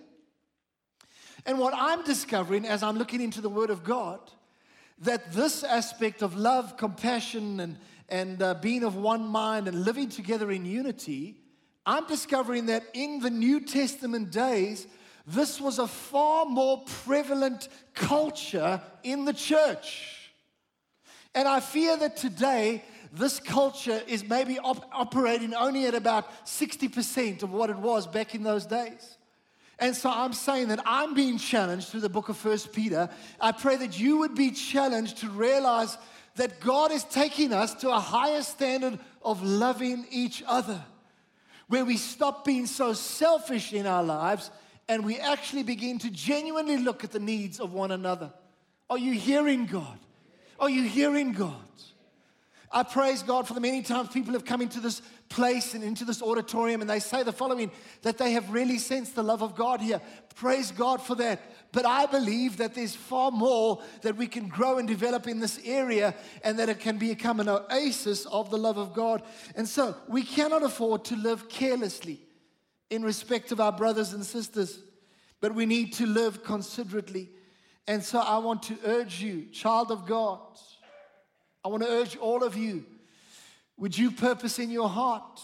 And 1.46 1.60
what 1.60 1.74
I'm 1.76 2.04
discovering 2.04 2.66
as 2.66 2.84
I'm 2.84 2.98
looking 2.98 3.20
into 3.20 3.42
the 3.42 3.50
Word 3.50 3.70
of 3.70 3.84
God 3.84 4.20
that 5.00 5.34
this 5.34 5.66
aspect 5.66 6.22
of 6.22 6.38
love, 6.38 6.78
compassion, 6.78 7.60
and, 7.60 7.78
and 8.08 8.42
uh, 8.42 8.54
being 8.54 8.86
of 8.86 8.96
one 8.96 9.28
mind 9.28 9.68
and 9.68 9.84
living 9.84 10.08
together 10.08 10.50
in 10.52 10.66
unity, 10.66 11.36
I'm 11.86 12.08
discovering 12.08 12.68
that 12.68 12.84
in 12.94 13.20
the 13.20 13.30
New 13.30 13.60
Testament 13.60 14.32
days, 14.32 14.88
this 15.28 15.60
was 15.60 15.80
a 15.80 15.88
far 15.88 16.46
more 16.46 16.82
prevalent 17.04 17.68
culture 17.94 18.82
in 19.04 19.26
the 19.26 19.34
church. 19.34 20.32
And 21.34 21.46
I 21.46 21.60
fear 21.60 21.98
that 21.98 22.16
today, 22.16 22.86
this 23.16 23.40
culture 23.40 24.02
is 24.08 24.28
maybe 24.28 24.60
op- 24.60 24.90
operating 24.92 25.54
only 25.54 25.86
at 25.86 25.96
about 25.96 26.46
60% 26.46 27.44
of 27.44 27.52
what 27.52 27.70
it 27.70 27.78
was 27.78 28.08
back 28.08 28.36
in 28.36 28.44
those 28.44 28.66
days. 28.66 29.18
And 29.80 29.96
so 29.96 30.10
I'm 30.10 30.34
saying 30.34 30.70
that 30.70 30.82
I'm 30.86 31.14
being 31.14 31.38
challenged 31.38 31.90
through 31.90 32.02
the 32.02 32.10
book 32.10 32.30
of 32.30 32.38
First 32.38 32.74
Peter. 32.74 33.10
I 33.40 33.52
pray 33.52 33.76
that 33.78 34.00
you 34.00 34.20
would 34.20 34.36
be 34.36 34.52
challenged 34.52 35.18
to 35.18 35.30
realize 35.30 35.98
that 36.36 36.60
God 36.60 36.92
is 36.92 37.04
taking 37.06 37.54
us 37.54 37.74
to 37.76 37.90
a 37.90 38.00
higher 38.00 38.42
standard 38.42 39.00
of 39.24 39.44
loving 39.44 40.06
each 40.12 40.44
other, 40.46 40.82
where 41.68 41.86
we 41.86 41.98
stop 41.98 42.46
being 42.46 42.66
so 42.66 42.94
selfish 42.94 43.74
in 43.74 43.86
our 43.86 44.04
lives 44.04 44.52
and 44.88 45.04
we 45.04 45.18
actually 45.18 45.64
begin 45.64 45.98
to 46.00 46.10
genuinely 46.12 46.78
look 46.78 47.04
at 47.04 47.12
the 47.12 47.20
needs 47.20 47.60
of 47.60 47.74
one 47.74 47.92
another. 47.92 48.32
Are 48.90 48.98
you 48.98 49.14
hearing 49.14 49.66
God? 49.66 49.98
Are 50.60 50.70
you 50.70 50.84
hearing 50.84 51.34
God? 51.34 51.56
I 52.76 52.84
praise 52.84 53.24
God 53.24 53.48
for 53.48 53.54
the 53.54 53.62
many 53.62 53.82
times 53.82 54.10
people 54.10 54.34
have 54.34 54.44
come 54.44 54.62
into 54.62 54.82
this 54.82 55.02
place 55.30 55.76
and 55.76 55.82
into 55.82 56.04
this 56.04 56.22
auditorium 56.22 56.82
and 56.82 56.90
they 56.90 57.00
say 57.00 57.24
the 57.24 57.32
following 57.32 57.72
that 58.02 58.18
they 58.18 58.34
have 58.34 58.52
really 58.52 58.80
sensed 58.80 59.16
the 59.16 59.24
love 59.24 59.42
of 59.42 59.56
God 59.56 59.80
here. 59.80 60.02
Praise 60.36 60.72
God 60.72 61.02
for 61.02 61.16
that. 61.16 61.40
But 61.72 61.86
I 61.86 62.06
believe 62.06 62.58
that 62.58 62.76
there's 62.76 62.94
far 62.94 63.32
more 63.32 63.82
that 64.02 64.18
we 64.18 64.28
can 64.28 64.50
grow 64.50 64.78
and 64.78 64.86
develop 64.86 65.26
in 65.26 65.40
this 65.40 65.58
area 65.64 66.14
and 66.44 66.60
that 66.60 66.68
it 66.68 66.82
can 66.82 66.98
become 66.98 67.40
an 67.40 67.48
oasis 67.48 68.26
of 68.26 68.50
the 68.50 68.58
love 68.58 68.78
of 68.78 68.94
God. 68.94 69.24
And 69.56 69.66
so 69.66 69.96
we 70.10 70.24
cannot 70.24 70.62
afford 70.62 71.06
to 71.06 71.16
live 71.16 71.48
carelessly 71.48 72.20
in 72.90 73.04
respect 73.04 73.54
of 73.54 73.62
our 73.62 73.72
brothers 73.72 74.12
and 74.12 74.26
sisters, 74.26 74.80
but 75.40 75.56
we 75.56 75.66
need 75.66 75.94
to 75.94 76.06
live 76.06 76.44
considerately. 76.44 77.30
And 77.88 78.04
so 78.04 78.20
I 78.20 78.40
want 78.40 78.64
to 78.64 78.78
urge 78.84 79.22
you, 79.22 79.46
child 79.46 79.92
of 79.92 80.06
God, 80.06 80.42
I 81.66 81.68
want 81.68 81.82
to 81.84 81.90
urge 81.90 82.16
all 82.16 82.44
of 82.44 82.56
you 82.56 82.86
would 83.78 83.98
you 83.98 84.12
purpose 84.12 84.60
in 84.60 84.70
your 84.70 84.88
heart 84.88 85.42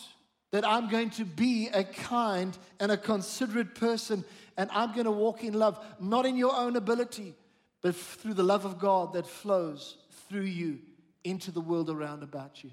that 0.52 0.66
I'm 0.66 0.90
going 0.90 1.10
to 1.12 1.26
be 1.26 1.68
a 1.68 1.84
kind 1.84 2.58
and 2.80 2.92
a 2.92 2.98
considerate 2.98 3.76
person 3.76 4.24
and 4.56 4.70
I'm 4.72 4.94
going 4.94 5.06
to 5.06 5.12
walk 5.12 5.44
in 5.44 5.54
love, 5.54 5.84
not 6.00 6.26
in 6.26 6.38
your 6.38 6.56
own 6.56 6.76
ability, 6.76 7.34
but 7.82 7.96
through 7.96 8.36
the 8.36 8.44
love 8.44 8.66
of 8.66 8.80
God 8.80 9.14
that 9.14 9.28
flows 9.28 9.98
through 10.30 10.42
you 10.42 10.80
into 11.24 11.52
the 11.52 11.62
world 11.62 11.90
around 11.90 12.24
about 12.24 12.64
you? 12.64 12.72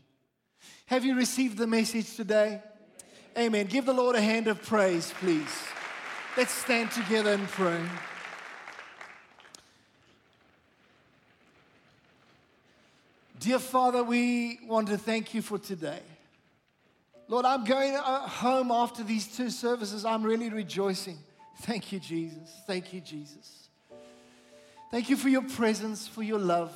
Have 0.86 1.04
you 1.04 1.16
received 1.16 1.58
the 1.58 1.66
message 1.66 2.14
today? 2.14 2.62
Amen. 3.36 3.66
Give 3.66 3.84
the 3.84 3.92
Lord 3.92 4.16
a 4.16 4.20
hand 4.20 4.46
of 4.48 4.62
praise, 4.62 5.12
please. 5.18 5.64
Let's 6.36 6.52
stand 6.52 6.90
together 6.90 7.32
and 7.32 7.48
pray. 7.48 7.80
Dear 13.38 13.60
Father, 13.60 14.02
we 14.02 14.58
want 14.66 14.88
to 14.88 14.98
thank 14.98 15.32
you 15.32 15.42
for 15.42 15.58
today. 15.58 16.00
Lord, 17.28 17.44
I'm 17.44 17.64
going 17.64 17.94
uh, 17.94 18.26
home 18.26 18.72
after 18.72 19.04
these 19.04 19.28
two 19.28 19.50
services. 19.50 20.04
I'm 20.04 20.24
really 20.24 20.48
rejoicing. 20.48 21.18
Thank 21.60 21.92
you, 21.92 22.00
Jesus. 22.00 22.50
Thank 22.66 22.92
you, 22.92 23.00
Jesus. 23.00 23.68
Thank 24.90 25.08
you 25.08 25.16
for 25.16 25.28
your 25.28 25.42
presence, 25.42 26.08
for 26.08 26.22
your 26.22 26.38
love. 26.38 26.72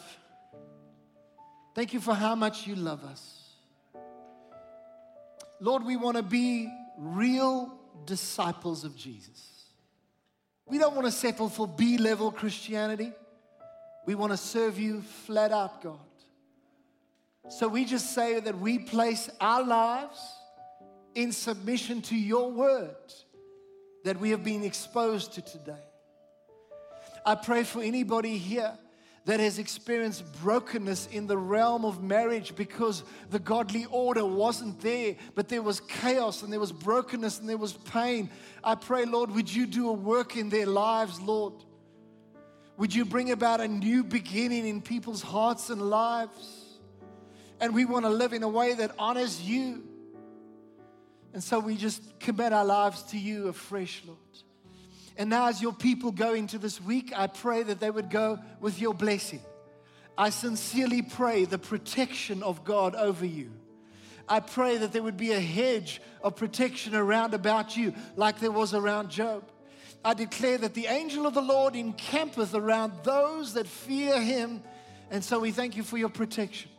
Thank 1.74 1.94
you 1.94 2.00
for 2.00 2.14
how 2.14 2.34
much 2.34 2.66
you 2.66 2.76
love 2.76 3.02
us. 3.04 3.40
Lord, 5.58 5.84
we 5.84 5.96
want 5.96 6.16
to 6.16 6.22
be 6.22 6.72
real 6.98 7.72
disciples 8.04 8.84
of 8.84 8.96
Jesus. 8.96 9.64
We 10.66 10.78
don't 10.78 10.94
want 10.94 11.06
to 11.06 11.12
settle 11.12 11.48
for 11.48 11.66
B 11.66 11.98
level 11.98 12.30
Christianity. 12.30 13.12
We 14.06 14.14
want 14.14 14.32
to 14.32 14.36
serve 14.36 14.78
you 14.78 15.00
flat 15.00 15.50
out, 15.50 15.82
God. 15.82 15.98
So 17.48 17.68
we 17.68 17.84
just 17.84 18.14
say 18.14 18.38
that 18.40 18.58
we 18.58 18.78
place 18.78 19.28
our 19.40 19.64
lives 19.64 20.20
in 21.14 21.32
submission 21.32 22.00
to 22.02 22.16
your 22.16 22.50
word 22.50 22.94
that 24.04 24.18
we 24.18 24.30
have 24.30 24.44
been 24.44 24.64
exposed 24.64 25.34
to 25.34 25.42
today. 25.42 25.84
I 27.24 27.34
pray 27.36 27.62
for 27.62 27.82
anybody 27.82 28.36
here 28.36 28.72
that 29.24 29.38
has 29.38 29.58
experienced 29.60 30.24
brokenness 30.42 31.06
in 31.12 31.28
the 31.28 31.38
realm 31.38 31.84
of 31.84 32.02
marriage 32.02 32.56
because 32.56 33.04
the 33.30 33.38
godly 33.38 33.86
order 33.90 34.24
wasn't 34.24 34.80
there, 34.80 35.14
but 35.36 35.48
there 35.48 35.62
was 35.62 35.78
chaos 35.80 36.42
and 36.42 36.52
there 36.52 36.58
was 36.58 36.72
brokenness 36.72 37.38
and 37.38 37.48
there 37.48 37.56
was 37.56 37.74
pain. 37.74 38.28
I 38.64 38.74
pray, 38.74 39.04
Lord, 39.04 39.30
would 39.30 39.52
you 39.52 39.66
do 39.66 39.88
a 39.90 39.92
work 39.92 40.36
in 40.36 40.48
their 40.48 40.66
lives, 40.66 41.20
Lord? 41.20 41.54
Would 42.78 42.92
you 42.92 43.04
bring 43.04 43.30
about 43.30 43.60
a 43.60 43.68
new 43.68 44.02
beginning 44.02 44.66
in 44.66 44.82
people's 44.82 45.22
hearts 45.22 45.70
and 45.70 45.80
lives? 45.80 46.61
And 47.62 47.76
we 47.76 47.84
want 47.84 48.04
to 48.04 48.10
live 48.10 48.32
in 48.32 48.42
a 48.42 48.48
way 48.48 48.74
that 48.74 48.90
honors 48.98 49.40
you. 49.40 49.84
And 51.32 51.42
so 51.42 51.60
we 51.60 51.76
just 51.76 52.18
commit 52.18 52.52
our 52.52 52.64
lives 52.64 53.04
to 53.04 53.18
you 53.18 53.46
afresh, 53.46 54.02
Lord. 54.04 54.18
And 55.16 55.30
now, 55.30 55.46
as 55.46 55.62
your 55.62 55.72
people 55.72 56.10
go 56.10 56.34
into 56.34 56.58
this 56.58 56.80
week, 56.80 57.12
I 57.14 57.28
pray 57.28 57.62
that 57.62 57.78
they 57.78 57.88
would 57.88 58.10
go 58.10 58.40
with 58.60 58.80
your 58.80 58.94
blessing. 58.94 59.40
I 60.18 60.30
sincerely 60.30 61.02
pray 61.02 61.44
the 61.44 61.58
protection 61.58 62.42
of 62.42 62.64
God 62.64 62.96
over 62.96 63.24
you. 63.24 63.52
I 64.28 64.40
pray 64.40 64.78
that 64.78 64.92
there 64.92 65.02
would 65.02 65.16
be 65.16 65.30
a 65.30 65.40
hedge 65.40 66.02
of 66.20 66.34
protection 66.34 66.96
around 66.96 67.32
about 67.32 67.76
you, 67.76 67.94
like 68.16 68.40
there 68.40 68.50
was 68.50 68.74
around 68.74 69.10
Job. 69.10 69.44
I 70.04 70.14
declare 70.14 70.58
that 70.58 70.74
the 70.74 70.86
angel 70.86 71.26
of 71.26 71.34
the 71.34 71.42
Lord 71.42 71.76
encampeth 71.76 72.56
around 72.56 72.92
those 73.04 73.54
that 73.54 73.68
fear 73.68 74.20
him. 74.20 74.64
And 75.12 75.22
so 75.22 75.38
we 75.38 75.52
thank 75.52 75.76
you 75.76 75.84
for 75.84 75.96
your 75.96 76.08
protection. 76.08 76.71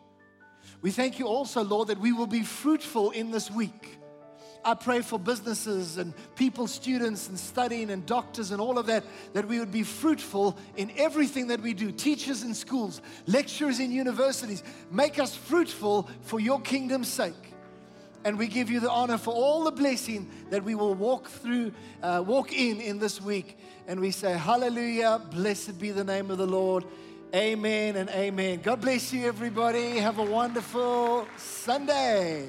We 0.83 0.91
thank 0.91 1.17
you 1.17 1.27
also, 1.27 1.63
Lord, 1.63 1.87
that 1.87 1.97
we 1.97 2.11
will 2.11 2.27
be 2.27 2.43
fruitful 2.43 3.11
in 3.11 3.31
this 3.31 3.49
week. 3.49 3.97
I 4.65 4.73
pray 4.73 5.01
for 5.01 5.17
businesses 5.17 5.97
and 5.97 6.13
people, 6.35 6.67
students 6.67 7.29
and 7.29 7.39
studying 7.39 7.89
and 7.89 8.05
doctors 8.05 8.51
and 8.51 8.59
all 8.59 8.77
of 8.77 8.85
that, 8.87 9.05
that 9.31 9.47
we 9.47 9.59
would 9.59 9.71
be 9.71 9.83
fruitful 9.83 10.57
in 10.75 10.91
everything 10.97 11.47
that 11.47 11.61
we 11.61 11.73
do. 11.73 11.89
Teachers 11.91 12.43
in 12.43 12.53
schools, 12.53 13.01
lecturers 13.27 13.79
in 13.79 13.91
universities, 13.91 14.61
make 14.91 15.19
us 15.19 15.33
fruitful 15.33 16.09
for 16.21 16.41
your 16.41 16.59
kingdom's 16.59 17.07
sake. 17.07 17.33
And 18.25 18.37
we 18.37 18.47
give 18.47 18.69
you 18.69 18.81
the 18.81 18.91
honor 18.91 19.17
for 19.17 19.33
all 19.33 19.63
the 19.63 19.71
blessing 19.71 20.29
that 20.49 20.63
we 20.65 20.75
will 20.75 20.95
walk 20.95 21.29
through, 21.29 21.71
uh, 22.01 22.23
walk 22.25 22.53
in 22.53 22.81
in 22.81 22.99
this 22.99 23.21
week. 23.21 23.57
And 23.87 24.01
we 24.01 24.11
say, 24.11 24.37
Hallelujah, 24.37 25.21
blessed 25.31 25.79
be 25.79 25.91
the 25.91 26.05
name 26.05 26.29
of 26.29 26.37
the 26.37 26.47
Lord. 26.47 26.85
Amen 27.33 27.95
and 27.95 28.09
amen. 28.11 28.59
God 28.61 28.79
bless 28.79 29.11
you, 29.11 29.25
everybody. 29.27 29.97
Have 29.97 30.19
a 30.19 30.23
wonderful 30.23 31.27
Sunday. 31.35 32.47